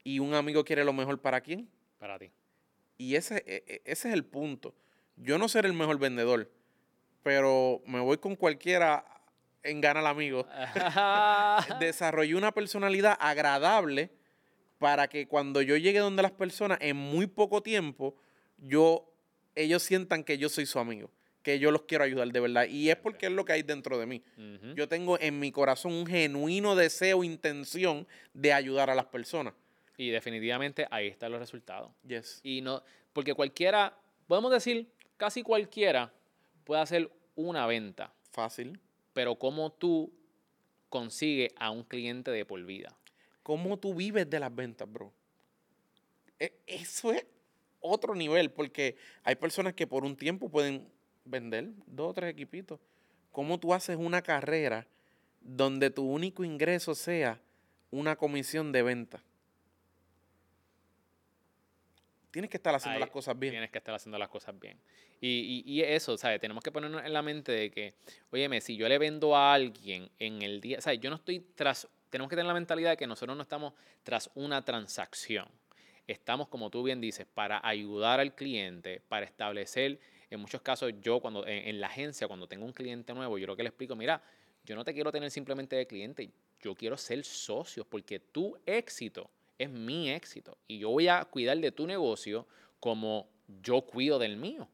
Y 0.04 0.20
un 0.20 0.34
amigo 0.34 0.64
quiere 0.64 0.84
lo 0.84 0.94
mejor 0.94 1.20
para 1.22 1.42
quién. 1.42 1.70
Para 2.00 2.20
ti. 2.20 2.32
Y 2.98 3.16
ese, 3.16 3.44
e- 3.48 3.64
e- 3.68 3.82
ese 3.86 4.08
es 4.10 4.14
el 4.14 4.24
punto. 4.26 4.74
Yo 5.18 5.38
no 5.38 5.48
seré 5.50 5.68
el 5.68 5.74
mejor 5.74 5.98
vendedor, 5.98 6.52
pero 7.24 7.82
me 7.86 8.00
voy 8.00 8.18
con 8.18 8.36
cualquiera 8.36 9.06
en 9.64 9.82
gana 9.82 10.00
al 10.02 10.08
amigo. 10.08 10.46
Desarrollé 11.80 12.36
una 12.36 12.52
personalidad 12.52 13.18
agradable 13.20 14.12
para 14.78 15.08
que 15.08 15.28
cuando 15.28 15.62
yo 15.62 15.78
llegue 15.78 16.00
donde 16.00 16.22
las 16.22 16.32
personas 16.32 16.78
en 16.82 16.98
muy 16.98 17.28
poco 17.28 17.64
tiempo, 17.64 18.16
yo, 18.58 19.12
ellos 19.56 19.82
sientan 19.84 20.24
que 20.24 20.38
yo 20.38 20.50
soy 20.50 20.66
su 20.66 20.80
amigo, 20.80 21.10
que 21.46 21.60
yo 21.60 21.70
los 21.70 21.84
quiero 21.84 22.04
ayudar 22.04 22.28
de 22.32 22.40
verdad. 22.40 22.66
Y 22.68 22.90
es 22.90 22.96
porque 22.96 23.28
es 23.28 23.32
lo 23.32 23.46
que 23.46 23.54
hay 23.54 23.62
dentro 23.62 24.00
de 24.00 24.08
mí. 24.08 24.24
Yo 24.76 24.88
tengo 24.90 25.20
en 25.20 25.40
mi 25.40 25.52
corazón 25.52 25.94
un 25.94 26.08
genuino 26.08 26.76
deseo, 26.76 27.24
intención 27.24 28.08
de 28.34 28.52
ayudar 28.52 28.90
a 28.90 28.96
las 28.96 29.06
personas. 29.06 29.54
Y 29.96 30.10
definitivamente 30.10 30.88
ahí 30.90 31.08
están 31.08 31.32
los 31.32 31.40
resultados. 31.40 31.92
Yes. 32.08 32.40
Y 32.42 32.62
no, 32.62 32.82
porque 33.14 33.36
cualquiera, 33.36 33.96
podemos 34.26 34.52
decir, 34.52 34.88
casi 35.18 35.44
cualquiera 35.44 36.12
puede 36.64 36.82
hacer 36.82 37.12
una 37.36 37.68
venta, 37.68 38.12
Fácil. 38.32 38.80
pero 39.14 39.36
cómo 39.36 39.72
tú 39.72 40.12
consigues 40.90 41.52
a 41.58 41.70
un 41.70 41.84
cliente 41.84 42.32
de 42.32 42.44
por 42.44 42.64
vida. 42.66 42.98
¿Cómo 43.44 43.78
tú 43.78 43.94
vives 43.94 44.28
de 44.28 44.40
las 44.40 44.54
ventas, 44.54 44.92
bro? 44.92 45.14
E- 46.40 46.54
Eso 46.66 47.12
es 47.14 47.24
otro 47.82 48.16
nivel, 48.16 48.50
porque 48.50 48.96
hay 49.24 49.36
personas 49.36 49.76
que 49.76 49.86
por 49.86 50.04
un 50.04 50.16
tiempo 50.16 50.50
pueden 50.50 50.88
vender 51.26 51.70
dos 51.88 52.12
o 52.12 52.14
tres 52.14 52.32
equipitos. 52.32 52.80
¿Cómo 53.32 53.60
tú 53.60 53.74
haces 53.74 53.98
una 53.98 54.22
carrera 54.22 54.88
donde 55.42 55.90
tu 55.90 56.04
único 56.10 56.44
ingreso 56.44 56.96
sea 56.96 57.40
una 57.92 58.16
comisión 58.16 58.72
de 58.72 58.84
venta? 58.84 59.22
Tienes 62.32 62.50
que 62.50 62.58
estar 62.58 62.76
haciendo 62.76 62.96
Ahí 62.96 63.00
las 63.02 63.10
cosas 63.10 63.38
bien. 63.40 63.54
Tienes 63.54 63.72
que 63.72 63.78
estar 63.78 63.96
haciendo 63.96 64.18
las 64.18 64.28
cosas 64.28 64.60
bien. 64.60 64.78
Y, 65.22 65.64
y, 65.66 65.72
y 65.72 65.82
eso, 65.84 66.18
¿sabes? 66.18 66.42
Tenemos 66.42 66.62
que 66.64 66.72
ponernos 66.72 67.04
en 67.04 67.14
la 67.14 67.22
mente 67.22 67.52
de 67.52 67.72
que, 67.72 67.94
óyeme, 68.30 68.60
si 68.60 68.76
yo 68.76 68.90
le 68.90 68.98
vendo 68.98 69.36
a 69.38 69.54
alguien 69.54 70.10
en 70.20 70.42
el 70.42 70.60
día, 70.60 70.82
¿sabes? 70.82 71.00
Yo 71.00 71.10
no 71.10 71.16
estoy 71.16 71.40
tras, 71.56 71.88
tenemos 72.10 72.30
que 72.30 72.36
tener 72.36 72.48
la 72.48 72.54
mentalidad 72.54 72.90
de 72.90 72.98
que 72.98 73.08
nosotros 73.08 73.38
no 73.38 73.44
estamos 73.44 73.74
tras 74.04 74.30
una 74.36 74.64
transacción. 74.64 75.48
Estamos, 76.08 76.50
como 76.50 76.70
tú 76.70 76.84
bien 76.84 77.00
dices, 77.00 77.26
para 77.26 77.66
ayudar 77.66 78.20
al 78.20 78.36
cliente, 78.36 79.02
para 79.08 79.26
establecer, 79.26 80.00
en 80.36 80.42
muchos 80.42 80.62
casos, 80.62 80.94
yo 81.02 81.20
cuando 81.20 81.46
en, 81.46 81.68
en 81.68 81.82
la 81.82 81.88
agencia, 81.88 82.28
cuando 82.28 82.48
tengo 82.48 82.66
un 82.66 82.74
cliente 82.74 83.14
nuevo, 83.14 83.38
yo 83.38 83.48
lo 83.48 83.56
que 83.56 83.64
le 83.64 83.70
explico, 83.70 83.96
mira, 83.96 84.22
yo 84.64 84.76
no 84.76 84.84
te 84.84 84.94
quiero 84.94 85.12
tener 85.12 85.30
simplemente 85.32 85.76
de 85.76 85.86
cliente, 85.86 86.30
yo 86.62 86.76
quiero 86.76 86.98
ser 86.98 87.24
socios, 87.24 87.86
porque 87.88 88.20
tu 88.20 88.58
éxito 88.66 89.30
es 89.58 89.70
mi 89.70 90.10
éxito 90.10 90.58
y 90.68 90.80
yo 90.80 90.90
voy 90.90 91.08
a 91.08 91.24
cuidar 91.26 91.58
de 91.58 91.72
tu 91.72 91.88
negocio 91.88 92.48
como 92.80 93.30
yo 93.62 93.82
cuido 93.82 94.20
del 94.20 94.38
mío. 94.38 94.68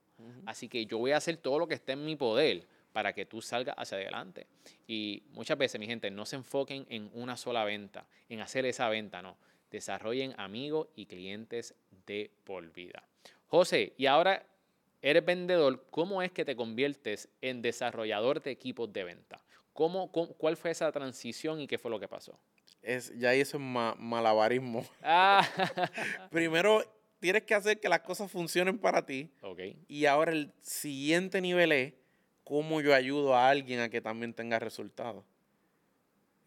Así 0.45 0.69
que 0.69 0.85
yo 0.85 0.99
voy 0.99 1.11
a 1.11 1.17
hacer 1.17 1.37
todo 1.37 1.57
lo 1.57 1.67
que 1.67 1.73
esté 1.73 1.93
en 1.93 2.05
mi 2.05 2.15
poder 2.15 2.67
para 2.93 3.13
que 3.13 3.25
tú 3.25 3.41
salgas 3.41 3.75
hacia 3.77 3.97
adelante. 3.97 4.45
Y 4.87 5.23
muchas 5.31 5.57
veces, 5.57 5.79
mi 5.79 5.87
gente, 5.87 6.11
no 6.11 6.25
se 6.27 6.35
enfoquen 6.35 6.85
en 6.89 7.09
una 7.13 7.37
sola 7.37 7.63
venta, 7.63 8.05
en 8.29 8.39
hacer 8.39 8.65
esa 8.65 8.87
venta, 8.89 9.23
no. 9.23 9.35
Desarrollen 9.71 10.35
amigos 10.37 10.89
y 10.95 11.07
clientes 11.07 11.73
de 12.05 12.29
por 12.43 12.71
vida. 12.71 13.03
José, 13.47 13.93
y 13.97 14.05
ahora 14.05 14.45
eres 15.01 15.25
vendedor, 15.25 15.85
¿cómo 15.89 16.21
es 16.21 16.31
que 16.31 16.45
te 16.45 16.55
conviertes 16.55 17.29
en 17.41 17.61
desarrollador 17.61 18.41
de 18.41 18.51
equipos 18.51 18.91
de 18.93 19.03
venta? 19.03 19.41
¿Cómo, 19.73 20.11
cómo- 20.11 20.33
cuál 20.33 20.57
fue 20.57 20.71
esa 20.71 20.91
transición 20.91 21.59
y 21.61 21.67
qué 21.67 21.77
fue 21.77 21.89
lo 21.91 21.99
que 21.99 22.07
pasó? 22.07 22.39
Es, 22.81 23.17
ya 23.17 23.33
eso 23.33 23.57
es 23.57 23.63
ma- 23.63 23.95
malabarismo. 23.97 24.85
Ah, 25.01 25.47
Primero, 26.31 26.83
tienes 27.19 27.43
que 27.43 27.53
hacer 27.53 27.79
que 27.79 27.87
las 27.89 28.01
cosas 28.01 28.31
funcionen 28.31 28.77
para 28.79 29.05
ti. 29.05 29.29
Y 29.87 30.05
ahora 30.05 30.31
el 30.31 30.51
siguiente 30.61 31.41
nivel 31.41 31.71
es 31.71 31.93
cómo 32.43 32.81
yo 32.81 32.93
ayudo 32.93 33.35
a 33.35 33.49
alguien 33.49 33.79
a 33.79 33.89
que 33.89 34.01
también 34.01 34.33
tenga 34.33 34.59
resultados. 34.59 35.23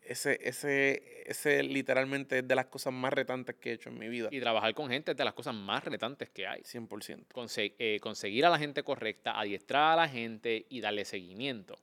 Ese, 0.07 0.39
ese, 0.43 1.23
ese 1.27 1.63
literalmente 1.63 2.39
es 2.41 2.49
de 2.49 2.55
las 2.55 2.67
cosas 2.67 2.93
más 2.93 3.13
retantes 3.13 3.57
que 3.57 3.71
he 3.71 3.73
hecho 3.75 3.89
en 3.91 3.99
mi 3.99 4.09
vida. 4.09 4.29
Y 4.31 4.41
trabajar 4.41 4.75
con 4.75 4.89
gente 4.89 5.13
es 5.13 5.17
de 5.17 5.25
las 5.25 5.35
cosas 5.35 5.55
más 5.55 5.85
retantes 5.85 6.31
que 6.31 6.47
hay. 6.47 6.63
100%. 6.63 7.27
Conse- 7.33 7.75
eh, 7.79 7.99
conseguir 8.01 8.45
a 8.47 8.51
la 8.51 8.59
gente 8.59 8.83
correcta, 8.83 9.39
adiestrar 9.39 9.93
a 9.93 9.97
la 10.03 10.09
gente 10.09 10.67
y 10.69 10.81
darle 10.81 11.05
seguimiento. 11.05 11.77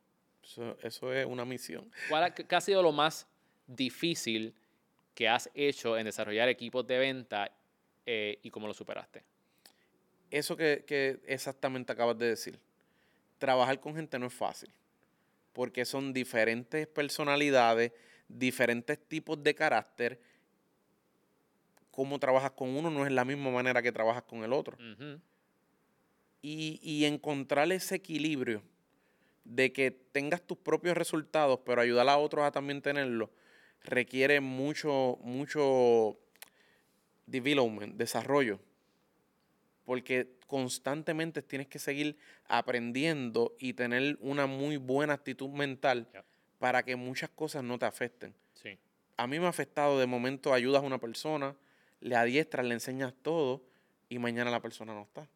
Eso, 0.44 0.78
eso 0.82 1.14
es 1.14 1.26
una 1.26 1.46
misión. 1.46 1.92
¿Cuál 2.10 2.24
ha, 2.24 2.34
qué 2.34 2.56
ha 2.56 2.62
sido 2.62 2.82
lo 2.84 2.92
más 2.92 3.28
difícil 3.68 4.54
que 5.16 5.28
has 5.28 5.50
hecho 5.54 5.98
en 5.98 6.06
desarrollar 6.06 6.48
equipos 6.50 6.86
de 6.88 6.98
venta 6.98 7.52
eh, 8.06 8.40
y 8.44 8.50
cómo 8.50 8.68
lo 8.68 8.74
superaste? 8.74 9.24
Eso 10.30 10.56
que, 10.56 10.84
que 10.88 11.20
exactamente 11.26 11.92
acabas 11.92 12.18
de 12.18 12.28
decir. 12.28 12.60
Trabajar 13.38 13.80
con 13.80 13.96
gente 13.96 14.18
no 14.20 14.28
es 14.28 14.34
fácil. 14.34 14.70
Porque 15.54 15.84
son 15.84 16.14
diferentes 16.14 16.88
personalidades, 16.88 17.92
diferentes 18.38 19.00
tipos 19.08 19.42
de 19.44 19.56
carácter. 19.56 20.20
Cómo 21.92 22.20
trabajas 22.20 22.52
con 22.52 22.76
uno 22.76 22.90
no 22.90 23.06
es 23.06 23.12
la 23.12 23.26
misma 23.26 23.52
manera 23.52 23.82
que 23.82 23.92
trabajas 23.92 24.24
con 24.24 24.44
el 24.44 24.54
otro. 24.54 24.78
Y, 26.42 26.80
y 26.82 27.06
encontrar 27.06 27.72
ese 27.72 27.96
equilibrio 27.96 28.64
de 29.44 29.74
que 29.74 29.92
tengas 29.92 30.42
tus 30.42 30.58
propios 30.58 30.96
resultados, 30.96 31.60
pero 31.66 31.82
ayudar 31.82 32.08
a 32.10 32.18
otros 32.18 32.46
a 32.46 32.52
también 32.52 32.82
tenerlos, 32.82 33.30
requiere 33.84 34.40
mucho, 34.40 35.18
mucho 35.22 36.18
development, 37.26 37.96
desarrollo. 37.96 38.60
Porque 39.86 40.38
constantemente 40.48 41.42
tienes 41.42 41.68
que 41.68 41.80
seguir 41.80 42.18
aprendiendo 42.48 43.56
y 43.60 43.74
tener 43.74 44.18
una 44.22 44.46
muy 44.48 44.78
buena 44.78 45.14
actitud 45.14 45.50
mental. 45.50 46.08
Para 46.62 46.84
que 46.84 46.96
muchas 46.96 47.32
cosas 47.32 47.64
no 47.64 47.80
te 47.80 47.86
afecten. 47.88 48.36
Sí. 48.54 48.78
A 49.18 49.26
mí 49.26 49.40
me 49.40 49.48
ha 49.48 49.50
afectado 49.50 49.98
de 50.00 50.06
momento 50.06 50.54
ayudas 50.54 50.84
a 50.84 50.86
una 50.86 51.00
persona, 51.00 51.56
le 52.02 52.16
adiestras, 52.16 52.64
le 52.68 52.76
enseñas 52.76 53.16
todo 53.24 53.64
y 54.10 54.20
mañana 54.20 54.52
la 54.52 54.60
persona 54.62 54.94
no 54.94 55.02
está. 55.02 55.28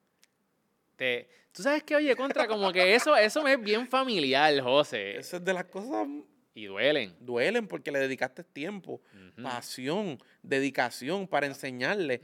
Te, 0.95 1.27
Tú 1.51 1.63
sabes 1.63 1.83
que, 1.83 1.95
oye, 1.95 2.15
contra, 2.15 2.47
como 2.47 2.71
que 2.71 2.93
eso, 2.93 3.15
eso 3.15 3.41
me 3.41 3.53
es 3.53 3.59
bien 3.61 3.87
familiar, 3.87 4.59
José. 4.61 5.17
Esa 5.17 5.37
es 5.37 5.45
de 5.45 5.53
las 5.53 5.63
cosas 5.65 6.07
Y 6.53 6.65
duelen. 6.65 7.15
duelen 7.21 7.67
porque 7.67 7.91
le 7.91 7.97
dedicaste 7.99 8.43
tiempo, 8.43 9.01
pasión, 9.41 10.19
dedicación 10.43 11.27
para 11.27 11.47
enseñarle. 11.47 12.21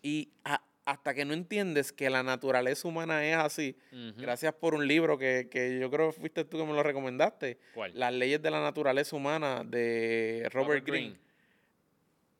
Y 0.00 0.30
a- 0.44 0.62
hasta 0.88 1.12
que 1.12 1.26
no 1.26 1.34
entiendes 1.34 1.92
que 1.92 2.08
la 2.08 2.22
naturaleza 2.22 2.88
humana 2.88 3.22
es 3.22 3.36
así, 3.36 3.76
gracias 4.16 4.54
por 4.54 4.74
un 4.74 4.88
libro 4.88 5.18
que, 5.18 5.46
que 5.50 5.78
yo 5.78 5.90
creo 5.90 6.10
que 6.10 6.18
fuiste 6.18 6.46
tú 6.46 6.56
que 6.56 6.64
me 6.64 6.72
lo 6.72 6.82
recomendaste, 6.82 7.58
¿Cuál? 7.74 7.92
Las 7.94 8.14
leyes 8.14 8.40
de 8.40 8.50
la 8.50 8.62
naturaleza 8.62 9.14
humana 9.14 9.64
de 9.66 10.48
Robert, 10.50 10.86
Greene. 10.86 11.18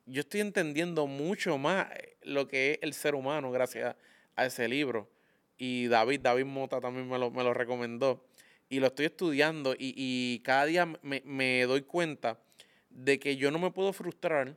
Yo 0.07 0.21
estoy 0.21 0.41
entendiendo 0.41 1.07
mucho 1.07 1.59
más 1.59 1.91
eh, 1.93 2.17
lo 2.23 2.49
que 2.49 2.73
es 2.73 2.79
el 2.81 2.95
ser 2.95 3.15
humano 3.15 3.51
gracias 3.51 3.95
a 4.35 4.47
ese 4.47 4.67
libro. 4.67 5.11
Y 5.59 5.89
David, 5.89 6.21
David 6.21 6.47
Mota 6.47 6.81
también 6.81 7.07
me 7.07 7.19
lo, 7.19 7.31
me 7.31 7.45
lo 7.45 7.53
recomendó. 7.53 8.25
Y 8.71 8.81
lo 8.81 8.87
estoy 8.87 9.05
estudiando 9.05 9.75
y, 9.75 9.93
y 9.95 10.39
cada 10.39 10.65
día 10.65 10.87
me, 11.03 11.21
me 11.27 11.65
doy 11.65 11.83
cuenta 11.83 12.41
de 12.89 13.19
que 13.19 13.37
yo 13.37 13.51
no 13.51 13.59
me 13.59 13.73
puedo 13.73 13.93
frustrar 13.93 14.57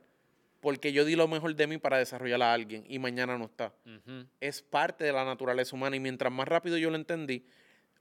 porque 0.62 0.92
yo 0.92 1.04
di 1.04 1.16
lo 1.16 1.26
mejor 1.26 1.56
de 1.56 1.66
mí 1.66 1.76
para 1.76 1.98
desarrollar 1.98 2.40
a 2.40 2.54
alguien 2.54 2.84
y 2.88 3.00
mañana 3.00 3.36
no 3.36 3.46
está. 3.46 3.74
Es 4.40 4.62
parte 4.62 5.04
de 5.04 5.12
la 5.12 5.24
naturaleza 5.24 5.74
humana 5.74 5.96
y 5.96 6.00
mientras 6.00 6.32
más 6.32 6.46
rápido 6.46 6.78
yo 6.78 6.88
lo 6.88 6.96
entendí, 6.96 7.44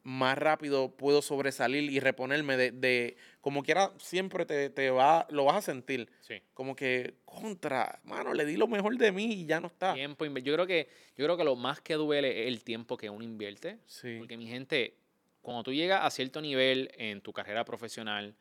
más 0.03 0.37
rápido 0.37 0.95
puedo 0.95 1.23
sobresalir 1.23 1.91
y 1.91 1.99
reponerme 1.99 2.57
de, 2.57 2.71
de 2.71 3.17
como 3.41 3.63
quiera, 3.63 3.91
siempre 3.97 4.45
te, 4.45 4.69
te 4.69 4.91
va, 4.91 5.25
lo 5.31 5.45
vas 5.45 5.57
a 5.57 5.61
sentir. 5.63 6.07
Sí. 6.21 6.35
Como 6.53 6.75
que, 6.75 7.15
contra, 7.25 7.99
mano, 8.03 8.31
le 8.35 8.45
di 8.45 8.57
lo 8.57 8.67
mejor 8.67 8.95
de 8.95 9.11
mí 9.11 9.33
y 9.33 9.45
ya 9.47 9.59
no 9.59 9.67
está. 9.67 9.95
Tiempo, 9.95 10.25
yo 10.25 10.53
creo 10.53 10.67
que 10.67 10.87
yo 11.17 11.25
creo 11.25 11.37
que 11.37 11.43
lo 11.43 11.55
más 11.55 11.81
que 11.81 11.95
duele 11.95 12.43
es 12.43 12.47
el 12.47 12.63
tiempo 12.63 12.95
que 12.95 13.09
uno 13.09 13.23
invierte. 13.23 13.79
Sí. 13.87 14.17
Porque 14.19 14.37
mi 14.37 14.45
gente, 14.45 14.97
cuando 15.41 15.63
tú 15.63 15.73
llegas 15.73 16.05
a 16.05 16.11
cierto 16.11 16.41
nivel 16.41 16.91
en 16.95 17.21
tu 17.21 17.33
carrera 17.33 17.65
profesional, 17.65 18.35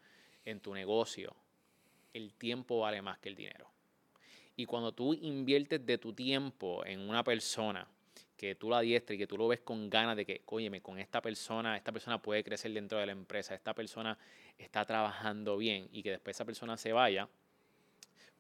en 0.44 0.60
tu 0.60 0.74
negocio, 0.74 1.34
el 2.12 2.34
tiempo 2.34 2.80
vale 2.80 3.00
más 3.00 3.18
que 3.18 3.30
el 3.30 3.34
dinero. 3.34 3.70
Y 4.56 4.66
cuando 4.66 4.92
tú 4.92 5.14
inviertes 5.14 5.84
de 5.84 5.98
tu 5.98 6.12
tiempo 6.12 6.84
en 6.84 7.00
una 7.00 7.24
persona, 7.24 7.86
que 8.36 8.54
tú 8.54 8.70
la 8.70 8.78
adiestres 8.78 9.16
y 9.16 9.18
que 9.18 9.26
tú 9.26 9.36
lo 9.36 9.48
ves 9.48 9.60
con 9.60 9.90
ganas 9.90 10.16
de 10.16 10.24
que, 10.24 10.42
óyeme, 10.46 10.80
con 10.80 10.98
esta 10.98 11.20
persona, 11.20 11.76
esta 11.76 11.92
persona 11.92 12.22
puede 12.22 12.42
crecer 12.42 12.72
dentro 12.72 12.98
de 12.98 13.04
la 13.04 13.12
empresa, 13.12 13.54
esta 13.54 13.74
persona 13.74 14.16
está 14.56 14.84
trabajando 14.86 15.58
bien 15.58 15.88
y 15.92 16.02
que 16.02 16.12
después 16.12 16.36
esa 16.36 16.46
persona 16.46 16.78
se 16.78 16.92
vaya, 16.92 17.28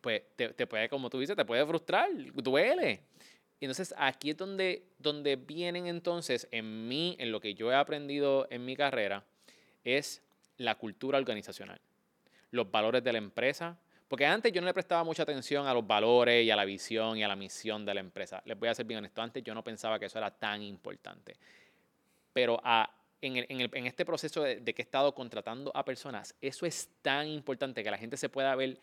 pues 0.00 0.22
te, 0.36 0.54
te 0.54 0.66
puede, 0.66 0.88
como 0.88 1.10
tú 1.10 1.18
dices, 1.18 1.36
te 1.36 1.44
puede 1.44 1.66
frustrar, 1.66 2.08
duele. 2.32 3.02
Y 3.60 3.66
entonces 3.66 3.94
aquí 3.98 4.30
es 4.30 4.38
donde, 4.38 4.84
donde 4.98 5.36
vienen 5.36 5.86
entonces 5.86 6.48
en 6.50 6.88
mí, 6.88 7.14
en 7.18 7.30
lo 7.30 7.40
que 7.40 7.54
yo 7.54 7.70
he 7.70 7.74
aprendido 7.74 8.46
en 8.50 8.64
mi 8.64 8.74
carrera, 8.74 9.22
es 9.84 10.22
la 10.56 10.76
cultura 10.76 11.18
organizacional, 11.18 11.78
los 12.50 12.70
valores 12.70 13.04
de 13.04 13.12
la 13.12 13.18
empresa. 13.18 13.78
Porque 14.10 14.26
antes 14.26 14.50
yo 14.52 14.60
no 14.60 14.66
le 14.66 14.74
prestaba 14.74 15.04
mucha 15.04 15.22
atención 15.22 15.68
a 15.68 15.72
los 15.72 15.86
valores 15.86 16.44
y 16.44 16.50
a 16.50 16.56
la 16.56 16.64
visión 16.64 17.16
y 17.16 17.22
a 17.22 17.28
la 17.28 17.36
misión 17.36 17.84
de 17.86 17.94
la 17.94 18.00
empresa. 18.00 18.42
Les 18.44 18.58
voy 18.58 18.68
a 18.68 18.74
ser 18.74 18.84
bien 18.84 18.98
honesto, 18.98 19.22
antes 19.22 19.40
yo 19.44 19.54
no 19.54 19.62
pensaba 19.62 20.00
que 20.00 20.06
eso 20.06 20.18
era 20.18 20.32
tan 20.36 20.60
importante. 20.62 21.36
Pero 22.32 22.60
a- 22.64 22.92
en, 23.22 23.36
el- 23.36 23.46
en 23.48 23.60
el- 23.60 23.70
en 23.72 23.86
este 23.86 24.04
proceso 24.04 24.42
de, 24.42 24.56
de 24.56 24.74
que 24.74 24.82
he 24.82 24.84
estado 24.84 25.14
contratando 25.14 25.70
a 25.76 25.84
personas, 25.84 26.34
eso 26.40 26.66
es 26.66 26.90
tan 27.02 27.28
importante 27.28 27.84
que 27.84 27.90
la 27.92 27.98
gente 27.98 28.16
se 28.16 28.28
pueda 28.28 28.52
ver 28.56 28.80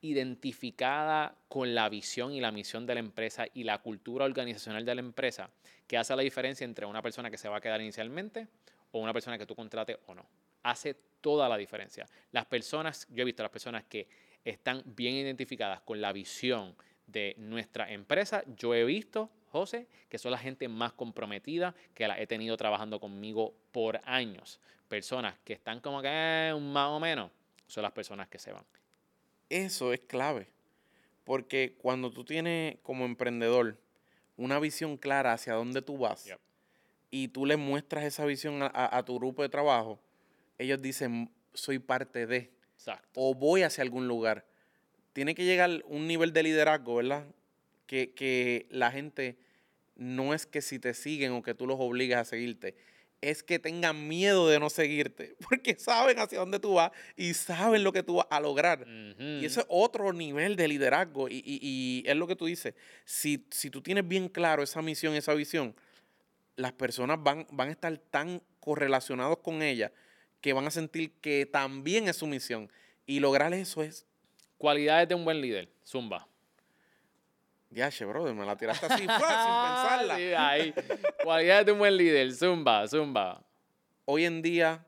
identificada 0.00 1.36
con 1.48 1.74
la 1.74 1.90
visión 1.90 2.32
y 2.32 2.40
la 2.40 2.50
misión 2.50 2.86
de 2.86 2.94
la 2.94 3.00
empresa 3.00 3.44
y 3.52 3.64
la 3.64 3.82
cultura 3.82 4.24
organizacional 4.24 4.82
de 4.86 4.94
la 4.94 5.00
empresa, 5.02 5.50
que 5.86 5.98
hace 5.98 6.16
la 6.16 6.22
diferencia 6.22 6.64
entre 6.64 6.86
una 6.86 7.02
persona 7.02 7.30
que 7.30 7.36
se 7.36 7.50
va 7.50 7.58
a 7.58 7.60
quedar 7.60 7.82
inicialmente 7.82 8.48
o 8.92 8.98
una 9.00 9.12
persona 9.12 9.36
que 9.36 9.44
tú 9.44 9.54
contrates 9.54 9.98
o 10.06 10.14
no. 10.14 10.24
Hace 10.62 10.94
toda 11.20 11.50
la 11.50 11.58
diferencia. 11.58 12.06
Las 12.32 12.46
personas, 12.46 13.06
yo 13.10 13.20
he 13.20 13.24
visto 13.26 13.42
las 13.42 13.52
personas 13.52 13.84
que 13.84 14.08
están 14.44 14.82
bien 14.86 15.14
identificadas 15.14 15.80
con 15.80 16.00
la 16.00 16.12
visión 16.12 16.74
de 17.06 17.34
nuestra 17.38 17.90
empresa, 17.92 18.42
yo 18.56 18.74
he 18.74 18.84
visto, 18.84 19.30
José, 19.50 19.86
que 20.08 20.18
son 20.18 20.32
la 20.32 20.38
gente 20.38 20.68
más 20.68 20.92
comprometida, 20.92 21.74
que 21.94 22.08
la 22.08 22.18
he 22.20 22.26
tenido 22.26 22.56
trabajando 22.56 22.98
conmigo 23.00 23.54
por 23.72 24.00
años. 24.04 24.60
Personas 24.88 25.38
que 25.44 25.52
están 25.52 25.80
como 25.80 26.00
que 26.02 26.08
eh, 26.10 26.54
más 26.60 26.88
o 26.88 27.00
menos, 27.00 27.30
son 27.66 27.82
las 27.82 27.92
personas 27.92 28.28
que 28.28 28.38
se 28.38 28.52
van. 28.52 28.64
Eso 29.48 29.92
es 29.92 30.00
clave. 30.00 30.48
Porque 31.24 31.74
cuando 31.78 32.10
tú 32.10 32.24
tienes 32.24 32.76
como 32.82 33.04
emprendedor 33.04 33.78
una 34.36 34.58
visión 34.58 34.96
clara 34.96 35.32
hacia 35.32 35.54
dónde 35.54 35.80
tú 35.82 35.96
vas 35.98 36.24
Yep. 36.26 36.38
y 37.10 37.28
tú 37.28 37.46
le 37.46 37.56
muestras 37.56 38.04
esa 38.04 38.24
visión 38.26 38.62
a, 38.62 38.66
a- 38.66 38.98
a 38.98 39.04
tu 39.04 39.16
grupo 39.18 39.42
de 39.42 39.48
trabajo, 39.48 40.00
ellos 40.58 40.82
dicen, 40.82 41.30
soy 41.52 41.78
parte 41.78 42.26
de, 42.26 42.50
Exacto. 42.86 43.08
o 43.14 43.34
voy 43.34 43.62
hacia 43.62 43.82
algún 43.82 44.06
lugar. 44.08 44.44
Tiene 45.12 45.34
que 45.34 45.44
llegar 45.44 45.82
un 45.86 46.06
nivel 46.06 46.32
de 46.32 46.42
liderazgo, 46.42 46.96
¿verdad? 46.96 47.24
Que, 47.86 48.12
que 48.12 48.66
la 48.70 48.90
gente 48.90 49.36
no 49.96 50.34
es 50.34 50.44
que 50.44 50.60
si 50.60 50.78
te 50.78 50.92
siguen 50.92 51.32
o 51.32 51.42
que 51.42 51.54
tú 51.54 51.66
los 51.66 51.76
obligas 51.78 52.20
a 52.20 52.24
seguirte, 52.30 52.74
es 53.20 53.42
que 53.42 53.58
tengan 53.58 54.06
miedo 54.06 54.48
de 54.48 54.58
no 54.60 54.68
seguirte, 54.68 55.34
porque 55.48 55.76
saben 55.78 56.18
hacia 56.18 56.40
dónde 56.40 56.58
tú 56.58 56.74
vas 56.74 56.90
y 57.16 57.32
saben 57.32 57.84
lo 57.84 57.92
que 57.92 58.02
tú 58.02 58.16
vas 58.16 58.26
a 58.28 58.38
lograr. 58.40 58.84
Y 59.18 59.44
eso 59.46 59.60
es 59.60 59.66
otro 59.70 60.12
nivel 60.12 60.56
de 60.56 60.68
liderazgo. 60.68 61.28
Y, 61.28 61.36
y- 61.36 61.60
y 61.62 62.02
es 62.06 62.16
lo 62.16 62.26
que 62.26 62.36
tú 62.36 62.44
dices. 62.46 62.74
Si, 63.06 63.46
si 63.50 63.70
tú 63.70 63.80
tienes 63.80 64.06
bien 64.06 64.28
claro 64.28 64.62
esa 64.62 64.82
misión, 64.82 65.14
esa 65.14 65.32
visión, 65.32 65.74
las 66.56 66.72
personas 66.72 67.22
van, 67.22 67.46
van 67.50 67.68
a 67.68 67.72
estar 67.72 67.96
tan 67.96 68.42
correlacionados 68.60 69.38
con 69.38 69.62
ella 69.62 69.90
que 70.44 70.52
van 70.52 70.66
a 70.66 70.70
sentir 70.70 71.10
que 71.22 71.46
también 71.46 72.06
es 72.06 72.16
su 72.16 72.26
misión. 72.26 72.70
Y 73.06 73.18
lograr 73.18 73.54
eso 73.54 73.82
es, 73.82 74.04
Cualidades 74.58 75.08
de 75.08 75.14
un 75.14 75.24
buen 75.24 75.40
líder. 75.40 75.70
Zumba. 75.86 76.28
ya, 77.70 77.88
brother, 78.06 78.34
me 78.34 78.44
la 78.44 78.54
tiraste 78.54 78.84
así, 78.84 78.98
sin 78.98 79.06
pensarla. 79.08 80.16
Sí, 80.18 80.22
ahí. 80.36 80.74
Cualidades 81.22 81.64
de 81.64 81.72
un 81.72 81.78
buen 81.78 81.96
líder. 81.96 82.30
Zumba, 82.34 82.86
zumba. 82.86 83.42
Hoy 84.04 84.26
en 84.26 84.42
día 84.42 84.84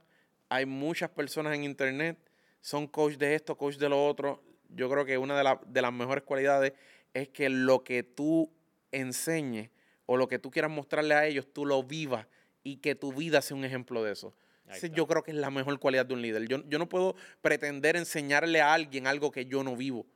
hay 0.51 0.67
muchas 0.67 1.09
personas 1.09 1.55
en 1.55 1.65
internet, 1.65 2.19
son 2.61 2.87
coach 2.87 3.15
de 3.15 3.35
esto, 3.35 3.57
coach 3.57 3.77
de 3.77 3.89
lo 3.89 4.07
otro. 4.07 4.43
Yo 4.69 4.91
creo 4.91 5.07
que 5.07 5.17
una 5.17 5.39
de, 5.39 5.45
la- 5.45 5.61
de 5.67 5.81
las 5.81 5.93
mejores 5.93 6.23
cualidades 6.25 6.75
es 7.15 7.31
que 7.31 7.49
lo 7.49 7.83
que 7.83 8.03
tú 8.03 8.53
enseñes 8.93 9.71
o 10.05 10.19
lo 10.19 10.29
que 10.29 10.39
tú 10.39 10.51
quieras 10.51 10.71
mostrarle 10.71 11.15
a 11.15 11.25
ellos, 11.27 11.47
tú 11.51 11.65
lo 11.65 11.83
vivas 11.83 12.27
y 12.63 12.77
que 12.77 12.95
tu 12.95 13.11
vida 13.15 13.41
sea 13.41 13.57
un 13.57 13.65
ejemplo 13.65 14.03
de 14.05 14.13
eso. 14.13 14.35
Ese 14.71 14.91
yo 14.91 15.07
creo 15.07 15.23
que 15.23 15.31
es 15.31 15.37
la 15.37 15.51
mejor 15.51 15.79
cualidad 15.79 16.07
de 16.07 16.15
un 16.15 16.23
líder. 16.23 16.49
Yo, 16.49 16.63
yo 16.69 16.79
no 16.79 16.89
puedo 16.89 17.15
pretender 17.41 17.97
enseñarle 17.97 18.61
a 18.61 18.73
alguien 18.75 19.07
algo 19.07 19.31
que 19.31 19.47
yo 19.47 19.63
no 19.63 19.77
vivo. 19.77 20.07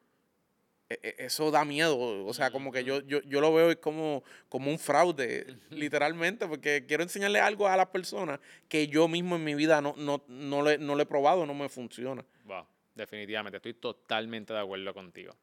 E- 0.88 0.98
e- 1.02 1.24
Eso 1.26 1.50
da 1.52 1.64
miedo. 1.64 1.96
O 2.26 2.34
sea, 2.34 2.50
como 2.50 2.72
que 2.72 2.82
yo, 2.82 3.00
yo, 3.02 3.20
yo 3.22 3.40
lo 3.40 3.54
veo 3.54 3.80
como, 3.80 4.24
como 4.48 4.70
un 4.70 4.78
fraude, 4.78 5.46
literalmente, 5.70 6.48
porque 6.48 6.84
quiero 6.86 7.02
enseñarle 7.04 7.38
algo 7.38 7.68
a 7.68 7.76
las 7.76 7.86
personas 7.86 8.40
que 8.68 8.88
yo 8.88 9.06
mismo 9.06 9.36
en 9.36 9.44
mi 9.44 9.54
vida 9.54 9.80
no, 9.80 9.94
no, 9.96 10.24
no, 10.26 10.62
le, 10.62 10.78
no 10.78 10.96
le 10.96 11.04
he 11.04 11.06
probado, 11.06 11.46
no 11.46 11.54
me 11.54 11.68
funciona. 11.68 12.24
Wow. 12.44 12.66
definitivamente. 12.94 13.58
Estoy 13.58 13.74
totalmente 13.74 14.52
de 14.52 14.58
acuerdo 14.58 14.92
contigo. 14.92 15.34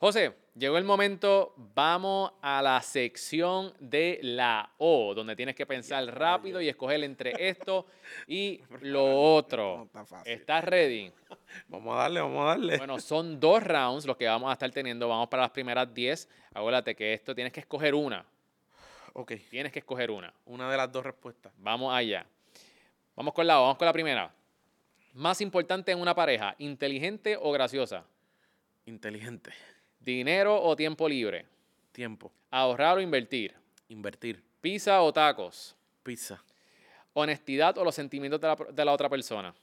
José, 0.00 0.32
llegó 0.54 0.78
el 0.78 0.84
momento, 0.84 1.54
vamos 1.74 2.30
a 2.40 2.62
la 2.62 2.80
sección 2.82 3.74
de 3.80 4.20
la 4.22 4.70
O, 4.78 5.12
donde 5.12 5.34
tienes 5.34 5.56
que 5.56 5.66
pensar 5.66 6.04
rápido 6.16 6.60
y 6.60 6.68
escoger 6.68 7.02
entre 7.02 7.48
esto 7.48 7.84
y 8.28 8.60
lo 8.82 9.08
No 9.08 9.20
otro. 9.34 9.84
está 9.86 10.04
fácil. 10.04 10.32
¿Estás 10.32 10.62
ready? 10.64 11.10
Vamos 11.68 11.96
a 11.96 12.02
darle, 12.02 12.20
vamos 12.20 12.42
a 12.42 12.48
darle. 12.50 12.76
Bueno, 12.78 13.00
son 13.00 13.40
dos 13.40 13.62
rounds 13.62 14.04
los 14.06 14.16
que 14.16 14.26
vamos 14.26 14.50
a 14.50 14.52
estar 14.52 14.70
teniendo. 14.70 15.08
Vamos 15.08 15.28
para 15.28 15.42
las 15.42 15.50
primeras 15.50 15.92
10. 15.92 16.28
Acuérdate 16.54 16.94
que 16.94 17.12
esto 17.14 17.34
tienes 17.34 17.52
que 17.52 17.60
escoger 17.60 17.94
una. 17.94 18.24
Ok, 19.14 19.32
Tienes 19.50 19.72
que 19.72 19.78
escoger 19.80 20.10
una. 20.10 20.32
una 20.44 20.70
de 20.70 20.76
las 20.76 20.92
dos 20.92 21.02
respuestas. 21.04 21.52
Vamos 21.56 21.92
allá. 21.92 22.24
Vamos 23.16 23.32
con 23.34 23.46
la 23.46 23.58
O, 23.58 23.62
vamos 23.62 23.78
con 23.78 23.86
la 23.86 23.92
primera. 23.92 24.32
Más 25.14 25.40
importante 25.40 25.90
en 25.90 26.00
una 26.00 26.14
pareja, 26.14 26.54
inteligente 26.58 27.36
o 27.40 27.50
graciosa. 27.50 28.04
Inteligente. 28.84 29.50
Dinero 30.00 30.60
o 30.62 30.74
tiempo 30.76 31.08
libre. 31.08 31.46
Tiempo. 31.92 32.32
Ahorrar 32.50 32.98
o 32.98 33.00
invertir. 33.00 33.54
Invertir. 33.88 34.42
Pizza 34.60 35.02
o 35.02 35.12
tacos. 35.12 35.76
Pizza. 36.02 36.42
Honestidad 37.12 37.76
o 37.78 37.84
los 37.84 37.94
sentimientos 37.94 38.40
de 38.40 38.48
la, 38.48 38.56
de 38.72 38.84
la 38.84 38.92
otra 38.92 39.08
persona. 39.08 39.54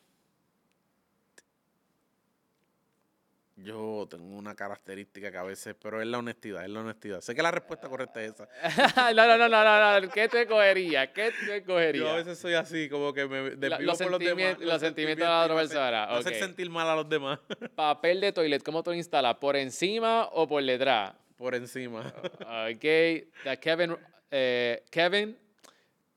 Yo 3.57 4.05
tengo 4.09 4.35
una 4.35 4.53
característica 4.53 5.31
que 5.31 5.37
a 5.37 5.43
veces, 5.43 5.75
pero 5.81 6.01
es 6.01 6.07
la 6.07 6.17
honestidad, 6.17 6.65
es 6.65 6.69
la 6.69 6.81
honestidad. 6.81 7.21
Sé 7.21 7.33
que 7.33 7.41
la 7.41 7.51
respuesta 7.51 7.87
correcta 7.87 8.21
es 8.21 8.33
esa. 8.33 8.49
no, 9.13 9.27
no, 9.27 9.37
no, 9.37 9.47
no, 9.47 9.63
no, 9.63 10.01
no. 10.01 10.09
¿Qué 10.11 10.27
te 10.27 10.41
escogería? 10.41 11.13
¿Qué 11.13 11.31
te 11.31 11.93
Yo 11.97 12.09
a 12.09 12.15
veces 12.17 12.37
soy 12.37 12.53
así, 12.53 12.89
como 12.89 13.13
que 13.13 13.25
me 13.27 13.51
desvivo 13.51 13.91
los 13.91 13.97
por 13.97 14.11
los 14.11 14.19
demás. 14.19 14.57
sentimien- 14.57 14.59
los 14.59 14.81
sentimientos 14.81 15.25
de 15.25 15.31
la 15.33 15.43
otra 15.43 15.55
persona, 15.55 16.03
hacer 16.03 16.33
ok. 16.33 16.39
sentir 16.39 16.69
mal 16.69 16.89
a 16.89 16.95
los 16.95 17.07
demás. 17.07 17.39
Papel 17.75 18.19
de 18.19 18.33
toilet, 18.33 18.61
¿cómo 18.61 18.83
tú 18.83 18.89
lo 18.89 18.97
instalas? 18.97 19.35
¿Por 19.37 19.55
encima 19.55 20.25
o 20.33 20.47
por 20.47 20.61
detrás? 20.63 21.13
por 21.37 21.53
encima. 21.55 22.01
Ok. 22.41 22.79
The 22.81 23.59
Kevin, 23.61 23.95
eh, 24.31 24.83
Kevin, 24.89 25.37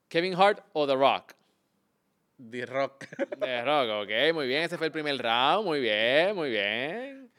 Kevin 0.08 0.34
Hart 0.34 0.64
o 0.72 0.86
The 0.86 0.94
Rock. 0.94 1.34
The 2.38 2.66
Rock. 2.66 3.06
The 3.40 3.62
Rock, 3.62 4.04
ok. 4.04 4.34
Muy 4.34 4.46
bien, 4.46 4.62
ese 4.62 4.78
fue 4.78 4.86
el 4.86 4.92
primer 4.92 5.18
round. 5.18 5.66
Muy 5.66 5.80
bien, 5.80 6.34
muy 6.34 6.50
bien. 6.50 7.30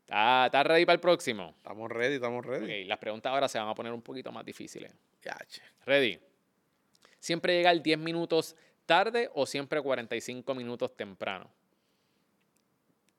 ¿Estás 0.00 0.46
estás 0.46 0.66
ready 0.66 0.84
para 0.84 0.94
el 0.94 1.00
próximo? 1.00 1.54
Estamos 1.56 1.90
ready, 1.90 2.14
estamos 2.16 2.44
ready. 2.44 2.82
Ok, 2.82 2.88
las 2.88 2.98
preguntas 2.98 3.32
ahora 3.32 3.48
se 3.48 3.58
van 3.58 3.68
a 3.68 3.74
poner 3.74 3.92
un 3.92 4.02
poquito 4.02 4.32
más 4.32 4.44
difíciles. 4.44 4.92
Ya, 5.22 5.38
che. 5.46 5.62
Ready. 5.86 6.18
¿Siempre 7.20 7.54
llegar 7.54 7.80
10 7.80 7.98
minutos 7.98 8.56
tarde 8.86 9.30
o 9.34 9.46
siempre 9.46 9.80
45 9.80 10.54
minutos 10.54 10.96
temprano? 10.96 11.48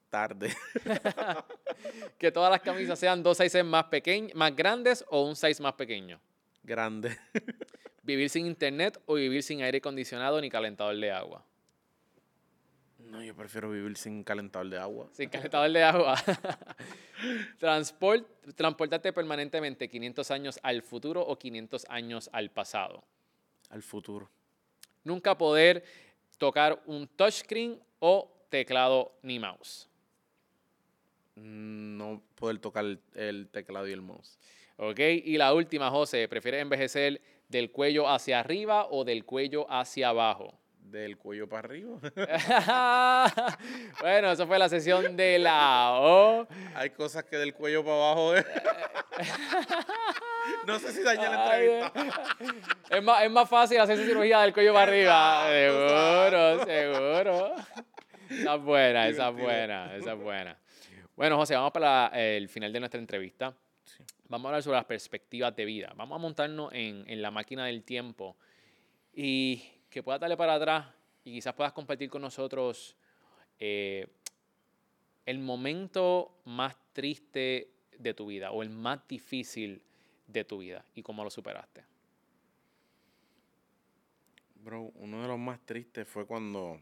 Tarde. 0.09 0.53
Que 2.19 2.31
todas 2.31 2.51
las 2.51 2.61
camisas 2.61 2.99
sean 2.99 3.23
dos 3.23 3.37
sizes 3.37 3.65
más 3.65 3.85
pequeños, 3.85 4.35
más 4.35 4.55
grandes 4.55 5.03
o 5.09 5.23
un 5.23 5.35
size 5.35 5.63
más 5.63 5.73
pequeño. 5.73 6.19
Grande. 6.61 7.17
Vivir 8.03 8.29
sin 8.29 8.45
internet 8.47 8.99
o 9.05 9.15
vivir 9.15 9.43
sin 9.43 9.61
aire 9.61 9.77
acondicionado 9.77 10.41
ni 10.41 10.49
calentador 10.49 10.95
de 10.97 11.11
agua. 11.11 11.45
No, 12.97 13.21
yo 13.21 13.35
prefiero 13.35 13.69
vivir 13.69 13.97
sin 13.97 14.23
calentador 14.23 14.69
de 14.69 14.77
agua. 14.77 15.09
Sin 15.11 15.29
calentador 15.29 15.71
de 15.71 15.83
agua. 15.83 16.15
Transport, 17.59 18.25
transportarte 18.55 19.11
permanentemente 19.11 19.89
500 19.89 20.31
años 20.31 20.59
al 20.63 20.81
futuro 20.81 21.21
o 21.21 21.37
500 21.37 21.85
años 21.89 22.29
al 22.31 22.51
pasado. 22.51 23.03
Al 23.69 23.83
futuro. 23.83 24.29
Nunca 25.03 25.37
poder 25.37 25.83
tocar 26.37 26.81
un 26.85 27.07
touchscreen 27.07 27.79
o 27.99 28.31
teclado 28.49 29.13
ni 29.23 29.39
mouse. 29.39 29.87
Mm, 31.35 31.97
No 31.97 32.23
poder 32.35 32.59
tocar 32.59 32.85
el, 32.85 32.99
el 33.13 33.49
teclado 33.49 33.87
y 33.87 33.91
el 33.91 34.01
mouse. 34.01 34.39
¿Ok? 34.77 34.99
Y 34.99 35.37
la 35.37 35.53
última, 35.53 35.89
José, 35.89 36.27
¿prefieres 36.27 36.61
envejecer 36.61 37.21
del 37.51 37.71
cuello 37.71 38.09
hacia 38.09 38.39
arriba 38.39 38.87
o 38.89 39.03
del 39.03 39.25
cuello 39.25 39.69
hacia 39.69 40.09
abajo? 40.09 40.57
Del 40.79 41.17
cuello 41.17 41.47
para 41.47 41.67
arriba. 41.67 41.99
bueno, 44.01 44.31
eso 44.31 44.47
fue 44.47 44.57
la 44.57 44.67
sesión 44.67 45.15
de 45.15 45.37
la 45.39 45.91
O. 45.99 46.47
Hay 46.75 46.89
cosas 46.91 47.23
que 47.25 47.37
del 47.37 47.53
cuello 47.53 47.83
para 47.83 47.95
abajo. 47.95 48.35
eh. 48.35 48.45
no 50.67 50.79
sé 50.79 50.91
si 50.91 51.03
dañé 51.03 51.29
la 51.29 51.45
entrevista. 51.45 51.93
Es 52.89 53.01
más, 53.01 53.23
es 53.23 53.31
más 53.31 53.47
fácil 53.49 53.79
hacerse 53.79 54.05
cirugía 54.05 54.41
del 54.41 54.51
cuello 54.53 54.73
para 54.73 54.83
arriba. 54.83 55.45
Seguro, 55.47 56.65
seguro. 56.65 57.55
Esa 58.29 58.55
es 58.55 58.61
buena, 58.61 59.07
esa 59.07 59.29
es 59.29 59.35
buena, 59.35 59.95
esa 59.95 60.11
es 60.11 60.19
buena. 60.19 60.57
Bueno, 61.15 61.37
José, 61.37 61.55
vamos 61.55 61.71
para 61.71 62.07
el 62.07 62.49
final 62.49 62.73
de 62.73 62.79
nuestra 62.81 62.99
entrevista. 62.99 63.53
Vamos 64.31 64.45
a 64.45 64.49
hablar 64.51 64.63
sobre 64.63 64.77
las 64.77 64.85
perspectivas 64.85 65.53
de 65.53 65.65
vida. 65.65 65.91
Vamos 65.97 66.15
a 66.15 66.17
montarnos 66.17 66.71
en, 66.71 67.03
en 67.05 67.21
la 67.21 67.31
máquina 67.31 67.65
del 67.65 67.83
tiempo 67.83 68.37
y 69.13 69.61
que 69.89 70.01
puedas 70.03 70.21
darle 70.21 70.37
para 70.37 70.53
atrás 70.55 70.87
y 71.25 71.33
quizás 71.33 71.53
puedas 71.53 71.73
compartir 71.73 72.09
con 72.09 72.21
nosotros 72.21 72.95
eh, 73.59 74.07
el 75.25 75.37
momento 75.39 76.31
más 76.45 76.77
triste 76.93 77.73
de 77.99 78.13
tu 78.13 78.27
vida 78.27 78.51
o 78.51 78.63
el 78.63 78.69
más 78.69 79.05
difícil 79.05 79.81
de 80.27 80.45
tu 80.45 80.59
vida 80.59 80.85
y 80.95 81.03
cómo 81.03 81.25
lo 81.25 81.29
superaste. 81.29 81.83
Bro, 84.63 84.93
uno 84.95 85.23
de 85.23 85.27
los 85.27 85.39
más 85.39 85.59
tristes 85.65 86.07
fue 86.07 86.25
cuando 86.25 86.79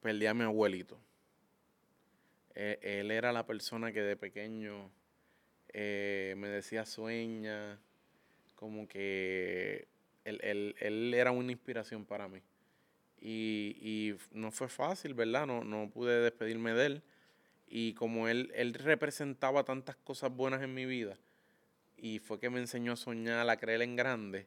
perdí 0.00 0.26
a 0.26 0.34
mi 0.34 0.44
abuelito. 0.44 1.00
Eh, 2.54 2.78
él 2.80 3.10
era 3.10 3.32
la 3.32 3.44
persona 3.44 3.90
que 3.90 4.02
de 4.02 4.16
pequeño 4.16 4.88
eh, 5.76 6.34
me 6.38 6.48
decía 6.48 6.86
sueña, 6.86 7.78
como 8.56 8.88
que 8.88 9.88
él, 10.24 10.40
él- 10.42 10.74
él 10.80 11.14
era 11.14 11.32
una 11.32 11.52
inspiración 11.52 12.04
para 12.06 12.28
mí. 12.28 12.40
Y, 13.20 13.76
y 13.80 14.16
no 14.32 14.50
fue 14.52 14.68
fácil, 14.68 15.14
¿verdad? 15.14 15.46
No, 15.46 15.64
no 15.64 15.90
pude 15.90 16.20
despedirme 16.22 16.74
de 16.74 16.86
él. 16.86 17.02
Y 17.68 17.94
como 17.94 18.28
él, 18.28 18.52
él 18.54 18.74
representaba 18.74 19.64
tantas 19.64 19.96
cosas 19.96 20.32
buenas 20.34 20.62
en 20.62 20.74
mi 20.74 20.86
vida, 20.86 21.18
y 21.96 22.18
fue 22.20 22.38
que 22.40 22.50
me 22.50 22.60
enseñó 22.60 22.92
a 22.92 22.96
soñar, 22.96 23.48
a 23.48 23.56
creer 23.56 23.82
en 23.82 23.96
grande, 23.96 24.46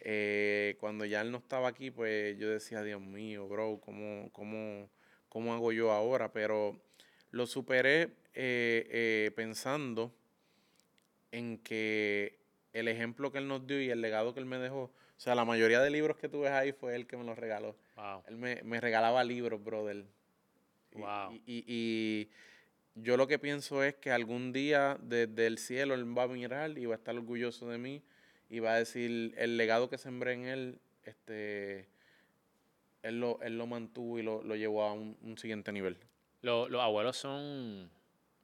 eh, 0.00 0.76
cuando 0.80 1.04
ya 1.04 1.22
él 1.22 1.30
no 1.32 1.38
estaba 1.38 1.68
aquí, 1.68 1.90
pues 1.90 2.38
yo 2.38 2.50
decía, 2.50 2.82
Dios 2.82 3.00
mío, 3.00 3.48
bro, 3.48 3.80
¿cómo, 3.80 4.30
cómo, 4.32 4.88
cómo 5.28 5.54
hago 5.54 5.72
yo 5.72 5.92
ahora? 5.92 6.32
Pero 6.32 6.80
lo 7.30 7.46
superé 7.46 8.10
eh, 8.34 9.30
pensando 9.36 10.12
en 11.32 11.58
que 11.58 12.38
el 12.72 12.88
ejemplo 12.88 13.32
que 13.32 13.38
él 13.38 13.48
nos 13.48 13.66
dio 13.66 13.80
y 13.82 13.90
el 13.90 14.00
legado 14.00 14.32
que 14.32 14.40
él 14.40 14.46
me 14.46 14.58
dejó, 14.58 14.84
o 14.84 14.92
sea, 15.24 15.34
la 15.34 15.44
mayoría 15.44 15.80
de 15.80 15.90
libros 15.90 16.16
que 16.16 16.28
tú 16.28 16.40
ves 16.42 16.52
ahí 16.52 16.72
fue 16.72 16.94
él 16.94 17.06
que 17.06 17.16
me 17.16 17.24
los 17.24 17.36
regaló. 17.38 17.76
Wow. 17.96 18.22
Él 18.28 18.36
me, 18.36 18.62
me 18.62 18.80
regalaba 18.80 19.22
libros, 19.24 19.62
brother. 19.62 20.04
Y- 20.94 20.98
Wow. 20.98 21.32
Y, 21.32 21.36
y- 21.46 21.64
y 21.66 22.30
yo 22.94 23.16
lo 23.16 23.26
que 23.26 23.38
pienso 23.38 23.82
es 23.82 23.94
que 23.94 24.10
algún 24.10 24.52
día 24.52 24.98
desde 25.02 25.46
el 25.46 25.58
cielo 25.58 25.94
él 25.94 26.16
va 26.16 26.24
a 26.24 26.28
mirar 26.28 26.76
y 26.76 26.84
va 26.86 26.94
a 26.94 26.98
estar 26.98 27.14
orgulloso 27.16 27.68
de 27.68 27.78
mí 27.78 28.02
y 28.50 28.60
va 28.60 28.74
a 28.74 28.78
decir 28.78 29.34
el 29.38 29.56
legado 29.56 29.88
que 29.88 29.96
sembré 29.96 30.34
en 30.34 30.44
él, 30.44 30.78
este, 31.04 31.88
él 33.02 33.20
lo, 33.20 33.40
él 33.42 33.56
lo 33.56 33.66
mantuvo 33.66 34.18
y 34.18 34.22
lo, 34.22 34.42
lo 34.42 34.54
llevó 34.56 34.82
a 34.82 34.92
un, 34.92 35.16
un 35.22 35.38
siguiente 35.38 35.72
nivel. 35.72 35.96
Lo- 36.42 36.68
los 36.68 36.82
abuelos 36.82 37.16
son, 37.16 37.90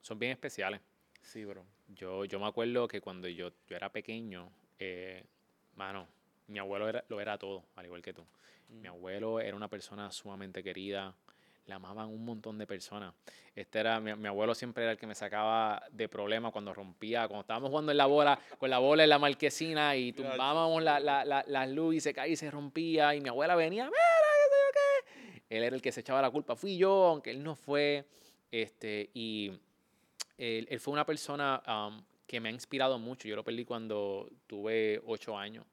son 0.01 0.18
bien 0.18 0.32
especiales. 0.32 0.80
Sí, 1.20 1.45
bro. 1.45 1.64
Yo, 1.89 2.24
yo 2.24 2.39
me 2.39 2.47
acuerdo 2.47 2.86
que 2.86 3.01
cuando 3.01 3.28
yo, 3.28 3.51
yo 3.66 3.76
era 3.76 3.91
pequeño, 3.91 4.51
eh, 4.78 5.24
mano, 5.74 6.07
mi 6.49 6.59
abuelo 6.59 6.89
era, 6.89 7.05
lo 7.09 7.20
era 7.20 7.39
todo, 7.39 7.64
al 7.76 7.86
igual 7.86 8.03
que 8.03 8.12
tú. 8.12 8.24
Mi 8.68 8.89
abuelo 8.89 9.41
era 9.41 9.57
una 9.57 9.68
persona 9.68 10.11
sumamente 10.12 10.62
querida, 10.62 11.14
le 11.66 11.74
amaban 11.74 12.09
un 12.09 12.24
montón 12.24 12.59
de 12.59 12.66
personas. 12.66 13.14
Este 13.55 13.78
era, 13.78 14.01
mi, 14.01 14.14
mi 14.14 14.28
abuelo 14.28 14.55
siempre 14.55 14.84
era 14.84 14.93
el 14.93 14.99
que 14.99 15.07
me 15.07 15.14
sacaba 15.14 15.82
de 15.91 16.09
problemas 16.09 16.53
cuando 16.53 16.74
rompía, 16.74 17.26
cuando 17.28 17.43
estábamos 17.43 17.70
jugando 17.70 17.93
en 17.93 17.99
la 17.99 18.07
bola, 18.07 18.39
con 18.59 18.70
la 18.70 18.78
bola 18.78 19.05
en 19.05 19.11
la 19.11 19.18
marquesina 19.18 19.97
y 19.97 20.12
tumbábamos 20.12 20.82
la, 20.82 21.01
la, 21.01 21.24
la, 21.24 21.45
la 21.47 21.66
luz 21.66 21.97
y 21.97 22.01
se 22.01 22.12
caía 22.12 22.32
y 22.32 22.36
se 22.36 22.51
rompía 22.51 23.14
y 23.14 23.20
mi 23.20 23.28
abuela 23.28 23.55
venía, 23.55 23.84
mira, 23.84 23.97
qué 23.97 24.49
sé 24.51 24.57
yo 24.64 25.32
qué. 25.45 25.57
Él 25.57 25.62
era 25.62 25.76
el 25.76 25.82
que 25.82 25.93
se 25.93 26.01
echaba 26.01 26.22
la 26.22 26.30
culpa, 26.30 26.57
fui 26.57 26.76
yo, 26.76 27.07
aunque 27.07 27.30
él 27.30 27.43
no 27.43 27.55
fue. 27.55 28.05
Este, 28.51 29.11
y 29.12 29.53
él, 30.39 30.66
él 30.70 30.80
fue 30.80 30.93
una 30.93 31.05
persona 31.05 31.62
um, 31.66 32.03
que 32.26 32.41
me 32.41 32.49
ha 32.49 32.53
inspirado 32.53 32.99
mucho. 32.99 33.28
Yo 33.28 33.36
lo 33.36 33.45
perdí 33.45 33.64
cuando 33.64 34.30
tuve 34.47 35.03
ocho 35.05 35.36
años 35.36 35.66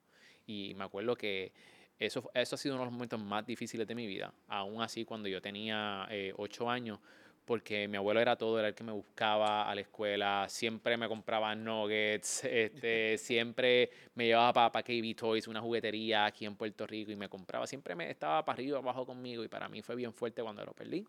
y 0.48 0.74
me 0.76 0.84
acuerdo 0.84 1.16
que 1.16 1.54
eso, 2.00 2.30
eso 2.34 2.56
ha 2.56 2.58
sido 2.58 2.76
uno 2.76 2.84
de 2.84 2.86
los 2.88 2.94
momentos 2.94 3.20
más 3.20 3.46
difíciles 3.46 3.88
de 3.88 3.96
mi 3.96 4.08
vida. 4.08 4.34
Aún 4.48 4.82
así, 4.82 5.06
cuando 5.06 5.30
yo 5.30 5.42
tenía 5.42 6.08
eh, 6.10 6.34
ocho 6.36 6.70
años, 6.70 7.00
porque 7.46 7.88
mi 7.88 7.98
abuelo 7.98 8.20
era 8.20 8.36
todo, 8.36 8.58
era 8.58 8.70
el 8.70 8.76
que 8.76 8.84
me 8.84 8.92
buscaba 8.92 9.70
a 9.70 9.76
la 9.76 9.82
escuela, 9.82 10.48
siempre 10.50 10.98
me 10.98 11.08
compraba 11.08 11.56
nuggets, 11.56 12.44
este, 12.46 13.18
siempre 13.18 13.92
me 14.16 14.26
llevaba 14.26 14.52
para 14.52 14.72
pa 14.72 14.84
KB 14.84 15.16
Toys, 15.16 15.48
una 15.48 15.62
juguetería 15.62 16.26
aquí 16.26 16.46
en 16.46 16.56
Puerto 16.56 16.88
Rico 16.88 17.12
y 17.12 17.16
me 17.16 17.30
compraba, 17.30 17.68
siempre 17.68 17.96
me 17.96 18.10
estaba 18.10 18.44
para 18.44 18.56
arriba, 18.56 18.80
abajo 18.80 19.06
conmigo 19.06 19.44
y 19.44 19.48
para 19.48 19.70
mí 19.70 19.82
fue 19.82 19.96
bien 19.96 20.12
fuerte 20.12 20.42
cuando 20.42 20.66
lo 20.66 20.74
perdí. 20.74 21.06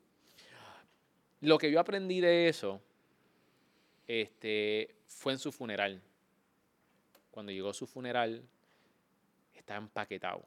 Lo 1.40 1.58
que 1.58 1.70
yo 1.70 1.80
aprendí 1.80 2.20
de 2.20 2.48
eso 2.48 2.80
este, 4.06 4.94
fue 5.06 5.32
en 5.32 5.38
su 5.38 5.52
funeral. 5.52 6.02
Cuando 7.30 7.52
llegó 7.52 7.72
su 7.72 7.86
funeral, 7.86 8.42
estaba 9.54 9.78
empaquetado, 9.78 10.44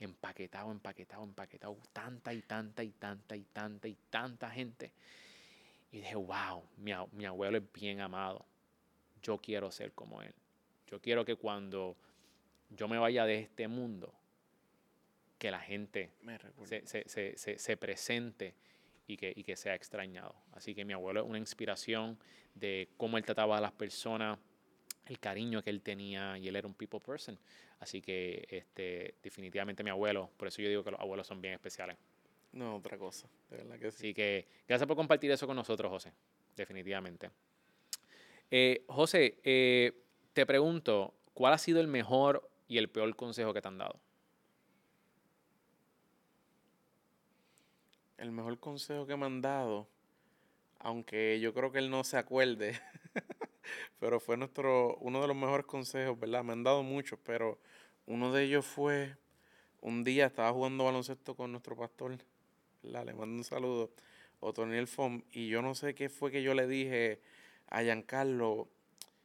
empaquetado, 0.00 0.70
empaquetado, 0.72 1.24
empaquetado. 1.24 1.78
Tanta 1.92 2.32
y 2.34 2.42
tanta 2.42 2.82
y 2.82 2.90
tanta 2.90 3.36
y 3.36 3.44
tanta 3.44 3.88
y 3.88 3.96
tanta 4.10 4.50
gente. 4.50 4.92
Y 5.92 5.98
dije, 5.98 6.16
wow, 6.16 6.64
mi, 6.78 6.92
abuelo 7.24 7.58
es 7.58 7.72
bien 7.72 8.00
amado. 8.00 8.44
Yo 9.22 9.38
quiero 9.38 9.70
ser 9.70 9.92
como 9.92 10.22
él. 10.22 10.34
Yo 10.88 11.00
quiero 11.00 11.24
que 11.24 11.36
cuando 11.36 11.96
yo 12.70 12.88
me 12.88 12.98
vaya 12.98 13.24
de 13.24 13.38
este 13.40 13.68
mundo, 13.68 14.12
que 15.38 15.50
la 15.50 15.60
gente 15.60 16.10
se- 16.86 17.36
se- 17.36 17.58
se 17.58 17.76
presente 17.76 18.54
y 19.06 19.16
que, 19.16 19.32
y 19.34 19.44
que 19.44 19.56
sea 19.56 19.74
extrañado. 19.74 20.34
Así 20.52 20.74
que 20.74 20.84
mi 20.84 20.92
abuelo 20.92 21.20
es 21.20 21.26
una 21.26 21.38
inspiración 21.38 22.18
de 22.54 22.88
cómo 22.96 23.18
él 23.18 23.24
trataba 23.24 23.58
a 23.58 23.60
las 23.60 23.72
personas, 23.72 24.38
el 25.06 25.18
cariño 25.18 25.62
que 25.62 25.70
él 25.70 25.82
tenía 25.82 26.38
y 26.38 26.48
él 26.48 26.56
era 26.56 26.66
un 26.66 26.74
people 26.74 27.00
person. 27.00 27.38
Así 27.80 28.00
que 28.00 28.46
este, 28.48 29.14
definitivamente 29.22 29.82
mi 29.82 29.90
abuelo, 29.90 30.30
por 30.36 30.48
eso 30.48 30.62
yo 30.62 30.68
digo 30.68 30.84
que 30.84 30.92
los 30.92 31.00
abuelos 31.00 31.26
son 31.26 31.40
bien 31.40 31.54
especiales. 31.54 31.96
No, 32.52 32.76
otra 32.76 32.98
cosa. 32.98 33.28
De 33.50 33.56
verdad 33.56 33.78
que 33.78 33.90
sí. 33.90 33.96
Así 33.96 34.14
que 34.14 34.46
gracias 34.68 34.86
por 34.86 34.96
compartir 34.96 35.30
eso 35.30 35.46
con 35.46 35.56
nosotros, 35.56 35.90
José. 35.90 36.12
Definitivamente. 36.54 37.30
Eh, 38.50 38.84
José, 38.86 39.38
eh, 39.42 39.92
te 40.34 40.44
pregunto, 40.44 41.14
¿cuál 41.32 41.54
ha 41.54 41.58
sido 41.58 41.80
el 41.80 41.88
mejor 41.88 42.48
y 42.68 42.78
el 42.78 42.90
peor 42.90 43.16
consejo 43.16 43.54
que 43.54 43.62
te 43.62 43.68
han 43.68 43.78
dado? 43.78 43.98
El 48.22 48.30
mejor 48.30 48.60
consejo 48.60 49.04
que 49.04 49.16
me 49.16 49.26
han 49.26 49.40
dado, 49.42 49.88
aunque 50.78 51.40
yo 51.40 51.52
creo 51.52 51.72
que 51.72 51.80
él 51.80 51.90
no 51.90 52.04
se 52.04 52.16
acuerde, 52.16 52.80
pero 53.98 54.20
fue 54.20 54.36
nuestro, 54.36 54.96
uno 54.98 55.20
de 55.20 55.26
los 55.26 55.34
mejores 55.36 55.66
consejos, 55.66 56.16
¿verdad? 56.20 56.44
Me 56.44 56.52
han 56.52 56.62
dado 56.62 56.84
muchos, 56.84 57.18
pero 57.24 57.58
uno 58.06 58.32
de 58.32 58.44
ellos 58.44 58.64
fue, 58.64 59.16
un 59.80 60.04
día 60.04 60.26
estaba 60.26 60.52
jugando 60.52 60.84
baloncesto 60.84 61.34
con 61.34 61.50
nuestro 61.50 61.74
pastor, 61.74 62.16
¿verdad? 62.84 63.06
Le 63.06 63.12
mando 63.12 63.38
un 63.38 63.42
saludo, 63.42 63.90
Otoniel 64.38 64.86
Fom, 64.86 65.22
y 65.32 65.48
yo 65.48 65.60
no 65.60 65.74
sé 65.74 65.96
qué 65.96 66.08
fue 66.08 66.30
que 66.30 66.44
yo 66.44 66.54
le 66.54 66.68
dije 66.68 67.20
a 67.70 67.82
Giancarlo, 67.82 68.68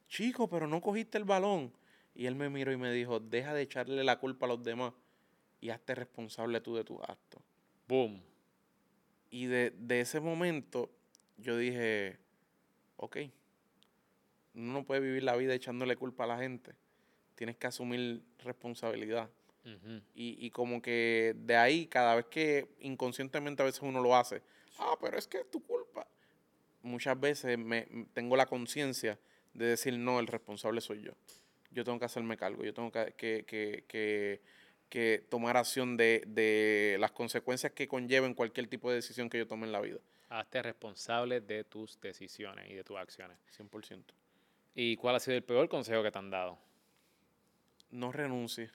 chico, 0.07 0.49
pero 0.49 0.65
no 0.65 0.81
cogiste 0.81 1.19
el 1.19 1.23
balón. 1.23 1.71
Y 2.15 2.25
él 2.25 2.33
me 2.33 2.49
miró 2.49 2.71
y 2.71 2.77
me 2.77 2.91
dijo, 2.91 3.19
deja 3.19 3.53
de 3.53 3.61
echarle 3.61 4.03
la 4.03 4.17
culpa 4.17 4.47
a 4.47 4.49
los 4.49 4.63
demás 4.63 4.91
y 5.61 5.69
hazte 5.69 5.93
responsable 5.93 6.61
tú 6.61 6.75
de 6.75 6.83
tus 6.83 6.99
actos. 7.03 7.43
Boom. 7.87 8.23
Y 9.29 9.45
de, 9.47 9.71
de 9.77 10.01
ese 10.01 10.19
momento 10.19 10.89
yo 11.37 11.57
dije, 11.57 12.17
ok, 12.97 13.17
uno 14.55 14.73
no 14.73 14.83
puede 14.83 15.01
vivir 15.01 15.23
la 15.23 15.35
vida 15.35 15.53
echándole 15.53 15.95
culpa 15.95 16.23
a 16.23 16.27
la 16.27 16.37
gente. 16.39 16.73
Tienes 17.35 17.57
que 17.57 17.67
asumir 17.67 18.21
responsabilidad. 18.39 19.29
Y, 20.15 20.37
y 20.39 20.49
como 20.51 20.81
que 20.81 21.35
de 21.37 21.57
ahí, 21.57 21.87
cada 21.87 22.15
vez 22.15 22.25
que 22.27 22.69
inconscientemente 22.79 23.61
a 23.61 23.65
veces 23.65 23.81
uno 23.81 24.01
lo 24.01 24.15
hace, 24.15 24.41
ah, 24.79 24.95
pero 25.01 25.17
es 25.17 25.27
que 25.27 25.39
es 25.39 25.51
tu 25.51 25.61
culpa. 25.61 26.07
Muchas 26.83 27.19
veces 27.19 27.57
me, 27.57 27.85
tengo 28.13 28.37
la 28.37 28.45
conciencia 28.45 29.19
de 29.53 29.65
decir, 29.65 29.97
no, 29.97 30.21
el 30.21 30.27
responsable 30.27 30.79
soy 30.79 31.01
yo. 31.01 31.11
Yo 31.71 31.83
tengo 31.83 31.99
que 31.99 32.05
hacerme 32.05 32.37
cargo, 32.37 32.63
yo 32.63 32.73
tengo 32.73 32.91
que, 32.93 33.13
que, 33.17 33.43
que, 33.45 33.83
que- 33.89 34.41
que 34.89 35.25
tomar 35.29 35.57
acción 35.57 35.97
de, 35.97 36.23
de 36.27 36.97
las 36.99 37.11
consecuencias 37.11 37.71
que 37.73 37.87
conlleven 37.87 38.33
cualquier 38.33 38.67
tipo 38.67 38.89
de 38.89 38.95
decisión 38.95 39.29
que 39.29 39.37
yo 39.37 39.47
tome 39.47 39.65
en 39.65 39.71
la 39.71 39.81
vida. 39.81 39.99
Hazte 40.29 40.61
responsable 40.61 41.41
de 41.41 41.63
tus 41.63 41.99
decisiones 42.01 42.69
y 42.69 42.73
de 42.73 42.83
tus 42.83 42.97
acciones. 42.97 43.37
100%. 43.57 44.03
¿Y 44.75 44.95
cuál 44.97 45.15
ha 45.15 45.19
sido 45.19 45.37
el 45.37 45.43
peor 45.43 45.69
consejo 45.69 46.03
que 46.03 46.11
te 46.11 46.19
han 46.19 46.29
dado? 46.29 46.59
No 47.89 48.11
renuncies 48.11 48.71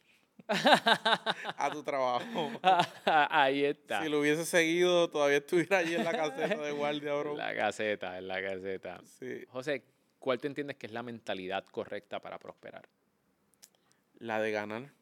a 0.49 1.71
tu 1.73 1.83
trabajo. 1.83 2.51
Ahí 3.05 3.65
está. 3.65 4.03
Si 4.03 4.09
lo 4.09 4.21
hubiese 4.21 4.45
seguido, 4.45 5.09
todavía 5.09 5.39
estuviera 5.39 5.79
allí 5.79 5.95
en 5.95 6.05
la 6.05 6.13
caseta 6.13 6.61
de 6.61 6.73
guardia, 6.73 7.15
bro. 7.15 7.37
La 7.37 7.55
caseta, 7.55 8.19
en 8.19 8.29
la 8.29 8.43
caseta. 8.43 9.01
Sí. 9.05 9.45
José, 9.49 9.85
¿cuál 10.19 10.39
te 10.41 10.49
entiendes 10.49 10.77
que 10.77 10.87
es 10.87 10.93
la 10.93 11.03
mentalidad 11.03 11.65
correcta 11.67 12.21
para 12.21 12.39
prosperar? 12.39 12.89
La 14.19 14.41
de 14.41 14.51
ganar. 14.51 14.93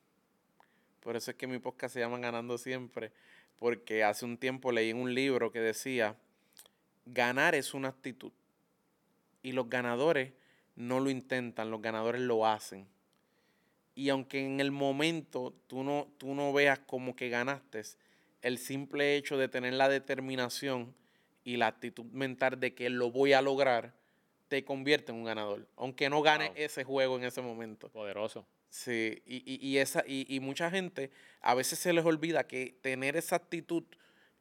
Por 1.01 1.17
eso 1.17 1.31
es 1.31 1.37
que 1.37 1.47
mi 1.47 1.59
podcast 1.59 1.95
se 1.95 2.01
llama 2.01 2.19
Ganando 2.19 2.59
Siempre. 2.59 3.13
Porque 3.59 4.05
hace 4.05 4.25
un 4.25 4.39
tiempo 4.39 4.73
leí 4.73 4.91
en 4.91 4.97
un 4.97 5.15
libro 5.15 5.53
que 5.53 5.61
decía, 5.61 6.17
ganar 7.07 7.55
es 7.55 7.75
una 7.75 7.89
actitud. 7.89 8.33
Y 9.43 9.53
los 9.53 9.69
ganadores 9.69 10.33
no 10.77 11.01
lo 11.01 11.11
intentan, 11.11 11.71
los 11.71 11.83
ganadores 11.83 12.21
lo 12.23 12.47
hacen. 12.47 12.87
Y 13.95 14.09
aunque 14.09 14.45
en 14.45 14.61
el 14.61 14.71
momento 14.71 15.53
tú 15.67 15.83
no, 15.83 16.09
tú 16.17 16.35
no 16.35 16.53
veas 16.53 16.79
como 16.79 17.15
que 17.17 17.29
ganaste, 17.29 17.83
el 18.41 18.57
simple 18.57 19.17
hecho 19.17 19.37
de 19.37 19.49
tener 19.49 19.75
la 19.75 19.89
determinación 19.91 20.95
y 21.45 21.57
la 21.59 21.67
actitud 21.67 22.05
mental 22.07 22.59
de 22.61 22.75
que 22.75 22.89
lo 22.89 23.11
voy 23.11 23.35
a 23.35 23.43
lograr, 23.43 23.93
te 24.49 24.65
convierte 24.65 25.13
en 25.13 25.19
un 25.19 25.25
ganador. 25.25 25.67
Aunque 25.77 26.09
no 26.09 26.23
gane 26.23 26.47
Wow. 26.47 26.55
ese 26.57 26.85
juego 26.85 27.17
en 27.19 27.25
ese 27.25 27.43
momento. 27.43 27.89
Poderoso. 27.91 28.47
Sí, 28.71 29.21
y, 29.27 29.43
y, 29.45 29.69
y 29.69 29.79
esa, 29.79 30.05
y, 30.07 30.25
y 30.35 30.39
mucha 30.39 30.71
gente 30.71 31.11
a 31.41 31.55
veces 31.55 31.79
se 31.81 31.93
les 31.93 32.05
olvida 32.05 32.47
que 32.47 32.79
tener 32.81 33.17
esa 33.17 33.37
actitud 33.37 33.83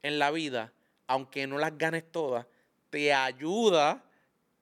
en 0.04 0.20
la 0.20 0.30
vida, 0.30 0.72
aunque 1.08 1.48
no 1.48 1.58
las 1.58 1.76
ganes 1.78 2.10
todas, 2.12 2.46
te 2.92 3.12
ayuda 3.12 4.04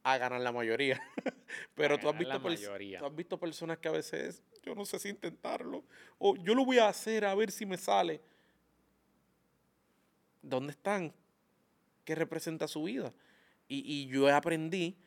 a 0.03 0.17
ganar 0.17 0.39
la 0.39 0.53
mayoría. 0.53 1.01
Pero 1.75 1.99
tú 1.99 2.07
has, 2.07 2.17
visto 2.17 2.39
mayoría. 2.39 2.99
tú 2.99 3.05
has 3.05 3.15
visto 3.15 3.37
personas 3.37 3.77
que 3.77 3.89
a 3.89 3.91
veces, 3.91 4.41
yo 4.63 4.73
no 4.73 4.85
sé 4.85 4.99
si 4.99 5.09
intentarlo, 5.09 5.83
o 6.17 6.37
yo 6.37 6.55
lo 6.55 6.63
voy 6.63 6.77
a 6.77 6.87
hacer 6.87 7.25
a 7.25 7.35
ver 7.35 7.51
si 7.51 7.65
me 7.65 7.77
sale. 7.77 8.21
¿Dónde 10.41 10.71
están? 10.71 11.13
¿Qué 12.05 12.15
representa 12.15 12.69
su 12.69 12.83
vida? 12.83 13.13
Y, 13.67 13.83
y 13.85 14.07
yo 14.07 14.33
aprendí 14.33 14.97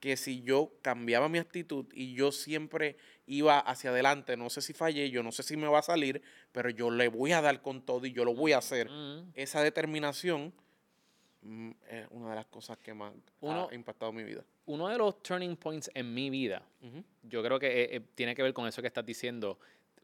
que 0.00 0.16
si 0.16 0.42
yo 0.42 0.72
cambiaba 0.82 1.28
mi 1.28 1.38
actitud 1.38 1.86
y 1.92 2.14
yo 2.14 2.30
siempre 2.32 2.96
iba 3.26 3.58
hacia 3.58 3.90
adelante, 3.90 4.36
no 4.36 4.48
sé 4.48 4.62
si 4.62 4.72
fallé, 4.72 5.10
yo 5.10 5.22
no 5.22 5.32
sé 5.32 5.42
si 5.42 5.56
me 5.56 5.66
va 5.66 5.80
a 5.80 5.82
salir, 5.82 6.22
pero 6.52 6.70
yo 6.70 6.90
le 6.90 7.08
voy 7.08 7.32
a 7.32 7.40
dar 7.42 7.60
con 7.62 7.82
todo 7.82 8.06
y 8.06 8.12
yo 8.12 8.24
lo 8.24 8.34
voy 8.34 8.52
a 8.52 8.58
hacer. 8.58 8.88
Mm. 8.90 9.32
Esa 9.34 9.62
determinación 9.62 10.52
mm, 11.42 11.70
es 11.90 12.06
una 12.10 12.30
de 12.30 12.36
las 12.36 12.46
cosas 12.46 12.78
que 12.78 12.94
más 12.94 13.12
Uno- 13.40 13.68
ha 13.70 13.74
impactado 13.74 14.12
mi 14.12 14.22
vida. 14.22 14.44
Uno 14.66 14.88
de 14.88 14.98
los 14.98 15.22
turning 15.22 15.56
points 15.56 15.90
en 15.94 16.12
mi 16.14 16.30
vida, 16.30 16.62
yo 17.22 17.42
creo 17.42 17.58
que 17.58 17.66
eh, 17.66 17.96
eh, 17.96 18.00
tiene 18.14 18.34
que 18.34 18.42
ver 18.42 18.52
con 18.52 18.68
eso 18.68 18.82
que 18.82 18.88
estás 18.88 19.04
diciendo, 19.06 19.58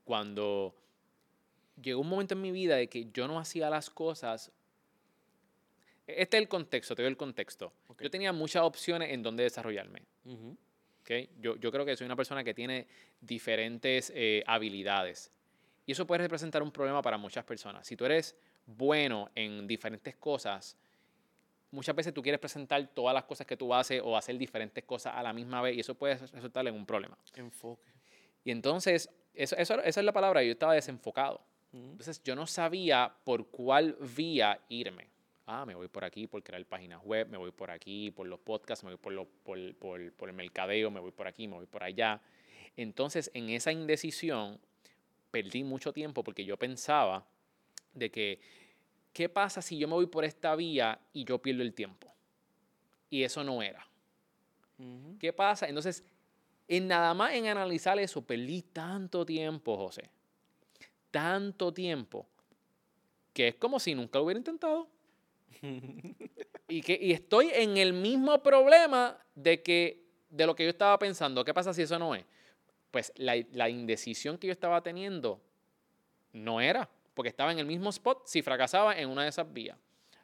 cuando 0.04 0.74
llegó 1.80 2.00
un 2.00 2.08
momento 2.08 2.34
en 2.34 2.40
mi 2.40 2.50
vida 2.50 2.76
de 2.76 2.88
que 2.88 3.10
yo 3.12 3.28
no 3.28 3.38
hacía 3.38 3.68
las 3.70 3.90
cosas. 3.90 4.50
Este 6.06 6.36
es 6.36 6.42
el 6.42 6.48
contexto, 6.48 6.94
te 6.94 7.02
doy 7.02 7.10
el 7.10 7.16
contexto. 7.16 7.72
Yo 8.00 8.10
tenía 8.10 8.32
muchas 8.32 8.62
opciones 8.62 9.10
en 9.12 9.22
donde 9.22 9.42
desarrollarme. 9.44 10.02
Ujú. 10.24 10.56
¿ok? 11.00 11.10
Yo, 11.40 11.56
yo 11.56 11.70
creo 11.72 11.84
que 11.84 11.96
soy 11.96 12.04
una 12.06 12.16
persona 12.16 12.42
que 12.44 12.52
tiene 12.54 12.86
diferentes 13.20 14.12
eh, 14.14 14.42
habilidades. 14.46 15.30
Y 15.86 15.92
eso 15.92 16.06
puede 16.06 16.22
representar 16.22 16.62
un 16.62 16.70
problema 16.70 17.02
para 17.02 17.16
muchas 17.18 17.44
personas. 17.44 17.86
Si 17.86 17.96
tú 17.96 18.04
eres 18.06 18.36
bueno 18.66 19.30
en 19.34 19.66
diferentes 19.66 20.16
cosas, 20.16 20.76
muchas 21.70 21.94
veces 21.94 22.14
tú 22.14 22.22
quieres 22.22 22.38
presentar 22.40 22.86
todas 22.94 23.12
las 23.14 23.24
cosas 23.24 23.46
que 23.46 23.56
tú 23.56 23.74
haces 23.74 24.00
o 24.02 24.16
hacer 24.16 24.36
diferentes 24.38 24.84
cosas 24.84 25.14
a 25.16 25.22
la 25.22 25.32
misma 25.32 25.60
vez 25.60 25.76
y 25.76 25.80
eso 25.80 25.94
puede 25.94 26.16
resultar 26.16 26.66
en 26.66 26.74
un 26.74 26.86
problema. 26.86 27.18
Enfoque. 27.34 27.90
Y 28.44 28.50
entonces, 28.50 29.10
eso, 29.34 29.56
eso- 29.56 29.80
esa 29.82 30.00
es 30.00 30.04
la 30.04 30.12
palabra, 30.12 30.42
yo 30.42 30.52
estaba 30.52 30.74
desenfocado. 30.74 31.40
Entonces, 31.72 32.22
yo 32.22 32.36
no 32.36 32.46
sabía 32.46 33.12
por 33.24 33.48
cuál 33.48 33.96
vía 34.16 34.60
irme. 34.68 35.08
Ah, 35.46 35.66
me 35.66 35.74
voy 35.74 35.88
por 35.88 36.04
aquí 36.04 36.26
por 36.26 36.42
crear 36.42 36.64
páginas 36.64 37.02
web, 37.04 37.28
me 37.28 37.36
voy 37.36 37.50
por 37.50 37.70
aquí 37.70 38.10
por 38.10 38.26
los 38.26 38.40
podcasts, 38.40 38.82
me 38.84 38.90
voy 38.92 38.98
por, 38.98 39.12
lo- 39.12 39.26
por, 39.28 39.74
por- 39.76 40.12
por 40.14 40.28
el 40.30 40.34
mercadeo, 40.34 40.90
me 40.90 41.00
voy 41.00 41.12
por 41.12 41.26
aquí, 41.26 41.46
me 41.46 41.56
voy 41.56 41.66
por 41.66 41.82
allá. 41.82 42.20
Entonces, 42.76 43.30
en 43.34 43.50
esa 43.50 43.70
indecisión, 43.70 44.58
perdí 45.30 45.62
mucho 45.62 45.92
tiempo 45.92 46.24
porque 46.24 46.44
yo 46.44 46.56
pensaba 46.56 47.26
de 47.92 48.10
que, 48.10 48.40
¿qué 49.12 49.28
pasa 49.28 49.60
si 49.60 49.76
yo 49.78 49.86
me 49.86 49.94
voy 49.94 50.06
por 50.06 50.24
esta 50.24 50.56
vía 50.56 50.98
y 51.12 51.24
yo 51.24 51.40
pierdo 51.42 51.62
el 51.62 51.74
tiempo? 51.74 52.10
Y 53.10 53.22
eso 53.22 53.44
no 53.44 53.62
era. 53.62 53.86
¿Qué 55.20 55.32
pasa? 55.32 55.68
Entonces, 55.68 56.02
en 56.66 56.88
nada 56.88 57.12
más 57.14 57.34
en 57.34 57.46
analizar 57.46 57.98
eso, 57.98 58.22
perdí 58.22 58.62
tanto 58.62 59.24
tiempo, 59.26 59.76
José. 59.76 60.08
Tanto 61.10 61.72
tiempo. 61.72 62.26
Que 63.32 63.48
es 63.48 63.54
como 63.56 63.78
si 63.78 63.94
nunca 63.94 64.18
lo 64.18 64.24
hubiera 64.24 64.38
intentado. 64.38 64.88
y, 66.68 66.82
que, 66.82 66.98
y 67.00 67.12
estoy 67.12 67.50
en 67.52 67.76
el 67.76 67.92
mismo 67.92 68.42
problema 68.42 69.18
de, 69.34 69.62
que, 69.62 70.04
de 70.30 70.46
lo 70.46 70.54
que 70.54 70.64
yo 70.64 70.70
estaba 70.70 70.98
pensando. 70.98 71.44
¿Qué 71.44 71.54
pasa 71.54 71.72
si 71.74 71.82
eso 71.82 71.98
no 71.98 72.14
es? 72.14 72.24
Pues 72.90 73.12
la, 73.16 73.34
la 73.52 73.68
indecisión 73.68 74.38
que 74.38 74.48
yo 74.48 74.52
estaba 74.52 74.82
teniendo 74.82 75.40
no 76.32 76.60
era. 76.60 76.88
Porque 77.14 77.28
estaba 77.28 77.52
en 77.52 77.58
el 77.58 77.66
mismo 77.66 77.90
spot 77.90 78.26
si 78.26 78.42
fracasaba 78.42 78.98
en 78.98 79.08
una 79.08 79.22
de 79.22 79.28
esas 79.28 79.52
vías. 79.52 79.78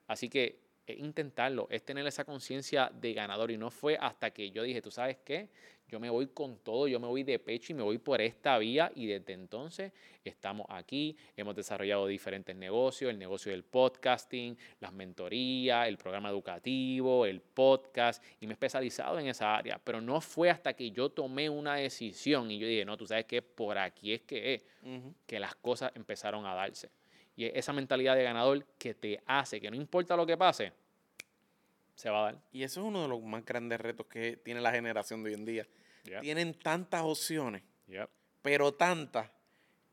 Así 0.07 0.28
que 0.28 0.59
es 0.91 0.99
intentarlo, 0.99 1.66
es 1.70 1.84
tener 1.84 2.07
esa 2.07 2.24
conciencia 2.24 2.91
de 2.95 3.12
ganador. 3.12 3.51
Y 3.51 3.57
no 3.57 3.70
fue 3.70 3.97
hasta 4.01 4.30
que 4.30 4.51
yo 4.51 4.62
dije, 4.62 4.82
tú 4.82 4.91
sabes 4.91 5.18
qué, 5.24 5.49
yo 5.91 5.99
me 5.99 6.09
voy 6.09 6.28
con 6.28 6.59
todo, 6.59 6.86
yo 6.86 7.01
me 7.01 7.09
voy 7.09 7.24
de 7.24 7.41
pecho 7.41 7.72
y 7.72 7.74
me 7.74 7.82
voy 7.82 7.99
por 7.99 8.20
esta 8.20 8.57
vía. 8.59 8.93
Y 8.95 9.07
desde 9.07 9.32
entonces 9.32 9.93
estamos 10.24 10.66
aquí, 10.68 11.16
hemos 11.36 11.57
desarrollado 11.57 12.07
diferentes 12.07 12.55
negocios, 12.55 13.11
el 13.11 13.18
negocio 13.18 13.51
del 13.51 13.64
podcasting, 13.64 14.57
las 14.78 14.93
mentorías, 14.93 15.88
el 15.88 15.99
programa 15.99 16.28
educativo, 16.28 17.26
el 17.26 17.41
podcast, 17.41 18.22
y 18.41 18.47
me 18.47 18.53
he 18.53 18.55
especializado 18.55 19.18
en 19.18 19.26
esa 19.26 19.57
área. 19.57 19.80
Pero 19.82 20.01
no 20.01 20.20
fue 20.20 20.49
hasta 20.49 20.74
que 20.74 20.93
yo 20.93 21.11
tomé 21.11 21.51
una 21.51 21.74
decisión 21.74 22.51
y 22.51 22.59
yo 22.59 22.68
dije, 22.68 22.84
no, 22.84 22.97
tú 22.97 23.07
sabes 23.07 23.24
que 23.24 23.43
por 23.43 23.76
aquí 23.76 24.12
es 24.12 24.22
que 24.22 24.55
es, 24.55 24.64
que 25.26 25.41
las 25.41 25.57
cosas 25.57 25.91
empezaron 25.97 26.47
a 26.47 26.55
darse. 26.55 26.88
Y 27.41 27.47
esa 27.55 27.72
mentalidad 27.72 28.16
de 28.16 28.22
ganador 28.22 28.66
que 28.76 28.93
te 28.93 29.22
hace 29.24 29.62
que 29.62 29.70
no 29.70 29.76
importa 29.76 30.14
lo 30.14 30.26
que 30.26 30.36
pase, 30.36 30.74
se 31.95 32.11
va 32.11 32.20
a 32.20 32.32
dar. 32.32 32.43
Y 32.53 32.62
eso 32.62 32.82
es 32.82 32.86
uno 32.86 33.01
de 33.01 33.09
los 33.09 33.22
más 33.22 33.47
grandes 33.47 33.80
retos 33.80 34.05
que 34.09 34.36
tiene 34.36 34.61
la 34.61 34.70
generación 34.70 35.22
de 35.22 35.30
hoy 35.30 35.36
en 35.36 35.47
día. 35.47 35.66
Tienen 36.20 36.53
tantas 36.53 37.01
opciones, 37.01 37.62
pero 38.43 38.74
tantas, 38.74 39.30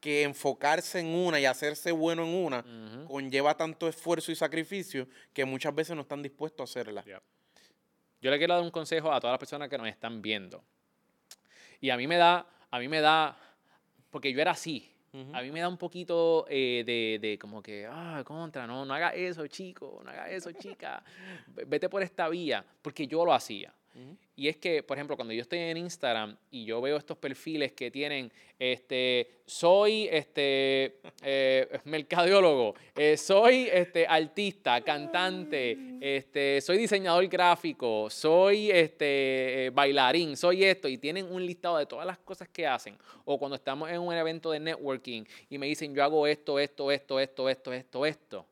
que 0.01 0.23
enfocarse 0.23 0.99
en 0.99 1.07
una 1.07 1.39
y 1.39 1.45
hacerse 1.45 1.93
bueno 1.93 2.25
en 2.25 2.35
una 2.35 2.65
conlleva 3.07 3.55
tanto 3.55 3.87
esfuerzo 3.87 4.29
y 4.33 4.35
sacrificio 4.35 5.07
que 5.31 5.45
muchas 5.45 5.73
veces 5.73 5.95
no 5.95 6.01
están 6.01 6.21
dispuestos 6.21 6.69
a 6.69 6.81
hacerla. 6.81 7.01
Yo 8.21 8.29
le 8.29 8.37
quiero 8.37 8.55
dar 8.55 8.63
un 8.63 8.71
consejo 8.71 9.09
a 9.09 9.21
todas 9.21 9.31
las 9.31 9.39
personas 9.39 9.69
que 9.69 9.77
nos 9.77 9.87
están 9.87 10.21
viendo. 10.21 10.65
Y 11.79 11.91
a 11.91 11.95
mí 11.95 12.07
me 12.07 12.17
da, 12.17 12.45
a 12.69 12.77
mí 12.77 12.89
me 12.89 12.99
da, 12.99 13.37
porque 14.09 14.33
yo 14.33 14.41
era 14.41 14.51
así. 14.51 14.96
A 15.33 15.41
mí 15.41 15.51
me 15.51 15.61
da 15.61 15.69
un 15.69 15.77
poquito 15.77 16.45
eh, 16.49 16.83
de, 16.85 17.17
de, 17.19 17.39
como 17.39 17.61
que, 17.61 17.87
ah, 17.89 18.21
contra, 18.25 18.67
no, 18.67 18.85
no 18.85 18.93
haga 18.93 19.09
eso, 19.09 19.47
chico, 19.47 20.01
no 20.03 20.11
haga 20.11 20.29
eso, 20.29 20.51
chica. 20.51 21.03
Vete 21.65 21.89
por 21.89 22.03
esta 22.03 22.29
vía, 22.29 22.63
porque 22.81 23.07
yo 23.07 23.25
lo 23.25 23.33
hacía. 23.33 23.73
Y 24.35 24.47
es 24.47 24.57
que, 24.57 24.83
por 24.83 24.97
ejemplo, 24.97 25.15
cuando 25.15 25.33
yo 25.33 25.41
estoy 25.41 25.57
en 25.57 25.77
Instagram 25.77 26.37
y 26.51 26.63
yo 26.65 26.79
veo 26.79 26.97
estos 26.97 27.17
perfiles 27.17 27.71
que 27.71 27.89
tienen, 27.89 28.31
este, 28.59 29.41
soy 29.47 30.07
este, 30.11 30.99
eh, 31.23 31.79
mercadólogo, 31.85 32.75
eh, 32.95 33.17
soy 33.17 33.67
este, 33.71 34.05
artista, 34.05 34.81
cantante, 34.81 35.75
este, 35.99 36.61
soy 36.61 36.77
diseñador 36.77 37.27
gráfico, 37.27 38.11
soy 38.11 38.69
este, 38.69 39.65
eh, 39.65 39.69
bailarín, 39.71 40.37
soy 40.37 40.65
esto, 40.65 40.87
y 40.87 40.99
tienen 40.99 41.25
un 41.31 41.43
listado 41.43 41.77
de 41.77 41.87
todas 41.87 42.05
las 42.05 42.19
cosas 42.19 42.47
que 42.47 42.67
hacen. 42.67 42.95
O 43.25 43.39
cuando 43.39 43.55
estamos 43.55 43.89
en 43.89 43.99
un 43.99 44.13
evento 44.13 44.51
de 44.51 44.59
networking 44.59 45.23
y 45.49 45.57
me 45.57 45.65
dicen, 45.65 45.95
yo 45.95 46.03
hago 46.03 46.27
esto, 46.27 46.59
esto, 46.59 46.91
esto, 46.91 47.19
esto, 47.19 47.49
esto, 47.49 47.73
esto, 47.73 48.05
esto. 48.05 48.45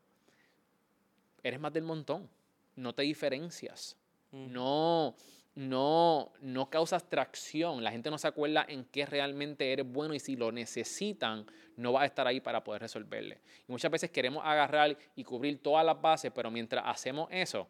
Eres 1.44 1.60
más 1.60 1.72
del 1.72 1.84
montón. 1.84 2.28
No 2.76 2.92
te 2.94 3.04
diferencias. 3.04 3.96
No 4.36 5.16
no, 5.56 6.34
no 6.42 6.70
causas 6.70 7.10
tracción, 7.10 7.82
la 7.82 7.92
gente 7.92 8.12
no 8.12 8.18
se 8.18 8.28
acuerda 8.28 8.66
en 8.68 8.84
qué 8.86 9.06
realmente 9.06 9.72
eres 9.72 9.90
bueno 9.90 10.14
y 10.14 10.20
si 10.20 10.36
lo 10.36 10.52
necesitan, 10.52 11.46
no 11.78 11.94
va 11.94 12.02
a 12.02 12.06
estar 12.06 12.28
ahí 12.28 12.42
para 12.42 12.64
poder 12.64 12.82
resolverle. 12.82 13.40
Y 13.68 13.72
muchas 13.72 13.90
veces 13.90 14.12
queremos 14.12 14.44
agarrar 14.46 14.98
y 15.16 15.24
cubrir 15.24 15.62
todas 15.62 15.86
las 15.86 16.00
bases, 16.02 16.32
pero 16.36 16.52
mientras 16.52 16.84
hacemos 16.86 17.30
eso, 17.32 17.70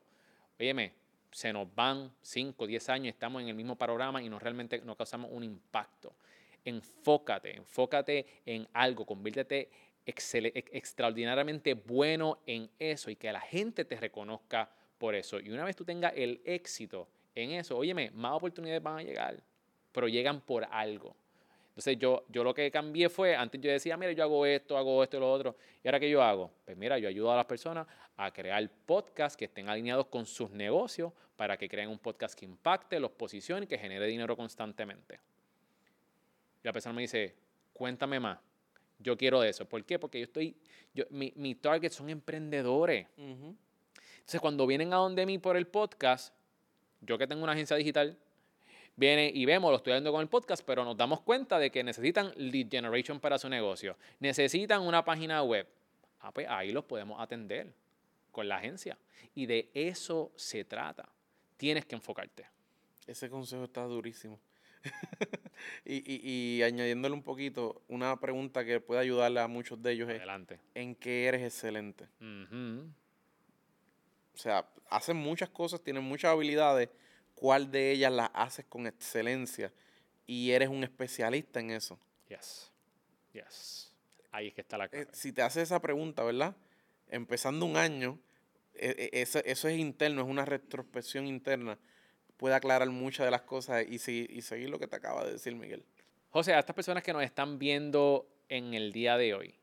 óyeme, 0.60 0.94
se 1.32 1.54
nos 1.54 1.74
van 1.76 2.12
5, 2.24 2.66
10 2.66 2.90
años, 2.90 3.14
estamos 3.14 3.42
en 3.44 3.50
el 3.50 3.56
mismo 3.56 3.76
panorama 3.76 4.22
y 4.22 4.30
no 4.30 4.40
realmente 4.40 4.82
no 4.82 4.96
causamos 4.96 5.30
un 5.32 5.44
impacto. 5.44 6.16
Enfócate, 6.64 7.56
enfócate 7.56 8.26
en 8.48 8.68
algo, 8.74 9.06
conviértete 9.06 9.70
extraordinariamente 10.08 11.74
bueno 11.76 12.40
en 12.48 12.70
eso 12.80 13.12
y 13.12 13.16
que 13.16 13.32
la 13.32 13.42
gente 13.42 13.86
te 13.86 13.96
reconozca 13.96 14.70
por 14.98 15.16
eso. 15.16 15.40
Y 15.40 15.50
una 15.50 15.64
vez 15.64 15.76
tú 15.76 15.84
tengas 15.84 16.14
el 16.16 16.42
éxito, 16.46 17.08
en 17.34 17.52
eso, 17.52 17.78
óyeme, 17.78 18.12
más 18.12 18.34
oportunidades 18.34 18.82
van 18.82 19.00
a 19.00 19.04
llegar, 19.04 19.44
pero 19.92 20.08
llegan 20.08 20.42
por 20.42 20.64
algo. 20.66 21.16
Entonces 21.70 21.98
yo, 22.00 22.24
yo 22.30 22.42
lo 22.42 22.54
que 22.54 22.72
cambié 22.72 23.10
fue, 23.10 23.36
antes 23.36 23.60
yo 23.60 23.70
decía, 23.70 23.98
mira, 23.98 24.14
yo 24.14 24.24
hago 24.24 24.46
esto, 24.46 24.78
hago 24.78 25.04
esto 25.04 25.18
y 25.18 25.20
lo 25.20 25.30
otro. 25.30 25.58
¿Y 25.84 25.88
ahora 25.90 26.00
qué 26.00 26.10
yo 26.10 26.24
hago? 26.24 26.50
Pues 26.64 26.78
mira, 26.78 26.98
yo 26.98 27.10
ayudo 27.10 27.34
a 27.34 27.36
las 27.36 27.46
personas 27.46 27.86
a 28.16 28.32
crear 28.32 28.70
podcasts 28.86 29.36
que 29.36 29.46
estén 29.46 29.68
alineados 29.68 30.08
con 30.08 30.26
sus 30.26 30.50
negocios 30.52 31.12
para 31.36 31.58
que 31.58 31.68
creen 31.68 31.90
un 31.90 32.00
podcast 32.00 32.40
que 32.40 32.46
impacte, 32.46 32.98
los 32.98 33.12
posicione 33.12 33.66
y 33.66 33.68
que 33.68 33.78
genere 33.78 34.08
dinero 34.08 34.38
constantemente. 34.38 35.20
Y 36.64 36.66
la 36.66 36.72
persona 36.72 36.94
me 36.94 37.02
dice, 37.02 37.36
cuéntame 37.74 38.22
más. 38.22 38.40
Yo 38.98 39.18
quiero 39.18 39.44
eso. 39.44 39.68
¿Por 39.68 39.84
qué? 39.84 40.00
Porque 40.00 40.20
yo 40.20 40.24
estoy, 40.24 40.56
yo, 40.94 41.04
mi, 41.10 41.34
mi 41.36 41.56
target 41.56 41.92
son 41.92 42.10
emprendedores. 42.10 43.06
Entonces 44.26 44.42
cuando 44.42 44.66
vienen 44.66 44.92
a 44.92 44.96
donde 44.96 45.24
mí 45.28 45.38
por 45.38 45.56
el 45.56 45.68
podcast, 45.68 46.34
yo 47.02 47.16
que 47.20 47.28
tengo 47.28 47.44
una 47.44 47.52
agencia 47.52 47.76
digital, 47.76 48.18
viene 48.96 49.32
y 49.32 49.46
vemos, 49.46 49.70
lo 49.70 49.78
estoy 49.78 49.94
viendo 49.94 50.12
con 50.12 50.20
el 50.22 50.28
podcast, 50.28 50.64
pero 50.66 50.84
nos 50.84 50.98
damos 50.98 51.22
cuenta 51.22 51.60
de 51.60 51.70
que 51.70 51.84
necesitan 51.84 52.34
lead 52.36 52.68
generation 52.72 53.20
para 53.20 53.38
su 53.38 53.48
negocio, 53.50 53.96
necesitan 54.20 54.82
una 54.82 55.06
página 55.06 55.44
web. 55.44 55.68
Ah, 56.22 56.32
pues 56.32 56.48
ahí 56.50 56.72
los 56.72 56.86
podemos 56.86 57.22
atender 57.22 57.72
con 58.32 58.48
la 58.48 58.56
agencia. 58.56 58.98
Y 59.36 59.46
de 59.46 59.70
eso 59.76 60.32
se 60.36 60.66
trata. 60.66 61.08
Tienes 61.56 61.86
que 61.86 61.94
enfocarte. 61.94 62.48
Ese 63.06 63.30
consejo 63.30 63.66
está 63.66 63.84
durísimo. 63.84 64.40
y, 65.86 66.64
añadiéndole 66.64 67.14
un 67.14 67.22
poquito, 67.22 67.84
una 67.88 68.20
pregunta 68.20 68.66
que 68.66 68.80
puede 68.80 69.02
ayudarle 69.02 69.40
a 69.40 69.48
muchos 69.48 69.80
de 69.84 69.92
ellos 69.92 70.10
Adelante. 70.10 70.56
es, 70.56 70.62
¿en 70.74 70.96
qué 70.96 71.28
eres 71.28 71.44
excelente? 71.44 72.08
O 74.36 74.38
sea, 74.38 74.68
hacen 74.90 75.18
muchas 75.18 75.50
cosas, 75.50 75.82
tienen 75.82 76.04
muchas 76.04 76.32
habilidades. 76.32 76.90
¿Cuál 77.34 77.72
de 77.72 77.92
ellas 77.92 78.12
las 78.12 78.30
haces 78.34 78.66
con 78.66 78.86
excelencia? 78.88 79.72
Y 80.28 80.52
eres 80.52 80.70
un 80.70 80.84
especialista 80.84 81.60
en 81.60 81.72
eso. 81.72 81.98
Yes. 82.28 82.72
Yes. 83.34 83.94
Ahí 84.32 84.48
es 84.48 84.54
que 84.54 84.62
está 84.62 84.78
la 84.78 84.90
cosa. 84.90 85.02
Eh, 85.02 85.08
si 85.12 85.32
te 85.32 85.42
haces 85.42 85.64
esa 85.64 85.82
pregunta, 85.82 86.24
¿verdad? 86.24 86.56
Empezando 87.08 87.66
un 87.66 87.78
año, 87.78 88.20
e, 88.74 89.10
e, 89.14 89.22
eso, 89.22 89.40
es 89.40 89.64
interno, 89.66 90.22
es 90.22 90.28
una 90.28 90.46
retrospección 90.46 91.28
interna. 91.28 91.78
Puede 92.38 92.56
aclarar 92.56 92.90
muchas 92.90 93.26
de 93.26 93.32
las 93.32 93.44
cosas 93.44 93.86
y, 93.88 93.96
y 93.96 94.42
seguir 94.42 94.70
lo 94.70 94.80
que 94.80 94.88
te 94.88 94.96
acaba 94.96 95.24
de 95.26 95.34
decir 95.34 95.56
Miguel. 95.56 95.86
José, 96.30 96.54
a 96.54 96.60
estas 96.60 96.76
personas 96.76 97.02
que 97.02 97.14
nos 97.14 97.24
están 97.24 97.58
viendo 97.58 98.28
en 98.50 98.74
el 98.74 98.92
día 98.92 99.18
de 99.18 99.34
hoy, 99.34 99.56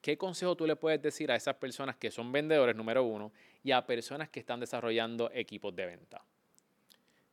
¿qué 0.00 0.18
consejo 0.18 0.56
tú 0.56 0.66
le 0.66 0.74
puedes 0.74 1.00
decir 1.00 1.30
a 1.30 1.36
esas 1.36 1.54
personas 1.56 1.96
que 1.96 2.10
son 2.10 2.32
vendedores, 2.32 2.74
número 2.74 3.04
uno, 3.04 3.32
y 3.66 3.72
a 3.72 3.84
personas 3.84 4.28
que 4.28 4.38
están 4.38 4.60
desarrollando 4.60 5.28
equipos 5.34 5.74
de 5.74 5.86
venta? 5.86 6.22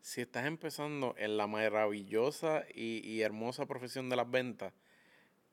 Si 0.01 0.21
estás 0.21 0.47
empezando 0.47 1.13
en 1.19 1.38
la 1.38 1.45
maravillosa 1.45 2.63
y, 2.73 3.21
hermosa 3.21 3.67
profesión 3.67 4.09
de 4.09 4.15
las 4.15 4.29
ventas, 4.29 4.73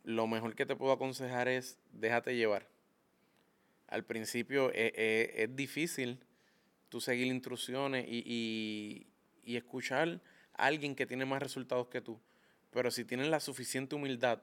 lo 0.04 0.26
mejor 0.26 0.54
que 0.54 0.64
te 0.64 0.76
puedo 0.76 0.92
aconsejar 0.92 1.48
es 1.48 1.78
déjate 1.92 2.34
llevar. 2.34 2.66
Al 3.88 4.06
principio 4.06 4.72
e, 4.72 4.90
e, 4.96 5.42
es, 5.42 5.54
difícil 5.54 6.18
tú 6.88 7.02
seguir 7.02 7.26
instrucciones 7.26 8.06
y, 8.08 9.06
y, 9.44 9.56
escuchar 9.56 10.22
a 10.54 10.64
alguien 10.64 10.96
que 10.96 11.04
tiene 11.04 11.26
más 11.26 11.42
resultados 11.42 11.88
que 11.88 12.00
tú. 12.00 12.18
Pero 12.70 12.90
si 12.90 13.04
tienes 13.04 13.28
la 13.28 13.40
suficiente 13.40 13.96
humildad 13.96 14.42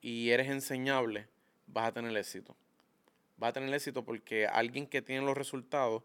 y 0.00 0.30
eres 0.30 0.46
enseñable, 0.46 1.26
vas 1.66 1.88
a 1.88 1.92
tener 1.92 2.16
éxito 2.16 2.54
va 3.42 3.48
a 3.48 3.52
tener 3.52 3.72
éxito 3.72 4.04
porque 4.04 4.46
alguien 4.46 4.86
que 4.86 5.02
tiene 5.02 5.24
los 5.24 5.36
resultados 5.36 6.02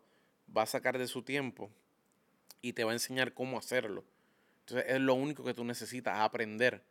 va 0.55 0.63
a 0.63 0.67
sacar 0.67 0.97
de 0.97 1.07
su 1.07 1.23
tiempo 1.23 1.71
y 2.61 2.73
te 2.73 2.83
va 2.83 2.91
a 2.91 2.95
enseñar 2.95 3.33
cómo 3.33 3.57
hacerlo. 3.57 4.03
Entonces 4.61 4.85
es 4.89 4.99
lo 4.99 5.13
único 5.13 5.43
que 5.43 5.53
tú 5.53 5.63
necesitas, 5.63 6.19
aprender. 6.19 6.83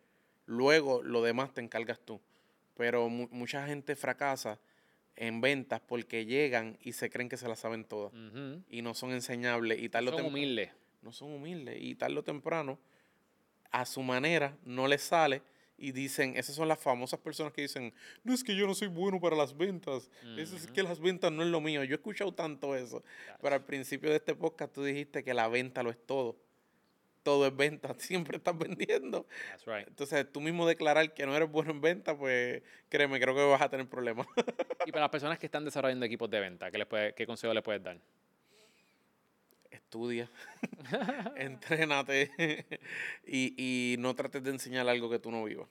Luego 0.46 1.02
lo 1.02 1.22
demás 1.22 1.54
te 1.54 1.60
encargas 1.60 2.00
tú. 2.00 2.20
Pero 2.76 3.08
mucha 3.08 3.66
gente 3.66 3.96
fracasa 3.96 4.58
en 5.16 5.40
ventas 5.40 5.80
porque 5.80 6.26
llegan 6.26 6.78
y 6.82 6.92
se 6.92 7.10
creen 7.10 7.28
que 7.28 7.36
se 7.36 7.48
las 7.48 7.60
saben 7.60 7.84
todas. 7.84 8.12
Y 8.68 8.82
no 8.82 8.94
son 8.94 9.12
enseñables. 9.12 9.80
Y 9.80 9.88
tal 9.88 10.06
no 10.06 10.12
son 10.12 10.26
humildes. 10.26 10.70
No 11.02 11.12
son 11.12 11.32
humildes. 11.32 11.78
Y 11.80 11.94
tarde 11.94 12.18
o 12.18 12.22
temprano, 12.22 12.78
a 13.70 13.86
su 13.86 14.02
manera, 14.02 14.56
no 14.64 14.88
les 14.88 15.02
sale 15.02 15.42
y 15.76 15.92
dicen, 15.92 16.34
esas 16.36 16.54
son 16.54 16.68
las 16.68 16.78
famosas 16.78 17.18
personas 17.20 17.52
que 17.52 17.62
dicen, 17.62 17.92
no 18.22 18.32
es 18.32 18.44
que 18.44 18.54
yo 18.54 18.66
no 18.66 18.74
soy 18.74 18.88
bueno 18.88 19.20
para 19.20 19.36
las 19.36 19.56
ventas, 19.56 20.10
es 20.36 20.66
que 20.68 20.82
las 20.82 21.00
ventas 21.00 21.32
no 21.32 21.42
es 21.42 21.48
lo 21.48 21.60
mío. 21.60 21.82
Yo 21.84 21.94
he 21.94 21.96
escuchado 21.96 22.32
tanto 22.32 22.76
eso, 22.76 23.02
pero 23.40 23.56
al 23.56 23.64
principio 23.64 24.10
de 24.10 24.16
este 24.16 24.34
podcast 24.34 24.72
tú 24.72 24.84
dijiste 24.84 25.24
que 25.24 25.34
la 25.34 25.48
venta 25.48 25.82
lo 25.82 25.90
es 25.90 25.98
todo. 26.06 26.36
Todo 27.22 27.46
es 27.46 27.56
venta, 27.56 27.94
siempre 27.98 28.36
estás 28.36 28.58
vendiendo. 28.58 29.26
Entonces, 29.86 30.26
tú 30.32 30.40
mismo 30.40 30.66
declarar 30.66 31.14
que 31.14 31.24
no 31.24 31.36
eres 31.36 31.50
bueno 31.50 31.70
en 31.70 31.80
venta, 31.80 32.16
pues 32.16 32.62
créeme, 32.88 33.20
creo 33.20 33.34
que 33.34 33.44
vas 33.44 33.62
a 33.62 33.68
tener 33.68 33.88
problemas. 33.88 34.26
y 34.86 34.92
para 34.92 35.02
las 35.02 35.10
personas 35.10 35.38
que 35.38 35.46
están 35.46 35.64
desarrollando 35.64 36.04
equipos 36.04 36.28
de 36.30 36.40
venta, 36.40 36.70
¿qué, 36.70 36.78
les 36.78 36.86
puede, 36.86 37.14
qué 37.14 37.26
consejo 37.26 37.54
le 37.54 37.62
puedes 37.62 37.82
dar? 37.82 37.98
Estudia, 39.92 40.26
entrénate 41.36 42.64
y, 43.26 43.96
no 43.98 44.14
trates 44.14 44.42
de 44.42 44.50
enseñar 44.50 44.88
algo 44.88 45.10
que 45.10 45.18
tú 45.18 45.30
no 45.30 45.44
vivas. 45.44 45.68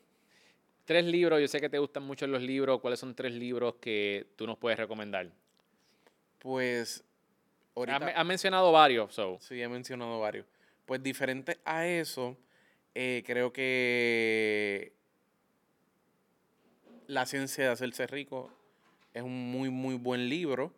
Tres 0.86 1.06
libros, 1.06 1.42
yo 1.42 1.48
sé 1.48 1.60
que 1.60 1.70
te 1.70 1.80
gustan 1.80 2.04
mucho 2.04 2.28
los 2.28 2.44
libros. 2.44 2.80
¿Cuáles 2.82 3.00
son 3.00 3.16
tres 3.16 3.34
libros 3.34 3.76
que 3.82 4.28
tú 4.36 4.46
nos 4.46 4.60
puedes 4.60 4.78
recomendar? 4.78 5.32
Pues 6.38 7.04
ahorita, 7.76 7.98
Has, 7.98 8.18
has 8.18 8.26
mencionado 8.26 8.72
varios, 8.72 9.12
so. 9.12 9.40
sí, 9.40 9.60
he 9.60 9.68
mencionado 9.68 10.20
varios. 10.20 10.46
Pues 10.86 11.02
diferente 11.02 11.60
a 11.66 11.88
eso, 11.88 12.38
eh, 12.94 13.24
creo 13.26 13.52
que 13.52 14.94
La 17.08 17.26
ciencia 17.26 17.66
de 17.66 17.72
hacerse 17.72 18.06
rico 18.06 18.52
es 19.14 19.24
un 19.24 19.52
muy, 19.52 19.70
muy 19.70 19.96
buen 19.96 20.30
libro. 20.30 20.74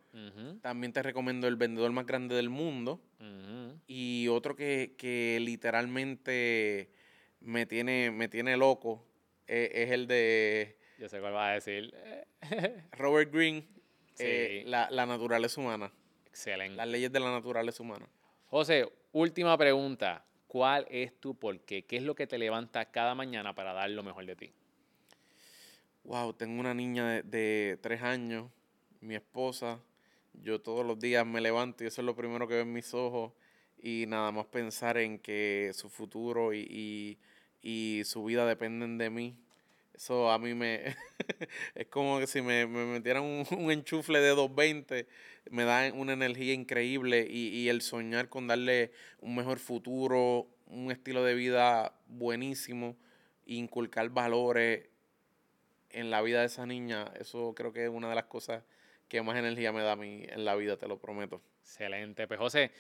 También 0.62 0.94
te 0.94 1.02
recomiendo 1.04 1.48
El 1.48 1.56
vendedor 1.56 1.92
más 1.92 2.06
grande 2.06 2.36
del 2.36 2.50
mundo. 2.50 3.02
Y 3.88 4.28
otro 4.30 4.56
que, 4.56 4.96
que 4.98 5.40
literalmente 5.42 6.90
me 7.42 7.66
tiene, 7.66 8.12
me 8.12 8.28
tiene 8.30 8.56
loco 8.58 9.06
eh, 9.48 9.70
es 9.74 9.92
el 9.92 10.08
de 10.08 10.78
Yo 10.98 11.10
sé 11.10 11.20
cuál 11.20 11.34
vas 11.34 11.50
a 11.50 11.54
decir. 11.54 11.94
Robert 12.94 13.32
Greene, 13.34 13.68
eh, 14.20 14.64
la, 14.66 14.90
la 14.90 15.06
naturaleza 15.06 15.60
humana, 15.60 15.92
Excelente. 16.28 16.76
las 16.78 16.88
leyes 16.88 17.12
de 17.12 17.20
la 17.20 17.32
naturaleza 17.32 17.84
humana. 17.84 18.08
José, 18.46 18.90
última 19.12 19.58
pregunta. 19.58 20.26
¿Cuál 20.48 20.86
es 20.92 21.20
tu 21.20 21.36
porqué? 21.38 21.84
¿Qué 21.86 21.98
es 21.98 22.04
lo 22.04 22.14
que 22.14 22.28
te 22.28 22.38
levanta 22.38 22.86
cada 22.92 23.16
mañana 23.16 23.56
para 23.56 23.74
dar 23.74 23.90
lo 23.90 24.04
mejor 24.04 24.26
de 24.28 24.36
ti? 24.36 24.54
Wow, 26.04 26.34
tengo 26.34 26.60
una 26.60 26.74
niña 26.74 27.08
de, 27.10 27.24
de 27.24 27.78
tres 27.82 28.01
años, 28.01 28.49
mi 29.01 29.16
esposa. 29.16 29.80
Yo 30.34 30.60
todos 30.62 30.86
los 30.86 30.99
días 30.99 31.26
me 31.26 31.39
levanto 31.41 31.84
y 31.84 31.88
eso 31.88 32.01
es 32.01 32.06
lo 32.06 32.16
primero 32.16 32.47
que 32.47 32.56
veo 32.56 32.64
en 32.64 32.74
mis 32.74 32.93
ojos. 32.93 33.32
Y 33.82 34.06
nada 34.08 34.32
más 34.32 34.45
pensar 34.47 34.97
en 34.97 35.20
que 35.20 35.72
su 35.74 35.89
futuro 35.89 36.54
y, 36.54 37.18
y- 37.62 38.04
su 38.06 38.24
vida 38.26 38.45
dependen 38.45 38.97
de 38.97 39.10
mí. 39.10 39.36
Eso 39.93 40.32
a 40.32 40.39
mí 40.39 40.54
me. 40.54 40.95
es 41.76 41.88
como 41.88 42.20
que 42.20 42.28
si 42.28 42.41
me, 42.41 42.66
me 42.68 42.86
metieran 42.86 43.24
un, 43.24 43.45
un 43.58 43.72
enchufle 43.72 44.20
de 44.20 44.30
220, 44.30 45.08
me 45.51 45.64
da 45.66 45.91
una 45.93 46.14
energía 46.14 46.54
increíble. 46.54 47.28
Y, 47.30 47.49
y 47.49 47.70
el 47.70 47.82
soñar 47.82 48.30
con 48.30 48.47
darle 48.47 48.91
un 49.22 49.36
mejor 49.36 49.60
futuro, 49.60 50.47
un 50.68 50.91
estilo 50.91 51.24
de 51.24 51.36
vida 51.36 51.93
buenísimo, 52.08 52.97
inculcar 53.45 54.10
valores 54.10 54.88
en 55.94 56.10
la 56.10 56.22
vida 56.22 56.41
de 56.41 56.48
esa 56.48 56.66
niña, 56.66 57.12
eso 57.20 57.54
creo 57.56 57.72
que 57.72 57.86
es 57.86 57.89
una 57.89 58.10
de 58.10 58.16
las 58.16 58.26
cosas 58.26 58.64
que 59.08 59.22
más 59.22 59.38
energía 59.38 59.72
me 59.72 59.82
da 59.82 59.94
a 59.94 59.96
mí 59.96 60.26
en 60.28 60.44
la 60.44 60.56
vida, 60.56 60.76
te 60.78 60.88
lo 60.88 60.98
prometo. 60.98 61.41
Excelente. 61.62 62.28
Pues 62.28 62.39
José, 62.39 62.72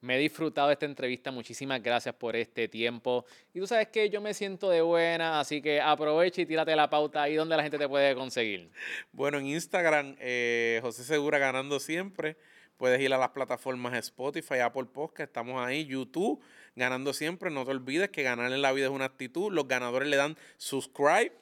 me 0.00 0.16
he 0.16 0.18
disfrutado 0.18 0.68
de 0.68 0.74
esta 0.74 0.86
entrevista. 0.86 1.30
Muchísimas 1.30 1.82
gracias 1.82 2.14
por 2.14 2.36
este 2.36 2.68
tiempo. 2.68 3.26
Y 3.52 3.60
tú 3.60 3.66
sabes 3.66 3.88
que 3.88 4.08
yo 4.08 4.20
me 4.20 4.32
siento 4.32 4.70
de 4.70 4.80
buena, 4.80 5.40
así 5.40 5.60
que 5.60 5.80
aprovecha 5.80 6.40
y 6.42 6.46
tírate 6.46 6.74
la 6.74 6.88
pauta 6.88 7.22
ahí 7.22 7.34
donde 7.34 7.56
la 7.56 7.62
gente 7.62 7.76
te 7.76 7.88
puede 7.88 8.14
conseguir. 8.14 8.70
Bueno, 9.12 9.38
en 9.38 9.46
Instagram, 9.46 10.16
eh, 10.20 10.78
José 10.82 11.04
Segura 11.04 11.38
ganando 11.38 11.80
siempre. 11.80 12.36
Puedes 12.76 12.98
ir 13.00 13.12
a 13.12 13.18
las 13.18 13.30
plataformas 13.30 13.92
Spotify, 13.98 14.60
Apple 14.60 14.86
Podcast, 14.86 15.28
estamos 15.28 15.62
ahí, 15.62 15.84
YouTube, 15.84 16.40
ganando 16.76 17.12
siempre. 17.12 17.50
No 17.50 17.66
te 17.66 17.72
olvides 17.72 18.08
que 18.08 18.22
ganar 18.22 18.50
en 18.52 18.62
la 18.62 18.72
vida 18.72 18.86
es 18.86 18.92
una 18.92 19.04
actitud. 19.04 19.52
Los 19.52 19.68
ganadores 19.68 20.08
le 20.08 20.16
dan 20.16 20.38
subscribe 20.56 21.32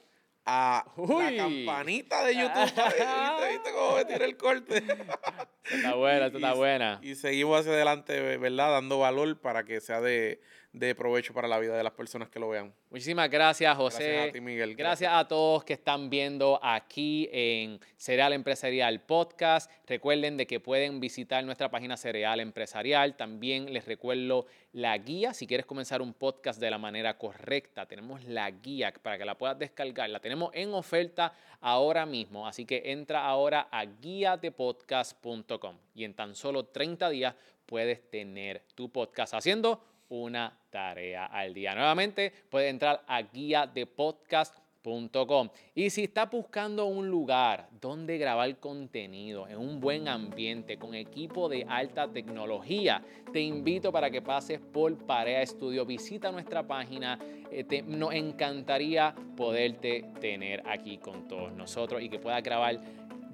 a 0.50 0.86
Uy. 0.96 1.24
la 1.24 1.36
campanita 1.36 2.24
de 2.24 2.34
YouTube. 2.34 2.62
¿Viste, 2.64 3.52
¿Viste 3.52 3.72
cómo 3.72 3.96
me 3.96 4.04
tira 4.06 4.24
el 4.24 4.36
corte? 4.38 4.82
Está 5.64 5.94
buena, 5.94 6.26
está 6.26 6.54
buena. 6.54 7.00
Y 7.02 7.14
seguimos 7.16 7.60
hacia 7.60 7.72
adelante, 7.72 8.38
¿verdad? 8.38 8.70
Dando 8.70 8.98
valor 8.98 9.38
para 9.42 9.64
que 9.64 9.82
sea 9.82 10.00
de, 10.00 10.40
de 10.78 10.94
provecho 10.94 11.34
para 11.34 11.48
la 11.48 11.58
vida 11.58 11.76
de 11.76 11.82
las 11.82 11.92
personas 11.92 12.28
que 12.28 12.38
lo 12.38 12.48
vean. 12.48 12.72
Muchísimas 12.90 13.28
gracias, 13.28 13.76
José. 13.76 14.04
Gracias 14.04 14.28
a 14.28 14.32
ti, 14.32 14.40
Miguel. 14.40 14.76
Gracias 14.76 15.12
a 15.12 15.26
todos 15.26 15.64
que 15.64 15.72
están 15.72 16.08
viendo 16.08 16.60
aquí 16.62 17.28
en 17.32 17.80
Cereal 17.96 18.32
Empresarial 18.32 19.00
Podcast. 19.00 19.70
Recuerden 19.86 20.36
de 20.36 20.46
que 20.46 20.60
pueden 20.60 21.00
visitar 21.00 21.44
nuestra 21.44 21.70
página 21.70 21.96
Cereal 21.96 22.40
Empresarial. 22.40 23.16
También 23.16 23.72
les 23.72 23.86
recuerdo 23.86 24.46
la 24.72 24.96
guía. 24.98 25.34
Si 25.34 25.46
quieres 25.46 25.66
comenzar 25.66 26.00
un 26.00 26.14
podcast 26.14 26.60
de 26.60 26.70
la 26.70 26.78
manera 26.78 27.18
correcta, 27.18 27.86
tenemos 27.86 28.24
la 28.24 28.50
guía 28.50 28.92
para 29.02 29.18
que 29.18 29.24
la 29.24 29.36
puedas 29.36 29.58
descargar. 29.58 30.08
La 30.10 30.20
tenemos 30.20 30.50
en 30.54 30.72
oferta 30.72 31.34
ahora 31.60 32.06
mismo. 32.06 32.46
Así 32.46 32.64
que 32.64 32.82
entra 32.86 33.26
ahora 33.26 33.68
a 33.70 33.84
guiadepodcast.com 33.84 35.76
y 35.94 36.04
en 36.04 36.14
tan 36.14 36.34
solo 36.34 36.66
30 36.66 37.10
días 37.10 37.34
puedes 37.66 38.08
tener 38.10 38.62
tu 38.74 38.90
podcast 38.90 39.34
haciendo 39.34 39.82
una 40.10 40.56
tarea 40.70 41.26
al 41.26 41.54
día. 41.54 41.74
Nuevamente, 41.74 42.32
puedes 42.50 42.70
entrar 42.70 43.02
a 43.06 43.22
guiadepodcast.com. 43.22 45.48
Y 45.74 45.90
si 45.90 46.04
estás 46.04 46.30
buscando 46.30 46.86
un 46.86 47.08
lugar 47.10 47.68
donde 47.80 48.16
grabar 48.16 48.56
contenido 48.58 49.46
en 49.46 49.58
un 49.58 49.80
buen 49.80 50.08
ambiente 50.08 50.78
con 50.78 50.94
equipo 50.94 51.48
de 51.48 51.66
alta 51.68 52.08
tecnología, 52.10 53.02
te 53.32 53.40
invito 53.40 53.92
para 53.92 54.10
que 54.10 54.22
pases 54.22 54.60
por 54.60 54.96
Parea 55.04 55.44
Studio. 55.44 55.84
Visita 55.84 56.32
nuestra 56.32 56.66
página. 56.66 57.18
Eh, 57.50 57.64
te- 57.64 57.82
nos 57.82 58.14
encantaría 58.14 59.14
poderte 59.36 60.04
tener 60.20 60.62
aquí 60.66 60.96
con 60.98 61.28
todos 61.28 61.52
nosotros 61.52 62.00
y 62.02 62.08
que 62.08 62.18
puedas 62.18 62.42
grabar 62.42 62.78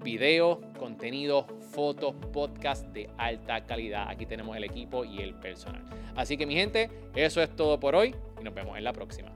video, 0.02 0.60
contenido, 0.78 1.46
fotos, 1.72 2.14
podcast 2.32 2.86
de 2.88 3.08
alta 3.18 3.64
calidad. 3.66 4.08
Aquí 4.08 4.26
tenemos 4.26 4.56
el 4.56 4.64
equipo 4.64 5.04
y 5.04 5.20
el 5.20 5.34
personal. 5.34 5.84
Así 6.16 6.36
que 6.36 6.46
mi 6.46 6.54
gente, 6.54 6.90
eso 7.14 7.42
es 7.42 7.54
todo 7.54 7.78
por 7.78 7.94
hoy 7.94 8.14
y 8.40 8.44
nos 8.44 8.54
vemos 8.54 8.76
en 8.78 8.84
la 8.84 8.92
próxima. 8.92 9.32